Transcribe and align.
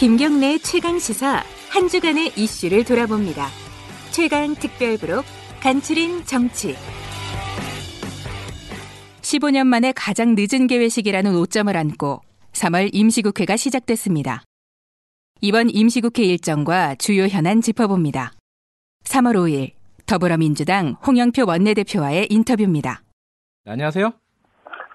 김경래 0.00 0.56
최강 0.56 0.98
시사 0.98 1.42
한 1.70 1.86
주간의 1.86 2.28
이슈를 2.28 2.86
돌아봅니다. 2.86 3.48
최강 4.12 4.54
특별부록 4.54 5.26
간추린 5.62 6.24
정치. 6.24 6.74
15년 9.20 9.66
만에 9.66 9.92
가장 9.94 10.36
늦은 10.38 10.68
개회식이라는 10.68 11.36
오점을 11.36 11.76
안고 11.76 12.22
3월 12.52 12.88
임시국회가 12.94 13.58
시작됐습니다. 13.58 14.40
이번 15.42 15.68
임시국회 15.68 16.22
일정과 16.22 16.94
주요 16.94 17.26
현안 17.26 17.60
짚어봅니다. 17.60 18.32
3월 19.04 19.34
5일 19.34 19.72
더불어민주당 20.06 20.96
홍영표 21.06 21.44
원내대표와의 21.46 22.28
인터뷰입니다. 22.30 23.02
안녕하세요. 23.66 24.10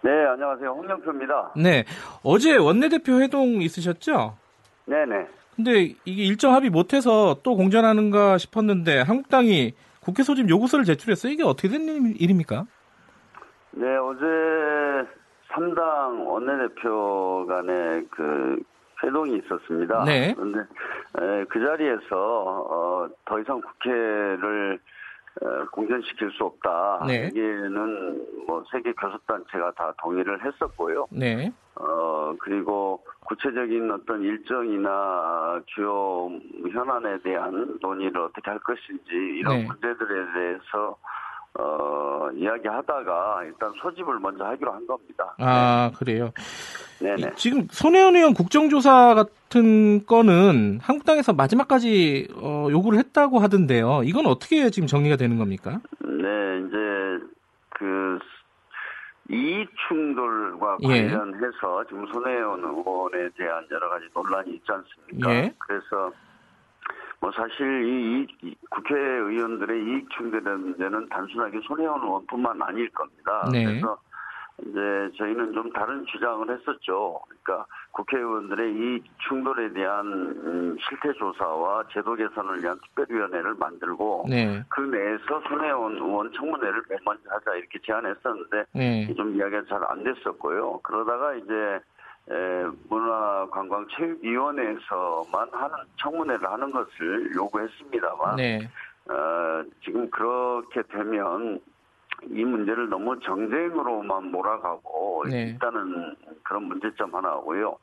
네, 0.03 0.11
안녕하세요. 0.33 0.67
홍영표입니다. 0.67 1.53
네, 1.57 1.85
어제 2.23 2.55
원내대표 2.55 3.21
회동 3.21 3.61
있으셨죠? 3.61 4.37
네네. 4.85 5.27
근데 5.55 5.95
이게 6.03 6.23
일정 6.23 6.53
합의 6.53 6.69
못해서 6.69 7.37
또 7.43 7.55
공전하는가 7.55 8.37
싶었는데 8.37 9.01
한국당이 9.01 9.73
국회 10.01 10.21
소집 10.23 10.49
요구서를 10.49 10.85
제출했어요. 10.85 11.31
이게 11.31 11.43
어떻게 11.43 11.69
된 11.69 12.13
일입니까? 12.19 12.65
네, 13.71 13.97
어제 13.97 14.25
3당 15.51 16.27
원내대표 16.27 17.45
간의 17.47 18.05
그 18.11 18.61
회동이 19.03 19.37
있었습니다. 19.37 20.03
네. 20.05 20.33
그런데 20.33 20.59
에, 20.59 21.45
그 21.49 21.59
자리에서 21.59 22.05
어, 22.11 23.09
더 23.25 23.39
이상 23.39 23.61
국회를 23.61 24.79
어, 25.41 25.65
공전시킬 25.71 26.31
수 26.31 26.45
없다. 26.45 27.03
네. 27.07 27.25
여기에는 27.25 28.45
뭐 28.47 28.63
세계 28.71 28.93
교섭단체가 28.93 29.71
다 29.73 29.93
동의를 30.01 30.45
했었고요. 30.45 31.07
네. 31.11 31.51
어, 31.75 32.33
그리고 32.39 33.03
구체적인 33.25 33.91
어떤 33.91 34.21
일정이나 34.21 35.59
주요 35.67 36.29
현안에 36.71 37.19
대한 37.23 37.77
논의를 37.81 38.21
어떻게 38.21 38.49
할 38.49 38.59
것인지 38.59 39.11
이런 39.39 39.57
네. 39.59 39.65
문제들에 39.67 40.33
대해서 40.33 40.97
어, 41.57 42.29
이야기하다가 42.33 43.43
일단 43.45 43.71
소집을 43.81 44.19
먼저 44.19 44.43
하기로 44.45 44.71
한 44.73 44.85
겁니다. 44.85 45.33
아, 45.39 45.89
그래요. 45.97 46.31
네네. 46.99 47.21
이- 47.21 47.35
지금 47.35 47.67
손혜원 47.71 48.15
의원 48.15 48.33
국정조사 48.33 49.15
같은 49.15 50.05
건은 50.05 50.79
한국당에서 50.81 51.33
마지막까지 51.33 52.27
어, 52.35 52.67
요구를 52.69 52.99
했다고 52.99 53.39
하던데요. 53.39 54.01
이건 54.03 54.25
어떻게 54.27 54.69
지금 54.69 54.87
정리가 54.87 55.15
되는 55.15 55.37
겁니까? 55.37 55.79
네, 56.01 56.59
이제 56.67 57.25
그 57.69 58.19
이익 59.31 59.69
충돌과 59.87 60.77
예. 60.83 61.07
관련해서 61.07 61.83
지금 61.85 62.05
손혜원 62.07 62.63
의원에 62.63 63.29
대한 63.35 63.65
여러 63.71 63.89
가지 63.89 64.05
논란이 64.13 64.51
있지 64.51 64.71
않습니까? 64.71 65.31
예. 65.31 65.53
그래서 65.57 66.11
뭐 67.19 67.31
사실 67.31 67.85
이, 67.85 68.27
이 68.43 68.55
국회의원들의 68.69 69.83
이익 69.83 70.09
충돌의 70.11 70.57
문제는 70.57 71.09
단순하게 71.09 71.59
손혜원 71.63 72.01
의원뿐만 72.01 72.61
아닐 72.61 72.89
겁니다. 72.91 73.49
네. 73.51 73.65
그래서 73.65 73.97
이제 74.61 75.11
저희는 75.17 75.53
좀 75.53 75.71
다른 75.73 76.05
주장을 76.05 76.47
했었죠. 76.49 77.19
그러니까 77.27 77.65
국회의원들의 77.95 78.73
이 78.73 79.01
충돌에 79.27 79.71
대한 79.71 80.05
음, 80.05 80.75
실태 80.81 81.13
조사와 81.13 81.85
제도 81.93 82.13
개선을 82.15 82.61
위한 82.61 82.77
특별위원회를 82.81 83.53
만들고 83.55 84.25
네. 84.29 84.61
그 84.69 84.81
내에서 84.81 85.41
손혜원 85.47 85.95
의원 85.95 86.29
청문회를 86.33 86.83
맨 86.89 86.99
먼저 87.05 87.21
하자 87.29 87.55
이렇게 87.55 87.79
제안했었는데 87.85 88.65
네. 88.73 89.13
좀 89.15 89.33
이야기가 89.35 89.63
잘 89.69 89.81
안 89.87 90.03
됐었고요. 90.03 90.79
그러다가 90.83 91.35
이제 91.35 91.79
에, 92.31 92.65
문화관광체육위원회에서만 92.89 95.47
하는 95.51 95.75
청문회를 95.97 96.51
하는 96.51 96.71
것을 96.71 97.35
요구했습니다만 97.35 98.37
네. 98.37 98.67
어, 99.09 99.63
지금 99.83 100.09
그렇게 100.09 100.81
되면 100.83 101.59
이 102.23 102.43
문제를 102.43 102.89
너무 102.89 103.19
정쟁으로만 103.19 104.31
몰아가고 104.31 105.23
네. 105.29 105.49
있다는 105.49 106.15
그런 106.43 106.63
문제점 106.63 107.13
하나고요. 107.13 107.77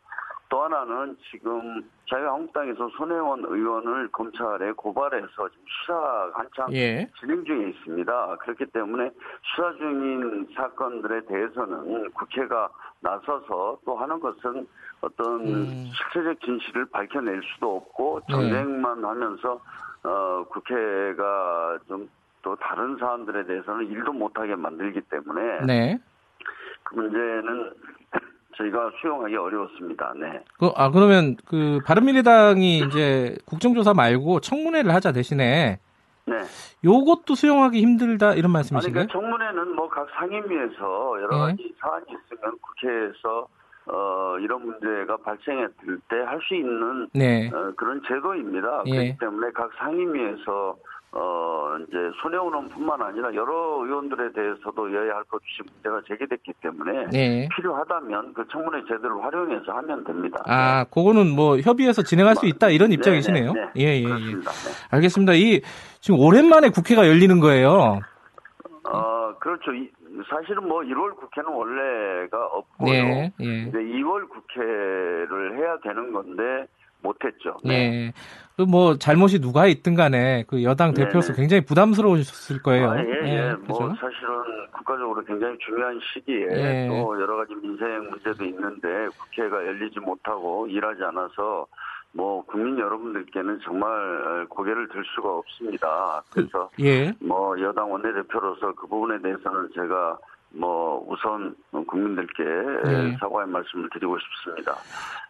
또 0.52 0.64
하나는 0.64 1.16
지금 1.30 1.82
자유한국당에서 2.10 2.86
손혜원 2.98 3.42
의원을 3.42 4.08
검찰에 4.12 4.72
고발해서 4.72 5.48
지금 5.48 5.64
수사 5.66 6.30
한창 6.34 6.70
예. 6.74 7.08
진행 7.18 7.42
중에 7.42 7.70
있습니다. 7.70 8.36
그렇기 8.36 8.66
때문에 8.66 9.10
수사 9.42 9.72
중인 9.78 10.48
사건들에 10.54 11.24
대해서는 11.24 12.10
국회가 12.10 12.68
나서서 13.00 13.78
또 13.86 13.96
하는 13.96 14.20
것은 14.20 14.68
어떤 15.00 15.40
음. 15.40 15.90
실체적 15.90 16.38
진실을 16.42 16.84
밝혀낼 16.92 17.40
수도 17.54 17.76
없고 17.76 18.20
네. 18.28 18.34
정쟁만 18.34 19.02
하면서 19.02 19.58
어, 20.04 20.44
국회가 20.50 21.78
좀 21.88 22.06
또 22.42 22.56
다른 22.56 22.96
사안들에 22.98 23.46
대해서는 23.46 23.86
일도 23.88 24.12
못하게 24.12 24.54
만들기 24.56 25.00
때문에 25.02 25.60
네. 25.66 25.98
그 26.82 26.94
문제는 26.96 27.72
저희가 28.56 28.90
수용하기 29.00 29.34
어려웠습니다. 29.36 30.12
네. 30.16 30.44
그, 30.58 30.70
아, 30.76 30.90
그러면 30.90 31.36
그 31.46 31.78
바른미래당이 31.86 32.78
이제 32.80 33.36
국정조사 33.46 33.94
말고 33.94 34.40
청문회를 34.40 34.92
하자 34.92 35.12
대신에 35.12 35.78
네. 36.26 36.38
요것도 36.84 37.34
수용하기 37.34 37.80
힘들다 37.80 38.34
이런 38.34 38.52
말씀이신가요? 38.52 39.06
그러니까 39.06 39.12
청문회는 39.12 39.74
뭐 39.76 39.88
각 39.88 40.08
상임위에서 40.18 41.20
여러 41.22 41.28
네. 41.46 41.52
가지 41.52 41.74
사안이 41.80 42.04
있으면 42.08 42.58
국회에서 42.60 43.46
어, 43.86 44.36
이런 44.38 44.64
문제가 44.64 45.16
발생했을 45.18 46.00
때 46.08 46.16
할 46.24 46.40
수 46.40 46.54
있는 46.54 47.08
네. 47.14 47.50
어, 47.52 47.72
그런 47.76 48.00
제도입니다. 48.06 48.82
예. 48.86 48.90
그렇기 48.90 49.18
때문에 49.18 49.50
각 49.52 49.70
상임위에서 49.78 50.76
어, 51.14 51.76
이제 51.86 51.96
손혜원 52.22 52.48
의원뿐만 52.54 53.02
아니라 53.02 53.34
여러 53.34 53.84
의원들에 53.84 54.32
대해서도 54.32 54.94
여야 54.94 55.16
할 55.16 55.24
것 55.24 55.36
없이 55.36 55.62
문제가 55.70 56.00
제기됐기 56.08 56.52
때문에 56.62 57.06
네. 57.12 57.48
필요하다면 57.54 58.32
그 58.32 58.46
청문회 58.48 58.82
제도를 58.88 59.22
활용해서 59.22 59.72
하면 59.72 60.04
됩니다. 60.04 60.42
아, 60.46 60.84
그거는 60.84 61.28
뭐 61.36 61.58
협의해서 61.58 62.02
진행할 62.02 62.34
수 62.36 62.46
있다 62.46 62.70
이런 62.70 62.88
네, 62.88 62.94
입장이시네요. 62.94 63.52
네, 63.52 63.60
네. 63.60 63.70
예, 63.76 63.84
예, 63.88 64.00
예. 64.00 64.04
그렇습니다. 64.04 64.50
네. 64.52 64.70
알겠습니다. 64.90 65.32
이 65.34 65.60
지금 66.00 66.18
오랜만에 66.20 66.70
국회가 66.70 67.06
열리는 67.06 67.38
거예요. 67.40 68.00
어, 68.84 69.34
그렇죠. 69.38 69.72
이- 69.74 69.90
사실은 70.30 70.68
뭐 70.68 70.80
1월 70.82 71.16
국회는 71.16 71.50
원래가 71.50 72.46
없고요. 72.46 72.90
네, 72.92 73.32
예. 73.40 73.44
이제 73.68 73.78
2월 73.78 74.28
국회를 74.28 75.58
해야 75.58 75.76
되는 75.80 76.12
건데 76.12 76.66
못했죠. 77.02 77.56
예. 77.66 78.12
그뭐 78.56 78.98
잘못이 78.98 79.40
누가 79.40 79.66
있든 79.66 79.94
간에 79.94 80.44
그 80.46 80.62
여당 80.62 80.92
네, 80.92 81.04
대표로서 81.04 81.32
네. 81.32 81.40
굉장히 81.40 81.64
부담스러우셨을 81.64 82.62
거예요. 82.62 82.90
아, 82.90 82.98
예, 82.98 83.08
예. 83.24 83.52
뭐 83.66 83.78
그죠? 83.78 83.94
사실은 84.00 84.68
국가적으로 84.72 85.24
굉장히 85.24 85.56
중요한 85.58 85.98
시기에 86.12 86.46
예. 86.50 86.88
또 86.88 87.20
여러 87.20 87.36
가지 87.36 87.54
민생 87.54 88.10
문제도 88.10 88.44
있는데 88.44 89.08
국회가 89.18 89.66
열리지 89.66 90.00
못하고 90.00 90.66
일하지 90.66 91.02
않아서 91.04 91.66
뭐 92.12 92.44
국민 92.44 92.78
여러분들께는 92.78 93.60
정말 93.64 94.46
고개를 94.48 94.88
들 94.88 95.02
수가 95.14 95.30
없습니다. 95.38 96.22
그래서 96.30 96.68
예. 96.80 97.12
뭐 97.20 97.58
여당 97.60 97.90
원내대표로서 97.90 98.72
그 98.74 98.86
부분에 98.86 99.20
대해서는 99.22 99.70
제가 99.74 100.18
뭐 100.54 101.04
우선 101.08 101.54
국민들께 101.86 102.44
네. 102.84 103.16
사과의 103.20 103.48
말씀을 103.48 103.88
드리고 103.90 104.16
싶습니다. 104.18 104.74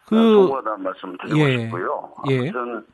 그- 0.07 0.17
어, 0.17 0.43
소고하다는 0.43 0.83
말씀을 0.83 1.17
드리고 1.21 1.39
예. 1.39 1.57
싶고요. 1.59 2.11
예. 2.29 2.39
아무튼 2.39 2.85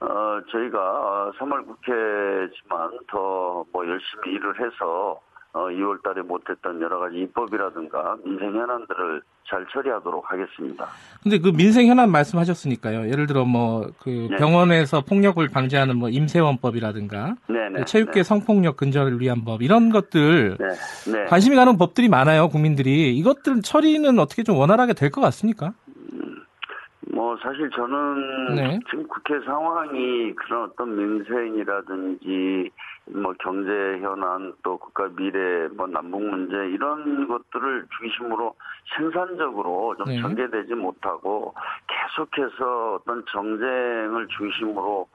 어, 0.00 0.40
저희가 0.50 1.32
3월 1.38 1.66
국회지만 1.66 2.90
더 3.08 3.64
뭐 3.72 3.86
열심히 3.86 4.34
일을 4.34 4.54
해서 4.60 5.12
어, 5.12 5.20
2월 5.66 6.02
달에 6.02 6.22
못했던 6.22 6.80
여러 6.80 6.98
가지 6.98 7.16
입법이라든가 7.18 8.16
민생 8.24 8.54
현안들을 8.54 9.22
잘 9.48 9.66
처리하도록 9.72 10.30
하겠습니다. 10.30 10.86
근데 11.22 11.38
그 11.38 11.50
민생 11.52 11.86
현안 11.86 12.10
말씀하셨으니까요. 12.10 13.08
예를 13.10 13.26
들어 13.26 13.44
뭐그 13.44 14.28
네. 14.30 14.36
병원에서 14.36 15.00
폭력을 15.00 15.46
방지하는 15.48 15.96
뭐 15.96 16.08
임세원법이라든가 16.10 17.34
네네. 17.48 17.78
그 17.80 17.84
체육계 17.86 18.22
성폭력 18.22 18.76
근절을 18.76 19.20
위한 19.20 19.44
법 19.44 19.62
이런 19.62 19.90
것들 19.90 20.56
네. 20.58 21.12
네. 21.12 21.24
관심이 21.26 21.56
가는 21.56 21.76
법들이 21.78 22.08
많아요. 22.08 22.48
국민들이 22.48 23.16
이것들 23.16 23.62
처리는 23.62 24.18
어떻게 24.18 24.42
좀 24.42 24.56
원활하게 24.58 24.92
될 24.94 25.08
것 25.10 25.22
같습니까? 25.22 25.72
뭐 27.14 27.36
사실 27.42 27.70
저는 27.70 28.54
네. 28.54 28.78
지금 28.90 29.08
국회 29.08 29.40
상황이 29.44 30.32
그런 30.34 30.64
어떤 30.70 30.94
민생이라든지 30.94 32.70
뭐 33.10 33.34
경제 33.40 33.70
현안 34.00 34.54
또 34.62 34.76
국가 34.78 35.08
미래 35.08 35.68
뭐 35.68 35.86
남북 35.86 36.22
문제 36.22 36.56
이런 36.70 37.26
것들을 37.26 37.86
중심으로 37.98 38.54
생산적으로 38.96 39.96
좀 39.96 40.06
네. 40.06 40.20
전개되지 40.20 40.74
못하고 40.74 41.54
계속해서 41.86 42.94
어떤 42.94 43.24
정쟁을 43.26 44.28
중심으로 44.36 45.08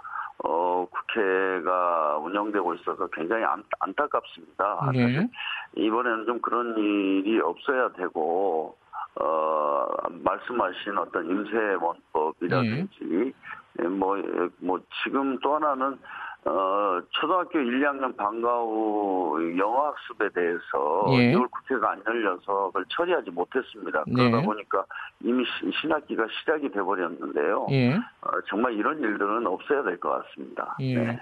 어 0.45 0.87
국회가 0.89 2.17
운영되고 2.17 2.73
있어서 2.75 3.07
굉장히 3.07 3.43
안, 3.43 3.63
안타깝습니다. 3.79 4.91
네. 4.93 5.29
이번에는 5.75 6.25
좀 6.25 6.41
그런 6.41 6.77
일이 6.77 7.39
없어야 7.39 7.89
되고 7.93 8.75
어, 9.15 9.87
말씀하신 10.09 10.97
어떤 10.97 11.29
임세원법 11.29 12.13
방법이라든지 12.13 13.33
예, 13.81 13.87
뭐, 13.87 14.17
예, 14.19 14.23
뭐, 14.59 14.79
지금 15.03 15.37
또 15.39 15.55
하나는, 15.55 15.97
어, 16.45 16.99
초등학교 17.11 17.57
1, 17.59 17.79
2학년 17.81 18.15
방과 18.17 18.49
후 18.59 19.37
영어학습에 19.57 20.27
대해서 20.35 21.05
예. 21.17 21.31
이걸 21.31 21.47
국회가 21.47 21.91
안 21.91 22.01
열려서 22.05 22.67
그걸 22.67 22.83
처리하지 22.89 23.31
못했습니다. 23.31 24.03
네. 24.07 24.13
그러다 24.29 24.45
보니까 24.45 24.83
이미 25.21 25.43
시- 25.45 25.71
신학기가 25.81 26.25
시작이 26.39 26.69
돼버렸는데요. 26.71 27.67
예. 27.71 27.93
어, 27.95 28.29
정말 28.49 28.73
이런 28.73 28.99
일들은 28.99 29.47
없어야 29.47 29.83
될 29.83 29.97
것 29.99 30.09
같습니다. 30.25 30.75
예. 30.81 30.95
네. 30.97 31.19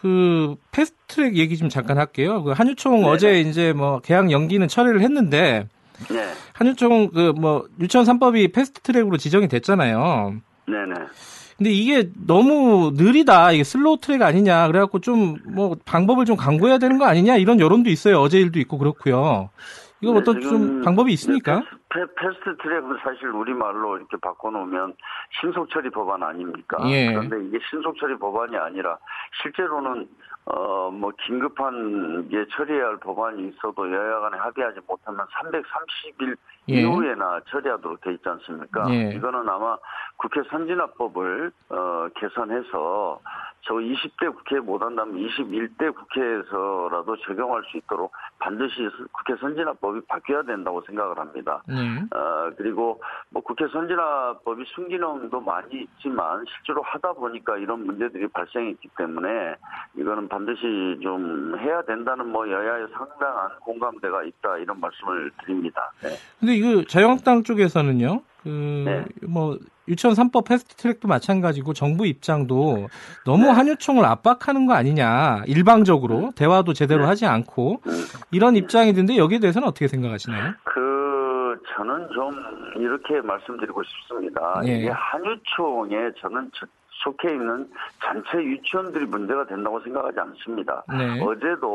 그 0.00 0.54
패스트트랙 0.70 1.34
얘기 1.36 1.56
좀 1.56 1.68
잠깐 1.68 1.98
할게요. 1.98 2.44
그 2.44 2.52
한유총 2.52 2.98
네네. 3.00 3.08
어제 3.08 3.40
이제 3.40 3.72
뭐 3.72 3.98
개학 3.98 4.30
연기는 4.30 4.66
처리를 4.68 5.00
했는데 5.00 5.66
네. 6.08 6.32
한유총 6.54 7.10
그 7.10 7.32
뭐 7.32 7.66
유치원 7.80 8.06
3법이 8.06 8.54
패스트트랙으로 8.54 9.16
지정이 9.16 9.48
됐잖아요. 9.48 10.34
네네. 10.66 10.94
근데 11.58 11.70
이게 11.70 12.08
너무 12.24 12.92
느리다. 12.94 13.50
이게 13.52 13.64
slow 13.64 13.98
track 13.98 14.22
아니냐. 14.22 14.68
그래갖고 14.68 15.00
좀 15.00 15.38
뭐 15.44 15.76
방법을 15.84 16.24
좀 16.24 16.36
강구해야 16.36 16.78
되는 16.78 16.98
거 16.98 17.04
아니냐. 17.06 17.36
이런 17.36 17.58
여론도 17.58 17.90
있어요. 17.90 18.18
어제 18.20 18.38
일도 18.38 18.60
있고 18.60 18.78
그렇고요. 18.78 19.50
이거 20.00 20.12
네, 20.12 20.18
어떤 20.20 20.40
좀 20.40 20.82
방법이 20.82 21.12
있습니까? 21.14 21.60
패, 21.88 22.00
패스트 22.16 22.56
트랙은 22.62 22.98
사실 23.02 23.26
우리말로 23.30 23.96
이렇게 23.96 24.16
바꿔놓으면 24.18 24.94
신속처리 25.40 25.90
법안 25.90 26.22
아닙니까? 26.22 26.78
예. 26.88 27.12
그런데 27.12 27.44
이게 27.44 27.58
신속처리 27.68 28.16
법안이 28.18 28.56
아니라 28.56 28.96
실제로는 29.42 30.08
어, 30.46 30.90
뭐, 30.90 31.10
긴급한 31.26 32.28
게 32.30 32.46
처리해야 32.56 32.86
할 32.86 32.96
법안이 33.00 33.48
있어도 33.48 33.92
여야 33.92 34.20
간에 34.20 34.38
합의하지 34.38 34.80
못하면 34.86 35.26
330일 35.26 36.36
예. 36.68 36.80
이후에나 36.80 37.40
처리하도록 37.48 38.00
돼 38.00 38.12
있지 38.14 38.28
않습니까? 38.28 38.86
예. 38.90 39.10
이거는 39.14 39.48
아마 39.48 39.76
국회 40.16 40.42
선진화법을, 40.50 41.52
어, 41.70 42.08
개선해서 42.16 43.20
저 43.68 43.74
20대 43.74 44.34
국회에 44.34 44.60
못한다면 44.60 45.16
21대 45.16 45.94
국회에서라도 45.94 47.16
적용할 47.18 47.62
수 47.70 47.76
있도록 47.76 48.12
반드시 48.38 48.88
국회 49.12 49.36
선진화법이 49.38 50.00
바뀌어야 50.08 50.42
된다고 50.42 50.80
생각을 50.86 51.18
합니다. 51.18 51.62
네. 51.66 51.74
어, 52.16 52.50
그리고 52.56 53.00
뭐 53.28 53.42
국회 53.42 53.68
선진화법이 53.68 54.64
순기능도 54.74 55.40
많이 55.40 55.82
있지만 55.82 56.44
실제로 56.48 56.82
하다 56.82 57.12
보니까 57.12 57.58
이런 57.58 57.84
문제들이 57.84 58.28
발생했기 58.28 58.88
때문에 58.96 59.56
이거는 59.96 60.28
반드시 60.28 60.98
좀 61.02 61.58
해야 61.58 61.82
된다는 61.82 62.28
뭐 62.28 62.48
여야의 62.48 62.88
상당한 62.96 63.50
공감대가 63.60 64.22
있다 64.22 64.58
이런 64.58 64.80
말씀을 64.80 65.30
드립니다. 65.44 65.92
네. 66.02 66.10
이거 66.58 66.84
자유한국당 66.84 67.42
쪽에서는요. 67.44 68.22
그 68.42 68.48
네. 68.84 69.04
뭐 69.26 69.58
유치원 69.88 70.14
3법 70.14 70.46
패스트 70.46 70.76
트랙도 70.76 71.08
마찬가지고 71.08 71.72
정부 71.72 72.06
입장도 72.06 72.88
너무 73.24 73.44
네. 73.44 73.50
한유총을 73.50 74.04
압박하는 74.04 74.66
거 74.66 74.74
아니냐. 74.74 75.44
일방적으로 75.46 76.32
대화도 76.36 76.72
제대로 76.74 77.02
네. 77.02 77.06
하지 77.08 77.26
않고 77.26 77.80
음. 77.86 77.92
이런 78.30 78.56
입장이던데 78.56 79.16
여기에 79.16 79.38
대해서는 79.40 79.66
어떻게 79.66 79.88
생각하시나요? 79.88 80.52
그 80.64 81.58
저는 81.74 82.08
좀 82.14 82.32
이렇게 82.76 83.20
말씀드리고 83.22 83.82
싶습니다. 83.82 84.60
예. 84.66 84.78
이게 84.78 84.90
한유총에 84.90 85.96
저는 86.20 86.50
저- 86.54 86.66
속해 87.04 87.30
있는 87.32 87.68
전체 88.04 88.38
유치원들이 88.44 89.06
문제가 89.06 89.46
된다고 89.46 89.80
생각하지 89.80 90.18
않습니다. 90.18 90.82
네. 90.88 91.20
어제도 91.22 91.68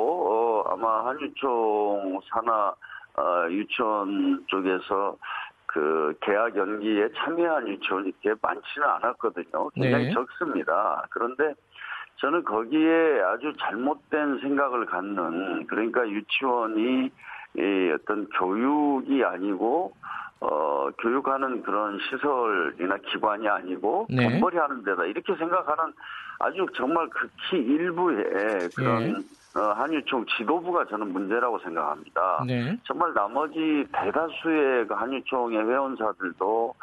어, 0.67 0.73
아마 0.73 1.07
한유총 1.07 2.19
산하 2.29 2.73
어, 3.17 3.47
유치원 3.49 4.43
쪽에서 4.47 5.17
그 5.67 6.13
계약 6.21 6.55
연기에 6.55 7.09
참여한 7.15 7.67
유치원이 7.67 8.13
이렇게 8.21 8.39
많지는 8.41 8.87
않았거든요. 8.87 9.69
굉장히 9.73 10.05
네. 10.05 10.13
적습니다. 10.13 11.05
그런데 11.09 11.53
저는 12.17 12.43
거기에 12.43 13.21
아주 13.21 13.53
잘못된 13.59 14.39
생각을 14.39 14.85
갖는 14.85 15.65
그러니까 15.67 16.07
유치원이 16.07 17.11
이 17.55 17.91
어떤 17.93 18.27
교육이 18.29 19.23
아니고 19.23 19.93
어 20.41 20.89
교육하는 20.99 21.63
그런 21.63 21.99
시설이나 21.99 22.97
기관이 22.97 23.47
아니고 23.47 24.07
네. 24.09 24.29
돈벌이 24.29 24.57
하는 24.57 24.83
데다 24.83 25.05
이렇게 25.05 25.35
생각하는 25.35 25.93
아주 26.39 26.65
정말 26.75 27.09
극히 27.09 27.57
일부의 27.57 28.69
그런 28.75 29.13
네. 29.13 29.13
어, 29.55 29.59
한유총 29.75 30.25
지도부가 30.37 30.85
저는 30.85 31.13
문제라고 31.13 31.59
생각합니다. 31.59 32.43
네. 32.47 32.77
정말 32.83 33.13
나머지 33.13 33.85
대다수의 33.91 34.87
그 34.87 34.93
한유총의 34.93 35.59
회원사들도 35.59 36.73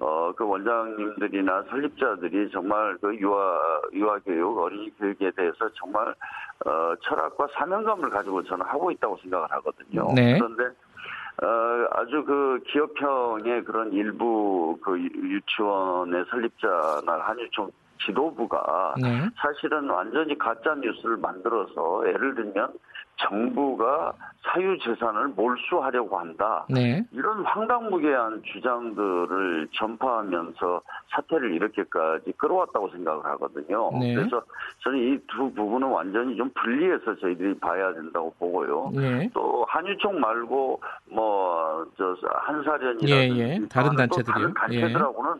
어, 0.00 0.32
그 0.36 0.46
원장님들이나 0.46 1.64
설립자들이 1.68 2.50
정말 2.52 2.96
그 3.00 3.14
유아, 3.16 3.80
유아교육, 3.92 4.56
어린이 4.58 4.88
교육에 4.96 5.30
대해서 5.32 5.68
정말, 5.74 6.14
어, 6.64 6.94
철학과 7.02 7.46
사명감을 7.52 8.08
가지고 8.08 8.42
저는 8.44 8.64
하고 8.64 8.90
있다고 8.92 9.18
생각을 9.20 9.50
하거든요. 9.50 10.12
네. 10.14 10.38
그런데, 10.38 10.64
어, 11.42 11.86
아주 11.92 12.24
그 12.24 12.60
기업형의 12.68 13.64
그런 13.64 13.92
일부 13.92 14.78
그 14.80 14.98
유- 14.98 15.34
유치원의 15.34 16.24
설립자나 16.30 17.18
한유총 17.22 17.70
지도부가 18.06 18.94
네. 19.00 19.28
사실은 19.36 19.88
완전히 19.90 20.36
가짜 20.38 20.74
뉴스를 20.74 21.16
만들어서 21.18 22.02
예를 22.08 22.34
들면 22.34 22.72
정부가 23.16 24.14
사유 24.42 24.78
재산을 24.78 25.28
몰수하려고 25.28 26.18
한다. 26.18 26.64
네. 26.70 27.04
이런 27.12 27.44
황당무계한 27.44 28.42
주장들을 28.44 29.68
전파하면서 29.72 30.80
사태를 31.10 31.52
이렇게까지 31.52 32.32
끌어왔다고 32.38 32.88
생각을 32.90 33.22
하거든요. 33.26 33.90
네. 34.00 34.14
그래서 34.14 34.42
저는 34.82 34.98
이 34.98 35.20
두 35.28 35.52
부분은 35.52 35.86
완전히 35.88 36.34
좀 36.36 36.50
분리해서 36.54 37.14
저희들이 37.16 37.58
봐야 37.58 37.92
된다고 37.92 38.32
보고요. 38.38 38.90
네. 38.94 39.28
또 39.34 39.66
한유총 39.68 40.18
말고 40.18 40.80
뭐 41.10 41.60
저 41.96 42.16
한사련이라든지 42.22 43.12
예, 43.12 43.28
예. 43.38 43.68
다른 43.68 43.90
또 43.90 43.96
단체들이요? 43.96 44.32
다른 44.32 44.54
단체들하고는 44.54 45.32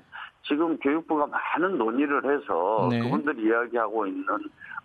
지금 0.50 0.76
교육부가 0.78 1.28
많은 1.28 1.78
논의를 1.78 2.24
해서 2.24 2.88
네. 2.90 2.98
그분들이 3.00 3.46
이야기하고 3.46 4.04
있는 4.08 4.26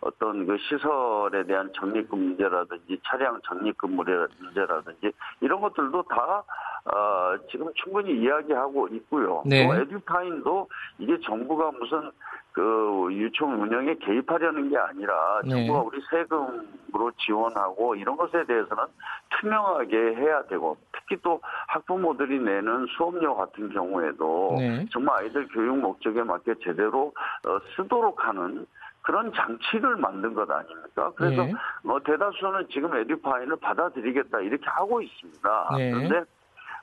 어떤 0.02 0.46
그 0.46 0.58
시설에 0.58 1.44
대한 1.46 1.72
적립금 1.74 2.20
문제라든지 2.20 3.00
차량 3.04 3.40
적립금 3.48 3.96
문제라든지 3.96 5.12
이런 5.42 5.62
것들도 5.62 6.04
다 6.04 6.44
어, 6.86 7.36
지금 7.50 7.72
충분히 7.76 8.22
이야기하고 8.22 8.88
있고요. 8.90 9.42
네. 9.46 9.68
또 9.68 9.74
에듀파인도 9.74 10.70
이게 11.00 11.20
정부가 11.22 11.72
무슨 11.72 12.12
그 12.52 13.10
유총 13.12 13.62
운영에 13.62 13.96
개입하려는 13.96 14.70
게 14.70 14.78
아니라 14.78 15.42
네. 15.44 15.50
정부가 15.50 15.82
우리 15.82 16.00
세금으로 16.10 17.12
지원하고 17.18 17.96
이런 17.96 18.16
것에 18.16 18.46
대해서는 18.46 18.86
투명하게 19.30 19.98
해야 20.16 20.44
되고 20.44 20.78
특히 20.94 21.18
또 21.22 21.42
학부모들이 21.68 22.40
내는 22.40 22.86
수업료 22.96 23.36
같은 23.36 23.70
경우에도 23.74 24.56
네. 24.58 24.86
정말 24.92 25.24
아이들 25.24 25.48
교육 25.50 25.78
목적에 25.80 26.24
맞게 26.24 26.56
제대로 26.64 27.12
어, 27.46 27.60
쓰도록 27.76 28.26
하는 28.26 28.66
그런 29.06 29.32
장치를 29.34 29.98
만든 29.98 30.34
것 30.34 30.50
아닙니까? 30.50 31.12
그래서 31.16 31.44
네. 31.46 31.54
뭐 31.84 32.00
대다수는 32.00 32.68
지금 32.72 32.96
에듀파인을 32.96 33.58
받아들이겠다 33.58 34.40
이렇게 34.42 34.64
하고 34.68 35.02
있습니다. 35.02 35.70
네. 35.78 35.92
그런데 35.92 36.18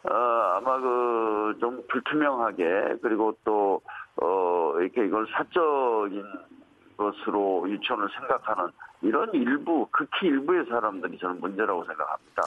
어, 0.04 0.14
아마 0.56 0.78
그 0.80 1.32
좀 1.60 1.82
불투명하게 1.88 2.96
그리고 3.02 3.36
또 3.44 3.80
어, 4.20 4.74
이렇게 4.80 5.04
이걸 5.06 5.26
사적인 5.32 6.24
것으로 6.96 7.68
유치원을 7.70 8.08
생각하는 8.18 8.70
이런 9.00 9.30
일부 9.32 9.86
극히 9.90 10.28
일부의 10.28 10.66
사람들이 10.68 11.18
저는 11.18 11.40
문제라고 11.40 11.84
생각합니다. 11.84 12.42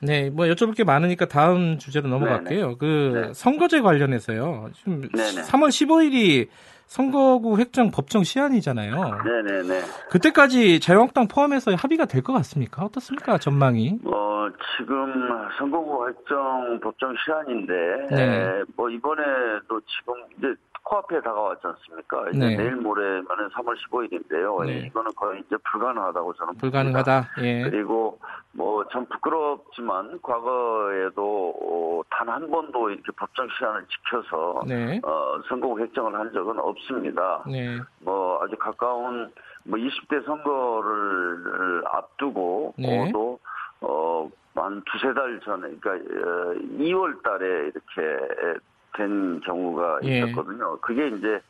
네. 0.00 0.06
네, 0.22 0.30
뭐 0.30 0.46
여쭤볼 0.46 0.76
게 0.76 0.84
많으니까 0.84 1.26
다음 1.26 1.78
주제로 1.78 2.08
넘어갈게요. 2.08 2.76
그 2.78 3.12
네. 3.14 3.32
선거제 3.34 3.80
관련해서요. 3.80 4.70
지금 4.74 5.02
네네. 5.02 5.42
3월 5.42 5.68
15일이 5.68 6.48
선거구 6.86 7.58
획정 7.58 7.90
법정 7.90 8.22
시한이잖아요. 8.22 8.92
네네네. 9.24 9.80
그때까지 10.10 10.80
자유한국당 10.80 11.26
포함해서 11.28 11.74
합의가 11.74 12.04
될 12.06 12.22
것 12.22 12.32
같습니까? 12.34 12.84
어떻습니까? 12.84 13.38
전망이? 13.38 13.98
어, 14.04 14.48
지금 14.78 15.28
선거구 15.58 16.08
획정 16.08 16.80
법정 16.82 17.14
시한인데, 17.24 17.72
네. 18.10 18.22
에, 18.22 18.62
뭐, 18.76 18.88
이번에도 18.88 19.80
지금 19.80 20.14
이제 20.38 20.54
코앞에 20.84 21.20
다가왔지 21.20 21.66
않습니까? 21.66 22.28
이제 22.30 22.38
네. 22.38 22.56
내일 22.56 22.76
모레면은 22.76 23.48
3월 23.50 23.74
15일인데요. 23.88 24.64
네. 24.66 24.86
이거는 24.86 25.10
거의 25.16 25.40
이제 25.40 25.56
불가능하다고 25.70 26.34
저는 26.34 26.46
봅니다. 26.54 26.60
불가능하다. 26.60 27.30
예. 27.42 27.62
그리고 27.62 28.18
뭐 28.52 28.74
참 28.94 29.06
부끄럽지만 29.06 30.20
과거에도 30.22 31.54
어, 31.60 32.02
단한 32.10 32.48
번도 32.48 32.90
이렇게 32.90 33.10
법정 33.16 33.48
시한을 33.58 33.84
지켜서 33.88 34.62
네. 34.66 35.00
어, 35.02 35.40
선거구 35.48 35.80
획정을 35.80 36.14
한 36.14 36.32
적은 36.32 36.58
없습니다. 36.60 37.42
네. 37.50 37.78
뭐 38.00 38.40
아주 38.42 38.56
가까운 38.56 39.32
뭐 39.64 39.78
20대 39.78 40.24
선거를 40.24 41.82
앞두고 41.86 42.74
네. 42.78 43.08
어, 43.08 43.12
또 43.12 43.38
어, 43.80 44.30
한 44.54 44.82
두세 44.86 45.12
달 45.12 45.40
전에 45.40 45.74
그러니까 45.80 45.90
어, 45.90 46.54
2월 46.78 47.22
달에 47.22 47.70
이렇게 47.70 48.60
된 48.96 49.40
경우가 49.40 50.00
예. 50.04 50.18
있었거든요. 50.18 50.78
그게 50.80 51.08
이제 51.08 51.40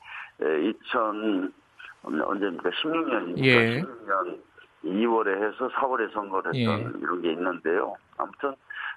2000 0.40 1.52
언제입니까? 2.02 2.70
16년이니까 2.70 3.44
예. 3.44 3.80
16년 3.82 4.38
2월에 4.84 5.28
해서 5.36 5.68
4월에 5.68 6.12
선거를 6.12 6.54
했던 6.54 6.80
예. 6.80 6.98
이런 7.00 7.22
게 7.22 7.32
있는데요. 7.32 7.94
아무튼 8.18 8.50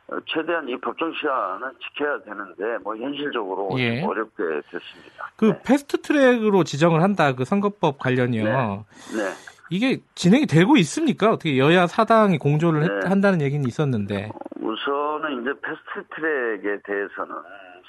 어, 0.10 0.18
최대한 0.26 0.68
이 0.70 0.78
법정 0.80 1.12
시한은 1.14 1.70
지켜야 1.82 2.20
되는데 2.22 2.78
뭐 2.84 2.96
현실적으로 2.96 3.70
예. 3.80 4.02
좀 4.02 4.10
어렵게 4.10 4.44
됐습니다. 4.70 5.32
그 5.38 5.46
네. 5.46 5.62
패스트 5.66 6.02
트랙으로 6.02 6.64
지정을 6.64 7.02
한다. 7.02 7.34
그 7.34 7.44
선거법 7.46 8.00
관련이요. 8.00 8.44
네. 8.46 9.34
이게 9.70 9.98
진행이 10.16 10.46
되고 10.46 10.78
있습니까? 10.78 11.32
어떻게 11.32 11.58
여야 11.58 11.88
사당이 11.88 12.38
공조를 12.38 12.84
했- 12.84 13.00
네. 13.04 13.08
한다는 13.10 13.42
얘기는 13.42 13.66
있었는데. 13.68 14.32
우선은 14.62 15.42
이제 15.42 15.52
패스트 15.62 16.08
트랙에 16.16 16.80
대해서는 16.86 17.36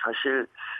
사실 0.02 0.43
어, 0.43 0.77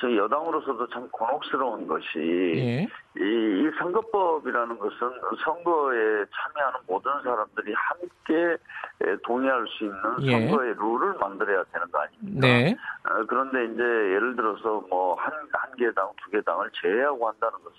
저희 0.00 0.16
여당으로서도 0.16 0.88
참 0.88 1.08
곤혹스러운 1.10 1.86
것이 1.88 2.06
예. 2.16 2.82
이, 3.20 3.20
이 3.20 3.70
선거법이라는 3.78 4.78
것은 4.78 4.98
선거에 5.44 6.24
참여하는 6.30 6.80
모든 6.86 7.10
사람들이 7.24 7.74
함께 7.74 8.56
에, 9.02 9.16
동의할 9.24 9.66
수 9.66 9.84
있는 9.84 10.00
예. 10.22 10.46
선거의 10.48 10.74
룰을 10.74 11.14
만들어야 11.20 11.64
되는 11.72 11.90
거 11.90 11.98
아닙니까? 12.00 12.46
네. 12.46 12.76
어, 13.10 13.24
그런데 13.26 13.64
이제 13.66 13.82
예를 13.82 14.36
들어서 14.36 14.80
뭐 14.88 15.16
한 15.16 15.32
한 15.52 15.76
개 15.76 15.90
당, 15.92 16.08
두 16.22 16.30
개 16.30 16.40
당을 16.40 16.70
제외하고 16.80 17.28
한다는 17.28 17.58
것은 17.64 17.78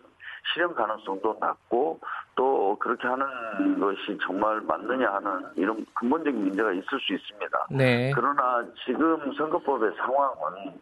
실현 0.53 0.73
가능성도 0.75 1.37
낮고 1.39 1.99
또 2.35 2.77
그렇게 2.79 3.07
하는 3.07 3.79
것이 3.79 4.17
정말 4.25 4.61
맞느냐 4.61 5.13
하는 5.13 5.45
이런 5.55 5.85
근본적인 5.95 6.39
문제가 6.41 6.71
있을 6.73 6.99
수 6.99 7.13
있습니다. 7.13 7.67
네. 7.71 8.11
그러나 8.15 8.65
지금 8.85 9.33
선거법의 9.33 9.91
상황은 9.97 10.79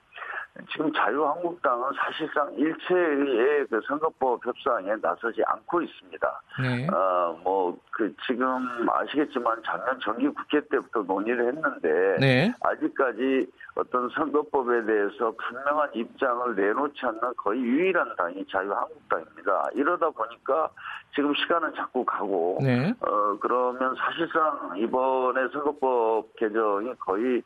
지금 0.71 0.91
자유한국당은 0.93 1.89
사실상 1.95 2.53
일체의 2.53 3.67
그 3.69 3.79
선거법 3.87 4.45
협상에 4.45 4.95
나서지 5.01 5.41
않고 5.45 5.81
있습니다. 5.81 6.41
네. 6.61 6.87
어, 6.87 7.39
뭐, 7.43 7.77
그, 7.91 8.13
지금 8.25 8.47
아시겠지만 8.89 9.61
작년 9.65 9.99
정기 9.99 10.27
국회 10.29 10.59
때부터 10.67 11.01
논의를 11.03 11.47
했는데, 11.47 12.17
네. 12.19 12.53
아직까지 12.61 13.47
어떤 13.75 14.09
선거법에 14.09 14.85
대해서 14.85 15.31
분명한 15.31 15.91
입장을 15.93 16.55
내놓지 16.55 17.05
않는 17.05 17.33
거의 17.37 17.61
유일한 17.61 18.15
당이 18.15 18.45
자유한국당입니다. 18.49 19.69
이러다 19.73 20.09
보니까 20.09 20.69
지금 21.13 21.33
시간은 21.35 21.73
자꾸 21.75 22.03
가고, 22.03 22.57
네. 22.61 22.93
어, 23.01 23.37
그러면 23.39 23.95
사실상 23.95 24.73
이번에 24.77 25.47
선거법 25.49 26.35
개정이 26.35 26.93
거의 26.99 27.37
에, 27.37 27.41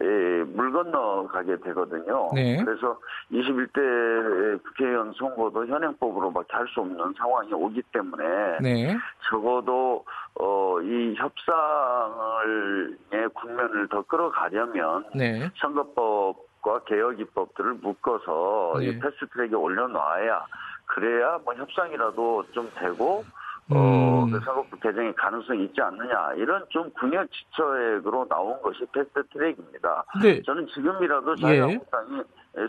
물 0.00 0.72
건너가게 0.72 1.56
되거든요. 1.58 2.30
네. 2.34 2.62
그래서 2.64 2.98
21대 3.30 4.62
국회의원 4.62 5.12
선거도 5.12 5.66
현행법으로밖에 5.66 6.48
할 6.52 6.64
수 6.74 6.80
없는 6.80 7.14
상황이 7.16 7.52
오기 7.52 7.82
때문에 7.92 8.58
네. 8.60 8.96
적어도 9.30 10.04
어, 10.40 10.80
이 10.80 11.14
협상을의 11.16 12.98
국면을 13.34 13.88
더 13.88 14.02
끌어가려면 14.02 15.04
네. 15.14 15.48
선거법과 15.60 16.80
개혁 16.84 17.20
입법들을 17.20 17.74
묶어서 17.74 18.74
네. 18.78 18.86
이 18.86 18.98
패스트트랙에 18.98 19.54
올려놔야 19.54 20.46
그래야 20.86 21.38
뭐 21.44 21.54
협상이라도 21.54 22.44
좀 22.52 22.70
되고 22.78 23.24
어, 23.70 24.24
음. 24.24 24.30
그 24.30 24.38
선거법 24.44 24.80
개정의 24.82 25.14
가능성이 25.14 25.64
있지 25.64 25.80
않느냐 25.80 26.34
이런 26.36 26.64
좀 26.68 26.90
궁여지처액으로 27.00 28.28
나온 28.28 28.60
것이 28.62 28.80
패스트 28.92 29.22
트랙입니다. 29.32 30.04
근데 30.12 30.42
저는 30.42 30.66
지금이라도 30.68 31.34
예. 31.38 31.42
자유한국당이 31.42 32.22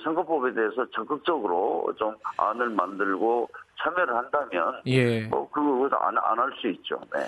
선거법에 0.04 0.54
대해서 0.54 0.86
적극적으로 0.96 1.92
좀 1.98 2.16
안을 2.38 2.70
만들고 2.70 3.50
참여를 3.84 4.16
한다면 4.16 4.82
예. 4.88 5.28
뭐 5.28 5.50
그거 5.50 5.90
안 5.98 6.18
안 6.18 6.40
할 6.40 6.52
수 6.62 6.68
있죠. 6.70 7.00
네. 7.14 7.20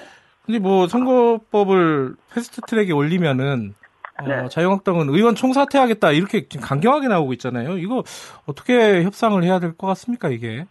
근데 0.45 0.59
뭐 0.59 0.87
선거법을 0.87 2.15
패스트 2.33 2.61
트랙에 2.61 2.93
올리면은 2.93 3.75
어, 4.19 4.27
네. 4.27 4.47
자유한국당은 4.47 5.09
의원 5.09 5.35
총사퇴하겠다 5.35 6.11
이렇게 6.13 6.47
지금 6.47 6.65
강경하게 6.65 7.09
나오고 7.09 7.33
있잖아요. 7.33 7.77
이거 7.77 8.03
어떻게 8.47 9.03
협상을 9.03 9.43
해야 9.43 9.59
될 9.59 9.75
것 9.77 9.87
같습니까 9.87 10.29
이게? 10.29 10.65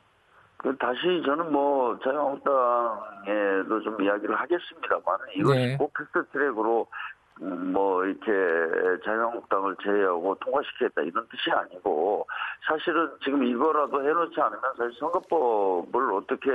그 0.59 0.77
다시 0.79 1.23
저는 1.25 1.53
뭐 1.53 1.99
자유한국당에도 2.03 3.81
좀 3.83 4.01
이야기를 4.03 4.35
하겠습니다만 4.35 5.19
이것이 5.35 5.59
네. 5.59 5.77
꼭 5.77 5.93
패스트 5.93 6.25
트랙으로 6.33 6.87
음, 6.91 7.16
뭐 7.39 8.05
이렇게 8.05 8.33
자유한국당을 9.05 9.77
제외하고 9.83 10.35
통과시키겠다 10.37 11.03
이런 11.03 11.27
뜻이 11.29 11.51
아니고 11.51 12.27
사실은 12.67 13.11
지금 13.23 13.45
이거라도 13.45 14.03
해놓지 14.03 14.41
않으면 14.41 14.63
사실 14.77 14.93
선거법을 14.99 16.15
어떻게 16.15 16.51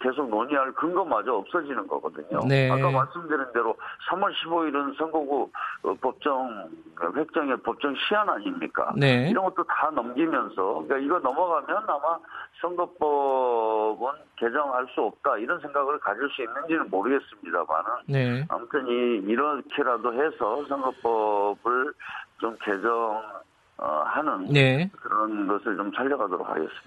계속 0.00 0.28
논의할 0.28 0.72
근거마저 0.72 1.34
없어지는 1.34 1.86
거거든요. 1.86 2.40
네. 2.48 2.68
아까 2.70 2.90
말씀드린 2.90 3.46
대로 3.52 3.76
3월 4.10 4.32
15일은 4.44 4.96
선거구 4.98 5.50
어, 5.84 5.94
법정 6.00 6.68
획정의 7.16 7.56
법정 7.58 7.94
시한 7.94 8.28
아닙니까? 8.28 8.92
네. 8.96 9.30
이런 9.30 9.44
것도 9.44 9.62
다 9.64 9.90
넘기면서 9.90 10.84
그러니까 10.86 10.98
이거 10.98 11.18
넘어가면 11.20 11.84
아마 11.86 12.18
선거법은 12.60 14.29
개정할 14.40 14.86
수 14.94 15.02
없다 15.02 15.36
이런 15.36 15.60
생각을 15.60 15.98
가질 16.00 16.28
수 16.30 16.42
있는지는 16.42 16.88
모르겠습니다만은 16.90 17.90
네. 18.06 18.46
아무튼 18.48 18.86
이 18.88 19.30
이렇게라도 19.30 20.14
해서 20.14 20.64
선거법을 20.66 21.92
좀 22.40 22.56
개정하는 22.64 24.46
네. 24.50 24.90
그런 24.96 25.46
것을 25.46 25.76
좀 25.76 25.92
살려가도록 25.94 26.48
하겠습니다. 26.48 26.80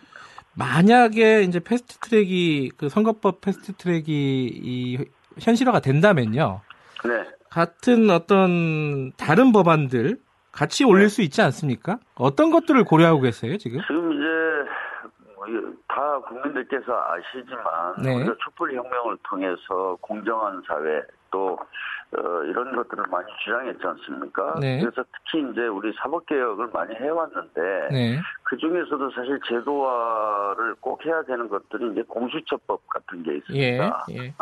만약에 0.55 1.43
이제 1.43 1.60
패스트 1.60 2.00
트랙이 2.00 2.72
그 2.75 2.89
선거법 2.89 3.41
패스트 3.41 3.74
트랙이 3.74 4.03
이 4.07 4.98
현실화가 5.39 5.79
된다면요. 5.79 6.62
네. 7.05 7.29
같은 7.50 8.10
어떤 8.10 9.12
다른 9.13 9.51
법안들 9.51 10.17
같이 10.51 10.83
올릴 10.86 11.10
수 11.10 11.22
있지 11.24 11.41
않습니까? 11.41 11.98
어떤 12.15 12.51
것들을 12.51 12.83
고려하고 12.83 13.22
계세요, 13.22 13.57
지금? 13.57 13.81
지금 13.88 14.02
다 15.88 16.19
국민들께서 16.19 16.93
아시지만 17.07 17.95
네. 18.03 18.15
우리가 18.15 18.35
촛불 18.43 18.73
혁명을 18.73 19.17
통해서 19.23 19.97
공정한 20.01 20.62
사회 20.67 21.01
또 21.31 21.57
어, 22.15 22.43
이런 22.43 22.75
것들을 22.75 23.05
많이 23.09 23.25
주장했지 23.43 23.79
않습니까? 23.85 24.53
네. 24.59 24.79
그래서 24.79 25.03
특히 25.12 25.50
이제 25.51 25.65
우리 25.65 25.91
사법개혁을 25.93 26.69
많이 26.71 26.93
해왔는데 26.93 27.88
네. 27.91 28.19
그 28.43 28.55
중에서도 28.57 29.09
사실 29.12 29.39
제도화를 29.47 30.75
꼭 30.79 31.03
해야 31.03 31.23
되는 31.23 31.50
것들이 31.50 31.91
이제 31.91 32.03
공수처법 32.03 32.88
같은 32.88 33.23
게 33.23 33.31
예. 33.31 33.38
있습니다. 33.38 34.05
예. 34.12 34.33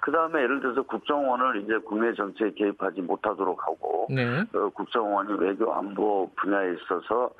그 0.00 0.10
다음에 0.10 0.40
예를 0.42 0.60
들어서 0.60 0.80
국정원을 0.82 1.62
이제 1.62 1.76
국내 1.84 2.14
정치에 2.14 2.50
개입하지 2.52 3.02
못하도록 3.02 3.62
하고 3.62 4.06
네. 4.08 4.40
어, 4.54 4.70
국정원이 4.70 5.34
외교 5.38 5.70
안보 5.74 6.30
분야에 6.36 6.74
있어서 6.74 7.30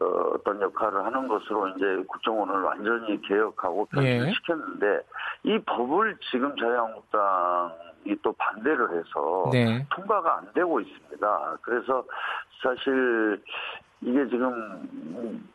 어, 0.00 0.04
어떤 0.34 0.60
역할을 0.60 1.04
하는 1.04 1.28
것으로 1.28 1.68
이제 1.68 2.04
국정원을 2.06 2.62
완전히 2.62 3.20
개혁하고 3.22 3.88
예. 3.98 4.18
변신시켰는데 4.18 5.00
이 5.44 5.58
법을 5.66 6.16
지금 6.30 6.56
자유한국당이 6.56 8.16
또 8.22 8.32
반대를 8.32 8.90
해서 8.90 9.50
네. 9.52 9.86
통과가 9.90 10.38
안 10.38 10.52
되고 10.52 10.80
있습니다. 10.80 11.58
그래서 11.62 12.04
사실 12.62 13.42
이게 14.02 14.26
지금 14.28 14.80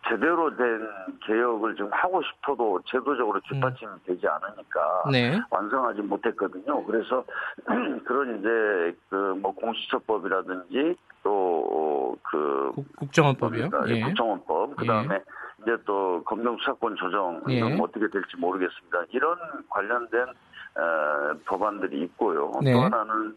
제대로 0.08 0.56
된 0.56 0.88
개혁을 1.26 1.76
지금 1.76 1.90
하고 1.92 2.22
싶어도 2.22 2.80
제도적으로 2.86 3.40
뒷받침이 3.50 3.92
되지 4.06 4.28
않으니까 4.28 5.04
음. 5.08 5.12
네. 5.12 5.40
완성하지 5.50 6.02
못했거든요. 6.04 6.84
그래서 6.86 7.24
그런 8.06 8.40
이제 8.40 8.96
그 9.10 9.36
뭐 9.42 9.54
공수처법이라든지 9.56 10.96
또 11.24 12.16
그 12.24 12.72
국- 12.76 12.96
국정원법이요. 12.98 13.70
예. 13.88 14.02
국정원법 14.02 14.76
그다음에 14.78 15.20
이제 15.62 15.76
또 15.86 16.24
검경수사권 16.26 16.96
조정 16.96 17.42
예. 17.50 17.62
뭐 17.76 17.86
어떻게 17.88 18.08
될지 18.10 18.38
모르겠습니다. 18.38 19.04
이런 19.12 19.38
관련된 19.70 20.22
어, 20.24 21.34
법안들이 21.46 22.02
있고요. 22.04 22.52
네. 22.64 22.74
또 22.74 22.82
하나는 22.82 23.36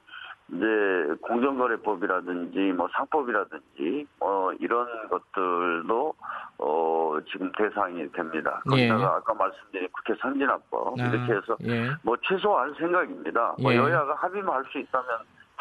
이제 0.51 1.15
공정거래법이라든지 1.21 2.73
뭐 2.73 2.89
상법이라든지 2.93 4.07
뭐 4.19 4.53
이런 4.55 4.87
것들도 5.09 6.15
어 6.59 7.19
지금 7.31 7.53
대상이 7.53 8.11
됩니다. 8.13 8.61
예. 8.75 8.89
거기다가 8.89 9.17
아까 9.17 9.35
말씀드린 9.35 9.89
국회 9.93 10.15
선진화법 10.21 10.99
아, 10.99 11.05
이렇게 11.05 11.33
해서 11.35 11.57
예. 11.67 11.91
뭐 12.03 12.17
최소할 12.23 12.73
생각입니다. 12.79 13.55
뭐 13.61 13.73
예. 13.73 13.77
여야가 13.77 14.15
합의만 14.15 14.55
할 14.55 14.65
수 14.73 14.79
있다면 14.79 15.07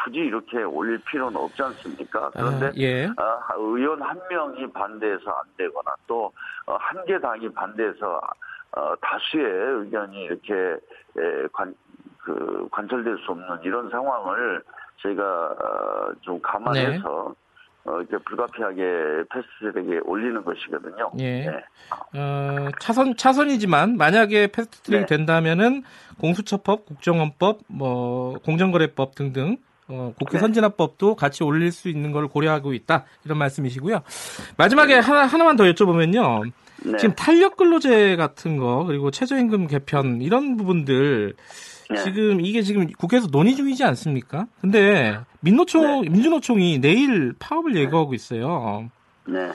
굳이 0.04 0.18
이렇게 0.20 0.62
올릴 0.62 0.98
필요는 1.04 1.36
없지 1.38 1.62
않습니까? 1.62 2.30
그런데 2.30 2.66
아, 2.68 2.72
예. 2.76 3.06
아, 3.16 3.40
의원 3.56 4.00
한 4.02 4.18
명이 4.30 4.72
반대해서 4.72 5.30
안 5.30 5.42
되거나 5.56 5.92
또 6.06 6.32
한 6.66 7.04
개 7.06 7.18
당이 7.18 7.50
반대해서 7.52 8.20
어, 8.72 8.94
다수의 9.00 9.44
의견이 9.84 10.24
이렇게 10.24 10.54
에, 11.16 11.46
관, 11.52 11.74
그 12.18 12.68
관철될 12.70 13.16
수 13.24 13.30
없는 13.32 13.62
이런 13.62 13.88
상황을 13.88 14.62
저희가 15.02 15.22
어, 15.22 16.12
좀 16.20 16.40
감안해서 16.42 17.34
어, 17.84 18.02
이제 18.02 18.18
불가피하게 18.18 19.24
패스트트랙에 19.30 20.00
올리는 20.04 20.44
것이거든요. 20.44 21.10
예. 21.18 21.46
네. 21.46 21.64
어, 22.18 22.68
차선 22.80 23.16
차선이지만 23.16 23.96
만약에 23.96 24.48
패스트트랙이 24.48 25.06
네. 25.06 25.16
된다면은 25.16 25.84
공수처법, 26.20 26.84
국정원법, 26.86 27.60
뭐 27.68 28.34
공정거래법 28.44 29.14
등등 29.14 29.56
어, 29.88 30.12
국회 30.18 30.32
네. 30.32 30.40
선진화법도 30.40 31.16
같이 31.16 31.44
올릴 31.44 31.72
수 31.72 31.88
있는 31.88 32.12
걸 32.12 32.28
고려하고 32.28 32.74
있다 32.74 33.04
이런 33.24 33.38
말씀이시고요. 33.38 34.02
마지막에 34.58 34.94
하나 34.98 35.24
하나만 35.24 35.56
더 35.56 35.64
여쭤보면요. 35.64 36.52
네. 36.84 36.96
지금 36.98 37.14
탄력 37.14 37.56
근로제 37.56 38.16
같은 38.16 38.58
거 38.58 38.84
그리고 38.84 39.10
최저임금 39.10 39.66
개편 39.66 40.20
이런 40.20 40.56
부분들 40.56 41.34
네. 41.90 41.96
지금 42.02 42.40
이게 42.40 42.62
지금 42.62 42.86
국회에서 42.86 43.28
논의 43.28 43.54
중이지 43.54 43.84
않습니까? 43.84 44.46
근데 44.60 45.20
민노총 45.40 46.02
민주노총이 46.02 46.80
내일 46.80 47.32
파업을 47.38 47.76
예고하고 47.76 48.14
있어요. 48.14 48.90
네. 49.26 49.50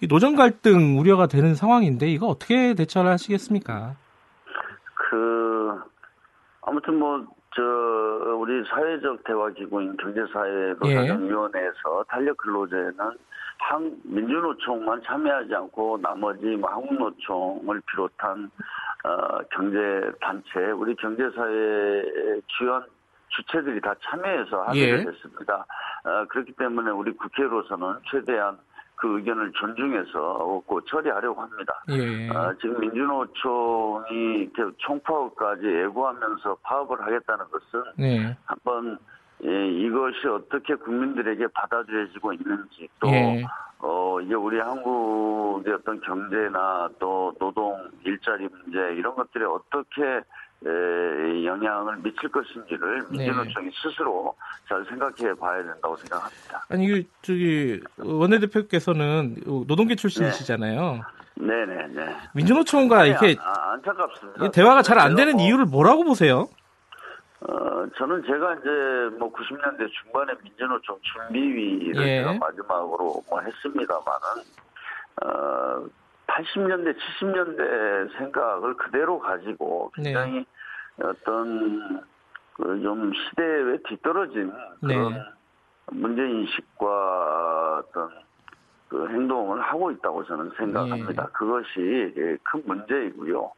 이 0.00 0.08
노정 0.08 0.34
갈등 0.34 0.98
우려가 0.98 1.26
되는 1.26 1.54
상황인데 1.54 2.08
이거 2.08 2.26
어떻게 2.26 2.74
대처를 2.74 3.10
하시겠습니까? 3.10 3.94
그 4.94 5.80
아무튼 6.62 6.98
뭐 6.98 7.36
저 7.56 7.62
우리 8.38 8.62
사회적 8.68 9.24
대화 9.24 9.48
기구인 9.48 9.96
경제사회노사정위원회에서 9.96 12.04
탄력 12.06 12.36
근로제는 12.36 12.94
한 13.58 13.96
민주노총만 14.04 15.00
참여하지 15.02 15.54
않고 15.54 15.98
나머지 16.02 16.44
뭐 16.44 16.70
한국노총을 16.70 17.80
비롯한 17.90 18.50
어, 19.06 19.38
경제 19.52 19.78
단체 20.20 20.72
우리 20.72 20.96
경제 20.96 21.22
사회 21.30 22.02
주연 22.58 22.84
주체들이 23.28 23.80
다 23.80 23.94
참여해서 24.02 24.62
합의를 24.64 24.98
예. 24.98 25.02
했습니다. 25.04 25.64
어, 26.04 26.24
그렇기 26.28 26.52
때문에 26.52 26.90
우리 26.90 27.12
국회로서는 27.12 28.00
최대한 28.10 28.58
그 28.96 29.18
의견을 29.18 29.52
존중해서 29.52 30.62
꼭 30.66 30.86
처리하려고 30.86 31.40
합니다. 31.40 31.84
예. 31.90 32.28
아, 32.30 32.52
지금 32.60 32.80
민주노총이 32.80 34.50
총파업까지 34.78 35.66
예고하면서 35.66 36.56
파업을 36.62 37.00
하겠다는 37.02 37.44
것은 37.44 37.84
네. 37.96 38.36
한번 38.46 38.98
예, 39.44 39.68
이것이 39.68 40.26
어떻게 40.28 40.74
국민들에게 40.74 41.46
받아들여지고 41.54 42.32
있는지 42.32 42.88
또 43.00 43.08
예. 43.08 43.44
어, 43.78 44.18
이게 44.20 44.34
우리 44.34 44.58
한국의 44.58 45.74
어떤 45.74 46.00
경제나 46.00 46.88
또 46.98 47.32
노동 47.38 47.76
일자리 48.04 48.48
문제 48.48 48.78
이런 48.96 49.14
것들에 49.14 49.44
어떻게 49.44 50.02
에, 50.64 51.44
영향을 51.44 51.98
미칠 51.98 52.30
것인지를 52.30 53.04
네. 53.10 53.18
민주노총이 53.18 53.70
스스로 53.82 54.34
잘 54.66 54.82
생각해 54.88 55.34
봐야 55.34 55.62
된다고 55.62 55.94
생각합니다. 55.96 56.64
아니 56.70 56.88
그 56.88 57.02
저기 57.20 57.80
원내대표께서는 57.98 59.36
노동계 59.66 59.96
출신이시잖아요. 59.96 61.02
네네네. 61.34 62.16
민주노총과 62.34 63.04
이렇게 63.04 63.36
아, 63.38 63.72
안타깝습니다. 63.74 64.44
이게 64.46 64.50
대화가 64.50 64.80
잘 64.80 64.98
안 64.98 65.14
되는 65.14 65.34
뭐, 65.34 65.42
이유를 65.42 65.66
뭐라고 65.66 66.04
보세요? 66.04 66.48
어, 67.40 67.86
저는 67.96 68.22
제가 68.24 68.54
이제 68.54 69.16
뭐 69.18 69.30
90년대 69.32 69.90
중반에 69.92 70.32
민주노총 70.42 70.98
준비위를 71.02 72.02
예. 72.02 72.18
제가 72.22 72.34
마지막으로 72.38 73.22
뭐 73.28 73.40
했습니다만은, 73.40 74.42
어, 75.22 75.86
80년대, 76.26 76.96
70년대 76.96 78.16
생각을 78.18 78.74
그대로 78.76 79.18
가지고 79.18 79.92
네. 79.98 80.04
굉장히 80.04 80.46
어떤 81.02 82.00
그 82.56 82.80
좀 82.82 83.12
시대에 83.12 83.76
뒤떨어진 83.86 84.50
그런 84.80 85.12
네. 85.12 85.22
문제인식과 85.92 87.82
어떤 87.84 88.10
그 88.88 89.06
행동을 89.08 89.60
하고 89.60 89.90
있다고 89.90 90.24
저는 90.24 90.52
생각합니다. 90.56 91.24
예. 91.24 91.32
그것이 91.32 92.14
예, 92.16 92.36
큰 92.42 92.62
문제이고요. 92.64 93.52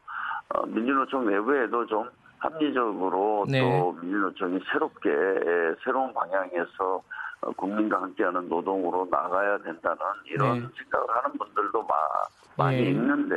어, 0.49 0.65
민주노총 0.65 1.27
내부에도 1.27 1.85
좀 1.85 2.09
합리적으로 2.39 3.45
네. 3.49 3.61
또 3.61 3.91
민주노총이 4.01 4.59
새롭게 4.71 5.09
예, 5.09 5.75
새로운 5.83 6.13
방향에서 6.13 7.01
어, 7.41 7.51
국민과 7.53 8.01
함께하는 8.01 8.49
노동으로 8.49 9.07
나가야 9.09 9.57
된다는 9.59 9.97
이런 10.25 10.59
네. 10.59 10.67
생각을 10.77 11.07
하는 11.23 11.37
분들도 11.37 11.83
마- 11.83 12.65
많이 12.65 12.77
예. 12.77 12.89
있는데 12.91 13.35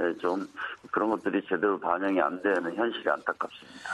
예, 0.00 0.16
좀 0.18 0.46
그런 0.90 1.10
것들이 1.10 1.42
제대로 1.48 1.78
반영이 1.78 2.20
안 2.20 2.40
되는 2.42 2.74
현실이 2.74 3.08
안타깝습니다. 3.08 3.90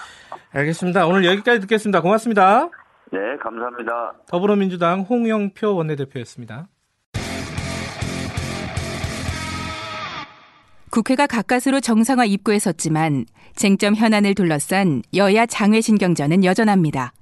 알겠습니다. 0.52 1.06
오늘 1.06 1.24
여기까지 1.24 1.60
듣겠습니다. 1.60 2.00
고맙습니다. 2.02 2.68
네, 3.12 3.36
감사합니다. 3.38 4.12
더불어민주당 4.28 5.00
홍영표 5.00 5.74
원내대표였습니다. 5.76 6.66
국회가 10.90 11.28
가까스로 11.28 11.80
정상화 11.80 12.24
입구에 12.24 12.58
섰지만 12.58 13.24
쟁점 13.54 13.94
현안을 13.94 14.34
둘러싼 14.34 15.02
여야 15.14 15.46
장외 15.46 15.80
신경전은 15.80 16.44
여전합니다. 16.44 17.12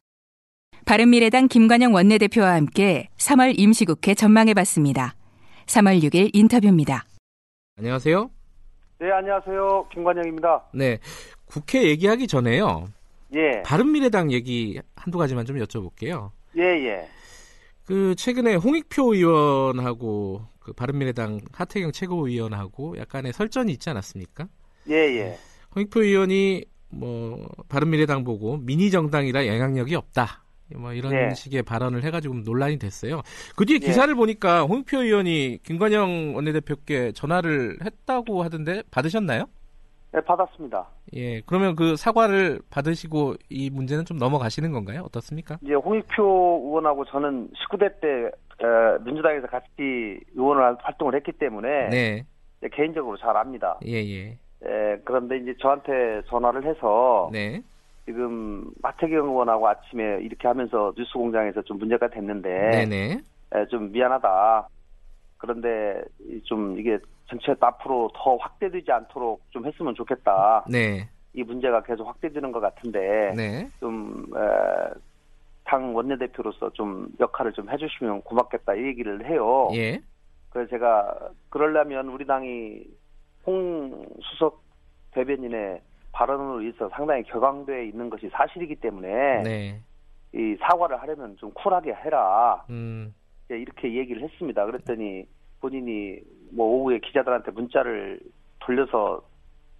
바른미래당 0.86 1.48
김관영 1.48 1.92
원내대표와 1.92 2.54
함께 2.54 3.08
3월 3.18 3.58
임시국회 3.58 4.14
전망해봤습니다. 4.14 5.14
3월 5.66 6.02
6일 6.02 6.30
인터뷰입니다. 6.32 7.04
안녕하세요. 7.76 8.30
네, 9.00 9.12
안녕하세요. 9.12 9.88
김관영입니다. 9.92 10.64
네. 10.72 10.98
국회 11.44 11.82
얘기하기 11.82 12.26
전에요. 12.26 12.88
예, 13.34 13.60
바른미래당 13.66 14.32
얘기 14.32 14.80
한두 14.96 15.18
가지만 15.18 15.44
좀 15.44 15.58
여쭤볼게요. 15.58 16.30
예, 16.56 16.62
예. 16.62 17.06
그 17.84 18.14
최근에 18.16 18.54
홍익표 18.54 19.14
의원하고 19.14 20.40
그 20.68 20.72
바른미래당 20.74 21.40
하태경 21.52 21.92
최고위원하고 21.92 22.98
약간의 22.98 23.32
설전이 23.32 23.72
있지 23.72 23.88
않았습니까? 23.88 24.48
예, 24.90 24.94
예. 24.94 25.38
홍익표 25.74 26.02
의원이 26.02 26.64
뭐 26.90 27.48
바른미래당 27.70 28.24
보고 28.24 28.58
미니 28.58 28.90
정당이라 28.90 29.46
영향력이 29.46 29.94
없다. 29.94 30.44
뭐 30.76 30.92
이런 30.92 31.12
네. 31.12 31.34
식의 31.34 31.62
발언을 31.62 32.04
해가지고 32.04 32.34
논란이 32.34 32.78
됐어요. 32.78 33.22
그 33.56 33.64
뒤에 33.64 33.78
예. 33.82 33.86
기사를 33.86 34.14
보니까 34.14 34.64
홍익표 34.64 35.02
의원이 35.02 35.60
김관영 35.62 36.36
원내대표께 36.36 37.12
전화를 37.12 37.78
했다고 37.82 38.42
하던데 38.42 38.82
받으셨나요? 38.90 39.46
네, 40.12 40.20
받았습니다. 40.20 40.86
예, 41.14 41.40
그러면 41.42 41.76
그 41.76 41.96
사과를 41.96 42.60
받으시고 42.68 43.36
이 43.48 43.70
문제는 43.70 44.04
좀 44.04 44.18
넘어가시는 44.18 44.72
건가요? 44.72 45.02
어떻습니까? 45.06 45.58
이제 45.62 45.72
홍익표 45.72 46.62
의원하고 46.66 47.06
저는 47.06 47.48
19대 47.52 48.00
때 48.00 48.30
어, 48.62 48.98
민주당에서 49.04 49.46
같이 49.46 50.20
의원을 50.34 50.76
활동을 50.80 51.14
했기 51.14 51.32
때문에 51.32 51.88
네, 51.88 52.26
개인적으로 52.72 53.16
잘 53.16 53.36
압니다. 53.36 53.78
예, 53.86 53.94
예, 54.04 54.36
예, 54.66 55.00
그런데 55.04 55.36
이제 55.38 55.54
저한테 55.60 56.22
전화를 56.26 56.64
해서 56.64 57.30
네, 57.32 57.62
지금 58.04 58.64
하태경 58.82 59.26
의원하고 59.28 59.68
아침에 59.68 60.18
이렇게 60.22 60.48
하면서 60.48 60.92
뉴스공장에서 60.96 61.62
좀 61.62 61.78
문제가 61.78 62.08
됐는데 62.08 62.70
네, 62.70 62.86
네, 62.86 63.18
예, 63.54 63.66
좀 63.66 63.92
미안하다. 63.92 64.68
그런데 65.36 66.02
이- 66.28 66.42
좀 66.42 66.76
이게 66.80 66.98
전체 67.28 67.54
앞으로 67.60 68.10
더 68.14 68.36
확대되지 68.36 68.90
않도록 68.90 69.40
좀 69.50 69.64
했으면 69.66 69.94
좋겠다. 69.94 70.64
네, 70.68 71.08
이 71.32 71.44
문제가 71.44 71.80
계속 71.82 72.08
확대되는 72.08 72.50
것 72.50 72.58
같은데 72.58 73.32
네, 73.36 73.68
좀 73.78 74.26
에, 74.34 74.98
당 75.68 75.94
원내대표로서 75.94 76.70
좀 76.70 77.08
역할을 77.20 77.52
좀 77.52 77.68
해주시면 77.68 78.22
고맙겠다 78.22 78.74
이 78.74 78.84
얘기를 78.84 79.26
해요. 79.26 79.68
예, 79.74 80.00
그래서 80.48 80.70
제가 80.70 81.30
그러려면 81.50 82.08
우리 82.08 82.24
당이 82.26 82.84
홍 83.46 84.06
수석 84.22 84.62
대변인의 85.12 85.82
발언으로 86.12 86.62
있어 86.62 86.88
상당히 86.88 87.22
격앙돼 87.24 87.86
있는 87.86 88.08
것이 88.08 88.30
사실이기 88.30 88.76
때문에 88.76 89.42
네, 89.42 89.82
이 90.32 90.56
사과를 90.60 91.00
하려면 91.02 91.36
좀 91.36 91.52
쿨하게 91.52 91.92
해라 91.92 92.64
음, 92.70 93.14
이제 93.44 93.58
이렇게 93.58 93.92
얘기를 93.94 94.22
했습니다. 94.22 94.64
그랬더니 94.64 95.26
본인이 95.60 96.18
뭐 96.50 96.66
오후에 96.66 96.98
기자들한테 97.00 97.50
문자를 97.50 98.20
돌려서 98.60 99.20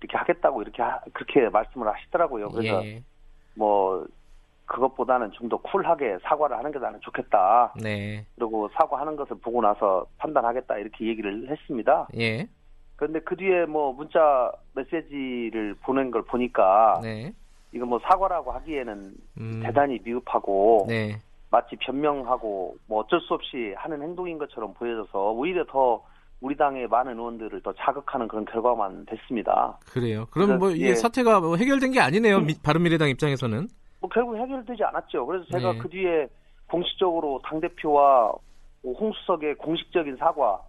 이렇게 0.00 0.18
하겠다고 0.18 0.60
이렇게 0.62 0.82
하- 0.82 1.00
그렇게 1.14 1.48
말씀을 1.48 1.88
하시더라고요. 1.88 2.50
그래서 2.50 2.84
예, 2.84 3.02
뭐 3.54 4.06
그것보다는 4.68 5.30
좀 5.32 5.48
더 5.48 5.56
쿨하게 5.56 6.18
사과를 6.22 6.56
하는 6.58 6.70
게 6.70 6.78
나는 6.78 7.00
좋겠다. 7.00 7.72
네, 7.82 8.24
그리고 8.36 8.68
사과하는 8.74 9.16
것을 9.16 9.36
보고 9.40 9.60
나서 9.62 10.06
판단하겠다 10.18 10.76
이렇게 10.78 11.06
얘기를 11.06 11.48
했습니다. 11.50 12.06
예, 12.18 12.46
그런데 12.96 13.20
그 13.20 13.34
뒤에 13.36 13.64
뭐 13.66 13.92
문자 13.92 14.52
메시지를 14.74 15.74
보낸 15.82 16.10
걸 16.10 16.22
보니까 16.22 17.00
네, 17.02 17.32
이거 17.72 17.86
뭐 17.86 17.98
사과라고 18.00 18.52
하기에는 18.52 19.14
음, 19.40 19.60
대단히 19.64 19.98
미흡하고 20.04 20.84
네, 20.88 21.16
마치 21.50 21.76
변명하고 21.76 22.76
뭐 22.86 23.00
어쩔 23.00 23.20
수 23.22 23.34
없이 23.34 23.72
하는 23.76 24.02
행동인 24.02 24.36
것처럼 24.38 24.74
보여져서 24.74 25.32
오히려 25.32 25.64
더 25.64 26.02
우리 26.40 26.56
당의 26.56 26.86
많은 26.88 27.18
의원들을 27.18 27.62
더 27.62 27.72
자극하는 27.72 28.28
그런 28.28 28.44
결과만 28.44 29.06
됐습니다. 29.06 29.78
그래요. 29.90 30.26
그럼 30.30 30.58
뭐 30.58 30.70
이게 30.70 30.90
예. 30.90 30.94
사태가 30.94 31.40
뭐 31.40 31.56
해결된 31.56 31.90
게 31.92 32.00
아니네요. 32.00 32.40
미- 32.40 32.54
바른미래당 32.62 33.08
입장에서는. 33.08 33.66
뭐 34.00 34.08
결국 34.10 34.36
해결되지 34.36 34.82
않았죠. 34.84 35.26
그래서 35.26 35.44
제가 35.46 35.72
네. 35.72 35.78
그 35.78 35.88
뒤에 35.88 36.28
공식적으로 36.70 37.40
당 37.44 37.60
대표와 37.60 38.32
홍수석의 38.84 39.56
공식적인 39.56 40.16
사과 40.16 40.60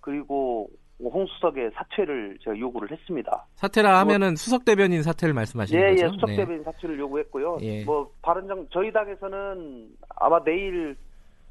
그리고 0.00 0.68
홍수석의 1.00 1.70
사퇴를 1.74 2.38
제가 2.42 2.58
요구를 2.58 2.90
했습니다. 2.90 3.46
사퇴라 3.54 3.98
하면은 4.00 4.36
수석 4.36 4.64
대변인 4.64 5.02
사퇴를 5.02 5.34
말씀하시는 5.34 5.80
예, 5.80 5.90
거죠? 5.94 6.04
예, 6.04 6.08
수석 6.10 6.26
네. 6.30 6.36
대변인 6.36 6.62
사퇴를 6.64 6.98
요구했고요. 6.98 7.58
예. 7.62 7.84
뭐 7.84 8.10
바른정 8.22 8.66
저희 8.72 8.92
당에서는 8.92 9.88
아마 10.16 10.42
내일 10.44 10.96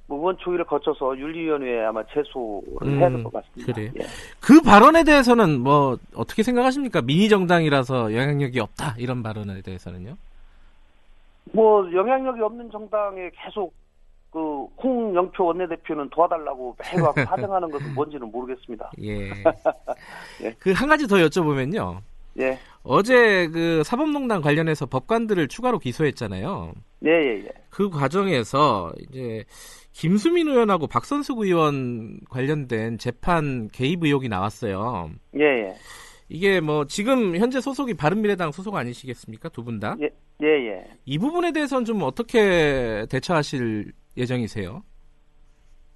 뭐 0.08 0.20
의원 0.20 0.38
초위를 0.38 0.66
거쳐서 0.66 1.18
윤리위원회에 1.18 1.84
아마 1.86 2.04
제소를 2.08 2.64
음, 2.84 3.00
해야 3.00 3.10
될 3.10 3.24
것 3.24 3.32
같습니다. 3.34 3.74
그래요? 3.74 3.92
예. 4.00 4.06
그 4.42 4.62
발언에 4.62 5.04
대해서는 5.04 5.60
뭐 5.62 5.98
어떻게 6.16 6.44
생각하십니까? 6.44 7.02
미니 7.02 7.30
정당이라서 7.30 8.14
영향력이 8.14 8.60
없다 8.60 8.96
이런 8.98 9.22
발언에 9.24 9.62
대해서는요? 9.62 10.16
뭐 11.54 11.88
영향력이 11.92 12.42
없는 12.42 12.72
정당에 12.72 13.30
계속 13.34 13.74
그 14.32 14.66
홍영표 14.82 15.44
원내대표는 15.46 16.10
도와달라고 16.10 16.76
매일 16.82 17.02
와서 17.04 17.22
하정하는 17.30 17.70
것은 17.70 17.94
뭔지는 17.94 18.32
모르겠습니다. 18.32 18.92
예. 19.02 19.30
예. 20.44 20.52
그 20.60 20.72
한 20.74 20.88
가지 20.88 21.08
더 21.08 21.18
여쭤보면요. 21.18 22.00
예, 22.40 22.58
어제 22.84 23.50
그 23.50 23.84
사법농단 23.84 24.42
관련해서 24.42 24.86
법관들을 24.86 25.50
추가로 25.50 25.80
기소했잖아요. 25.80 26.72
예, 27.06 27.10
예, 27.10 27.44
예. 27.44 27.50
그 27.70 27.90
과정에서 27.90 28.94
이제 29.02 29.44
김수민 29.92 30.48
의원하고 30.48 30.88
박선숙 30.88 31.40
의원 31.40 32.22
관련된 32.30 32.98
재판 33.00 33.68
개입 33.74 34.02
의혹이 34.06 34.30
나왔어요. 34.30 35.10
예, 35.38 35.44
예. 35.44 35.76
이게 36.32 36.62
뭐 36.62 36.86
지금 36.86 37.36
현재 37.36 37.60
소속이 37.60 37.94
바른미래당 37.96 38.52
소속 38.54 38.76
아니시겠습니까? 38.76 39.50
두 39.50 39.64
분 39.64 39.80
다? 39.80 39.96
예, 40.02 40.10
예, 40.42 40.48
예. 40.48 40.84
이 41.06 41.20
부분에 41.20 41.52
대해서는 41.52 41.84
좀 41.86 42.02
어떻게 42.04 43.06
대처하실 43.10 43.92
예정이세요? 44.16 44.82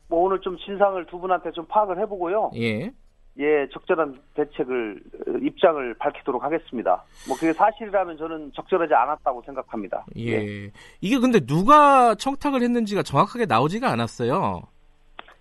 뭐 0.09 0.23
오늘 0.23 0.39
좀 0.41 0.57
진상을 0.57 1.05
두 1.05 1.17
분한테 1.19 1.51
좀 1.51 1.65
파악을 1.67 1.97
해보고요. 1.99 2.51
예. 2.57 2.91
예, 3.37 3.67
적절한 3.73 4.21
대책을 4.35 5.01
어, 5.27 5.31
입장을 5.41 5.93
밝히도록 5.95 6.43
하겠습니다. 6.43 7.03
뭐 7.27 7.35
그게 7.37 7.51
사실이라면 7.53 8.17
저는 8.17 8.51
적절하지 8.55 8.93
않았다고 8.93 9.41
생각합니다. 9.45 10.05
예. 10.17 10.69
이게 11.01 11.17
근데 11.19 11.39
누가 11.39 12.13
청탁을 12.15 12.61
했는지가 12.61 13.03
정확하게 13.03 13.45
나오지가 13.45 13.89
않았어요. 13.89 14.61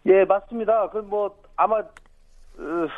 예, 0.07 0.25
맞습니다. 0.25 0.89
그 0.91 0.99
뭐 0.99 1.37
아마 1.57 1.79
어, 1.79 2.89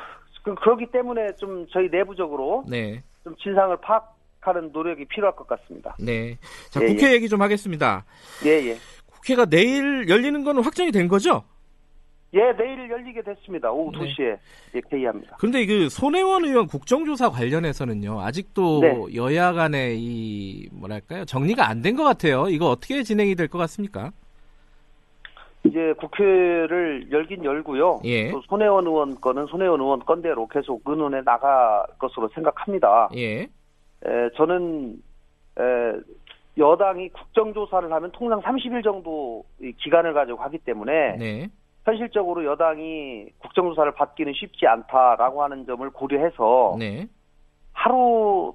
그 0.46 0.54
그렇기 0.54 0.86
때문에 0.92 1.34
좀 1.34 1.66
저희 1.72 1.88
내부적으로 1.90 2.64
네. 2.68 3.02
좀 3.24 3.34
진상을 3.42 3.76
파악하는 3.80 4.70
노력이 4.72 5.06
필요할 5.06 5.34
것 5.34 5.44
같습니다. 5.48 5.96
네. 5.98 6.38
자, 6.70 6.80
예, 6.82 6.86
국회 6.86 7.12
얘기 7.14 7.28
좀 7.28 7.42
하겠습니다. 7.42 8.04
예, 8.44 8.50
예. 8.68 8.76
국회가 9.10 9.44
내일 9.44 10.08
열리는 10.08 10.44
거는 10.44 10.62
확정이 10.62 10.92
된 10.92 11.08
거죠? 11.08 11.42
예, 12.34 12.52
내일 12.56 12.88
열리게 12.88 13.22
됐습니다. 13.22 13.72
오후 13.72 13.90
네. 13.90 14.06
2시에 14.14 14.38
예, 14.76 14.80
회의합니다. 14.92 15.36
근데 15.40 15.66
그 15.66 15.88
손혜원 15.88 16.44
의원 16.44 16.68
국정조사 16.68 17.30
관련해서는요. 17.30 18.20
아직도 18.20 18.80
네. 18.82 19.16
여야 19.16 19.52
간의 19.52 19.98
이 19.98 20.68
뭐랄까요? 20.70 21.24
정리가 21.24 21.68
안 21.68 21.82
된 21.82 21.96
것 21.96 22.04
같아요. 22.04 22.46
이거 22.48 22.68
어떻게 22.68 23.02
진행이 23.02 23.34
될 23.34 23.48
것 23.48 23.58
같습니까? 23.58 24.12
이제 25.66 25.94
국회를 25.98 27.08
열긴 27.10 27.44
열고요. 27.44 28.00
예. 28.04 28.30
또 28.30 28.40
손혜원 28.42 28.86
의원 28.86 29.20
거는 29.20 29.46
손혜원 29.46 29.80
의원 29.80 30.00
건대로 30.00 30.46
계속 30.46 30.82
의논해 30.84 31.22
나갈 31.22 31.84
것으로 31.98 32.28
생각합니다. 32.28 33.08
예. 33.16 33.42
에, 33.42 34.30
저는 34.36 34.96
에, 35.58 35.62
여당이 36.58 37.10
국정조사를 37.10 37.92
하면 37.92 38.10
통상 38.12 38.40
30일 38.40 38.82
정도 38.82 39.44
이 39.60 39.72
기간을 39.72 40.14
가지고 40.14 40.42
하기 40.42 40.58
때문에 40.58 41.16
네. 41.16 41.48
현실적으로 41.84 42.44
여당이 42.44 43.26
국정조사를 43.38 43.92
받기는 43.92 44.32
쉽지 44.34 44.66
않다라고 44.66 45.42
하는 45.42 45.66
점을 45.66 45.88
고려해서 45.90 46.76
네. 46.78 47.06
하루 47.72 48.54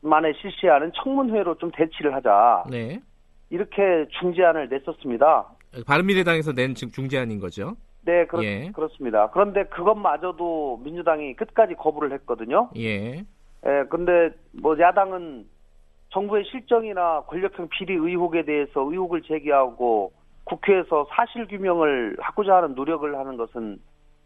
만에 0.00 0.32
실시하는 0.40 0.92
청문회로 0.94 1.56
좀 1.56 1.70
대치를 1.72 2.14
하자 2.14 2.64
네. 2.70 3.00
이렇게 3.50 4.06
중재안을 4.20 4.68
냈었습니다. 4.68 5.46
바른미래당에서 5.86 6.52
낸 6.52 6.74
중재안인 6.74 7.40
거죠. 7.40 7.76
네, 8.04 8.26
그렇, 8.26 8.42
예. 8.42 8.70
그렇습니다. 8.74 9.30
그런데 9.30 9.64
그것마저도 9.64 10.80
민주당이 10.84 11.34
끝까지 11.34 11.74
거부를 11.74 12.12
했거든요. 12.12 12.68
예. 12.76 13.24
예, 13.64 13.84
근데 13.88 14.30
뭐 14.60 14.78
야당은 14.78 15.46
정부의 16.10 16.44
실정이나 16.44 17.22
권력형 17.22 17.68
비리 17.68 17.94
의혹에 17.94 18.44
대해서 18.44 18.80
의혹을 18.80 19.22
제기하고 19.22 20.12
국회에서 20.44 21.06
사실 21.10 21.46
규명을 21.46 22.16
하고자 22.18 22.56
하는 22.56 22.74
노력을 22.74 23.16
하는 23.16 23.36
것은 23.36 23.78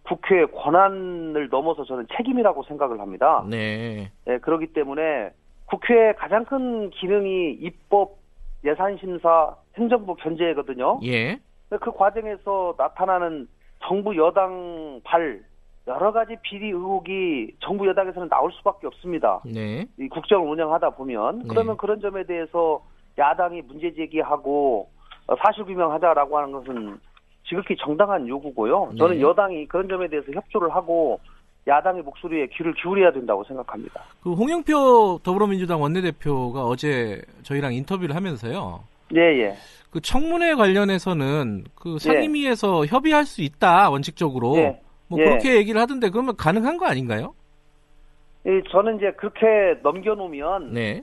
국회의 0.04 0.46
권한을 0.52 1.48
넘어서 1.50 1.84
저는 1.84 2.06
책임이라고 2.16 2.62
생각을 2.64 3.00
합니다. 3.00 3.44
네. 3.48 4.10
예, 4.26 4.38
그렇기 4.38 4.68
때문에 4.68 5.30
국회의 5.66 6.14
가장 6.16 6.44
큰 6.44 6.90
기능이 6.90 7.52
입법, 7.60 8.16
예산심사, 8.64 9.56
행정부 9.76 10.14
견제거든요. 10.16 11.00
예. 11.04 11.38
그 11.68 11.90
과정에서 11.92 12.74
나타나는 12.78 13.48
정부 13.84 14.16
여당 14.16 15.00
발 15.04 15.40
여러 15.86 16.12
가지 16.12 16.36
비리 16.42 16.68
의혹이 16.70 17.56
정부 17.60 17.86
여당에서는 17.86 18.28
나올 18.28 18.50
수밖에 18.52 18.86
없습니다. 18.88 19.40
네. 19.44 19.86
이 19.98 20.08
국정을 20.08 20.48
운영하다 20.48 20.90
보면 20.90 21.40
네. 21.40 21.44
그러면 21.48 21.76
그런 21.76 22.00
점에 22.00 22.24
대해서 22.24 22.82
야당이 23.18 23.62
문제 23.62 23.94
제기하고 23.94 24.88
어, 25.28 25.34
사실 25.44 25.64
규명하자라고 25.64 26.38
하는 26.38 26.52
것은 26.52 27.00
지극히 27.48 27.76
정당한 27.76 28.26
요구고요. 28.26 28.92
저는 28.98 29.16
네. 29.16 29.22
여당이 29.22 29.66
그런 29.66 29.88
점에 29.88 30.08
대해서 30.08 30.32
협조를 30.32 30.74
하고 30.74 31.20
야당의 31.68 32.02
목소리에 32.02 32.48
귀를 32.48 32.74
기울여야 32.74 33.12
된다고 33.12 33.44
생각합니다. 33.44 34.00
그 34.22 34.32
홍영표 34.32 35.20
더불어민주당 35.22 35.82
원내대표가 35.82 36.64
어제 36.64 37.22
저희랑 37.42 37.74
인터뷰를 37.74 38.14
하면서요. 38.14 38.80
예, 39.14 39.20
예. 39.20 39.54
그 39.90 40.00
청문회 40.00 40.54
관련해서는 40.54 41.64
그 41.74 41.98
상임위에서 41.98 42.86
협의할 42.86 43.24
수 43.24 43.42
있다 43.42 43.88
원칙적으로 43.90 44.56
예. 44.58 44.80
뭐 45.08 45.20
예. 45.20 45.24
그렇게 45.24 45.56
얘기를 45.56 45.80
하던데 45.80 46.10
그러면 46.10 46.36
가능한 46.36 46.76
거 46.78 46.86
아닌가요? 46.86 47.34
이 48.44 48.62
저는 48.70 48.96
이제 48.96 49.12
그렇게 49.16 49.78
넘겨놓으면 49.82 50.72
네. 50.72 51.02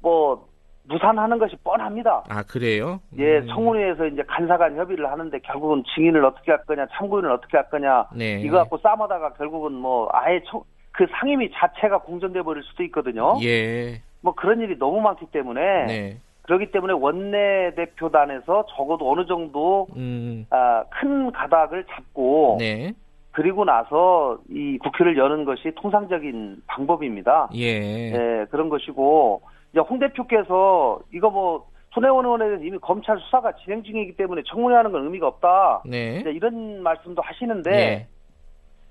뭐 0.00 0.48
무산하는 0.84 1.38
것이 1.38 1.54
뻔합니다. 1.62 2.24
아 2.28 2.42
그래요? 2.42 3.00
예, 3.18 3.38
음, 3.38 3.46
청문회에서 3.48 4.06
이제 4.06 4.22
간사간 4.26 4.76
협의를 4.76 5.10
하는데 5.10 5.38
결국은 5.40 5.84
증인을 5.94 6.24
어떻게 6.24 6.50
할 6.50 6.64
거냐, 6.64 6.86
참고인을 6.92 7.30
어떻게 7.30 7.56
할 7.56 7.68
거냐, 7.70 8.06
네. 8.16 8.40
이거 8.40 8.56
갖고 8.58 8.78
싸우다가 8.78 9.34
결국은 9.34 9.72
뭐 9.74 10.08
아예 10.12 10.42
청- 10.50 10.64
그 10.92 11.06
상임위 11.20 11.50
자체가 11.54 11.98
공전돼 11.98 12.42
버릴 12.42 12.64
수도 12.64 12.82
있거든요. 12.84 13.38
예. 13.42 14.02
뭐 14.20 14.34
그런 14.34 14.60
일이 14.60 14.76
너무 14.78 15.00
많기 15.00 15.26
때문에 15.26 15.60
네. 15.86 16.18
그렇기 16.50 16.72
때문에 16.72 16.94
원내 16.94 17.76
대표단에서 17.76 18.66
적어도 18.74 19.08
어느 19.08 19.24
정도 19.26 19.86
음. 19.94 20.44
아, 20.50 20.82
큰 20.90 21.30
가닥을 21.30 21.84
잡고 21.84 22.56
네. 22.58 22.92
그리고 23.30 23.64
나서 23.64 24.36
이 24.48 24.76
국회를 24.78 25.16
여는 25.16 25.44
것이 25.44 25.70
통상적인 25.76 26.62
방법입니다. 26.66 27.50
예. 27.54 28.10
예, 28.10 28.46
그런 28.50 28.68
것이고 28.68 29.42
이제 29.70 29.78
홍 29.78 30.00
대표께서 30.00 30.98
이거 31.14 31.30
뭐 31.30 31.68
손혜원 31.90 32.24
의원에 32.24 32.46
대해서 32.46 32.64
이미 32.64 32.78
검찰 32.78 33.20
수사가 33.20 33.52
진행 33.62 33.84
중이기 33.84 34.16
때문에 34.16 34.42
청문회하는 34.48 34.90
건 34.90 35.04
의미가 35.04 35.28
없다. 35.28 35.82
네. 35.86 36.24
이런 36.26 36.82
말씀도 36.82 37.22
하시는데 37.22 37.70
예. 37.70 38.06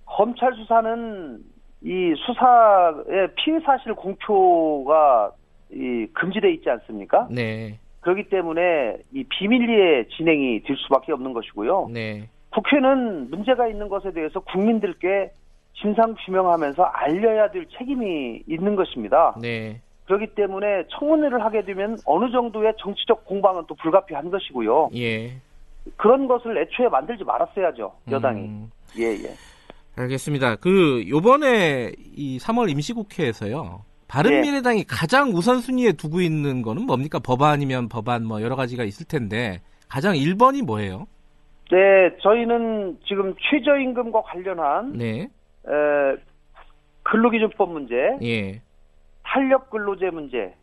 검찰 0.05 0.53
수사는 0.53 1.39
이 1.81 2.13
수사의 2.25 3.33
피의 3.35 3.59
사실 3.65 3.93
공표가 3.95 5.33
이 5.71 6.07
금지돼 6.13 6.51
있지 6.53 6.69
않습니까? 6.69 7.27
네. 7.29 7.79
그렇기 8.01 8.29
때문에 8.29 8.97
이 9.13 9.23
비밀리에 9.23 10.07
진행이 10.15 10.63
될 10.63 10.77
수밖에 10.77 11.11
없는 11.11 11.33
것이고요. 11.33 11.89
네. 11.91 12.29
국회는 12.51 13.29
문제가 13.29 13.67
있는 13.67 13.89
것에 13.89 14.11
대해서 14.11 14.39
국민들께 14.39 15.31
진상 15.81 16.15
규명하면서 16.25 16.83
알려야 16.83 17.51
될 17.51 17.67
책임이 17.77 18.43
있는 18.47 18.75
것입니다. 18.75 19.35
네. 19.41 19.81
그렇기 20.05 20.33
때문에 20.33 20.85
청문회를 20.89 21.43
하게 21.43 21.63
되면 21.63 21.97
어느 22.05 22.31
정도의 22.31 22.73
정치적 22.79 23.25
공방은 23.25 23.65
또 23.67 23.75
불가피한 23.75 24.31
것이고요. 24.31 24.89
예. 24.95 25.33
그런 25.97 26.27
것을 26.27 26.57
애초에 26.57 26.89
만들지 26.89 27.23
말았어야죠. 27.23 27.93
여당이. 28.09 28.41
음, 28.41 28.71
예, 28.97 29.03
예. 29.03 29.35
알겠습니다. 29.95 30.55
그 30.55 31.07
요번에 31.07 31.91
이 32.15 32.39
3월 32.39 32.71
임시국회에서요. 32.71 33.83
바른미래당이 34.09 34.85
가장 34.85 35.29
우선순위에 35.29 35.93
두고 35.93 36.19
있는 36.19 36.61
거는 36.63 36.85
뭡니까? 36.85 37.19
법안이면 37.19 37.89
법안 37.89 38.25
뭐 38.25 38.41
여러 38.41 38.55
가지가 38.55 38.83
있을 38.83 39.07
텐데 39.07 39.61
가장 39.87 40.15
1번이 40.15 40.63
뭐예요? 40.63 41.07
네, 41.71 42.17
저희는 42.21 42.97
지금 43.07 43.35
최저임금과 43.39 44.23
관련한 44.23 44.93
네. 44.93 45.21
에, 45.21 46.17
근로기준법 47.03 47.71
문제, 47.71 47.95
예. 48.23 48.61
탄력 49.23 49.69
근로제 49.69 50.09
문제, 50.09 50.55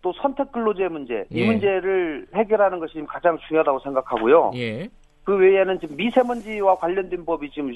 또 0.00 0.12
선택 0.14 0.50
근로제 0.52 0.88
문제 0.88 1.26
이 1.30 1.42
예. 1.42 1.46
문제를 1.46 2.26
해결하는 2.34 2.78
것이 2.80 3.02
가장 3.06 3.38
중요하다고 3.46 3.80
생각하고요. 3.80 4.52
예. 4.54 4.88
그 5.24 5.36
외에는 5.36 5.78
지금 5.80 5.96
미세먼지와 5.96 6.76
관련된 6.76 7.26
법이 7.26 7.50
지금 7.50 7.72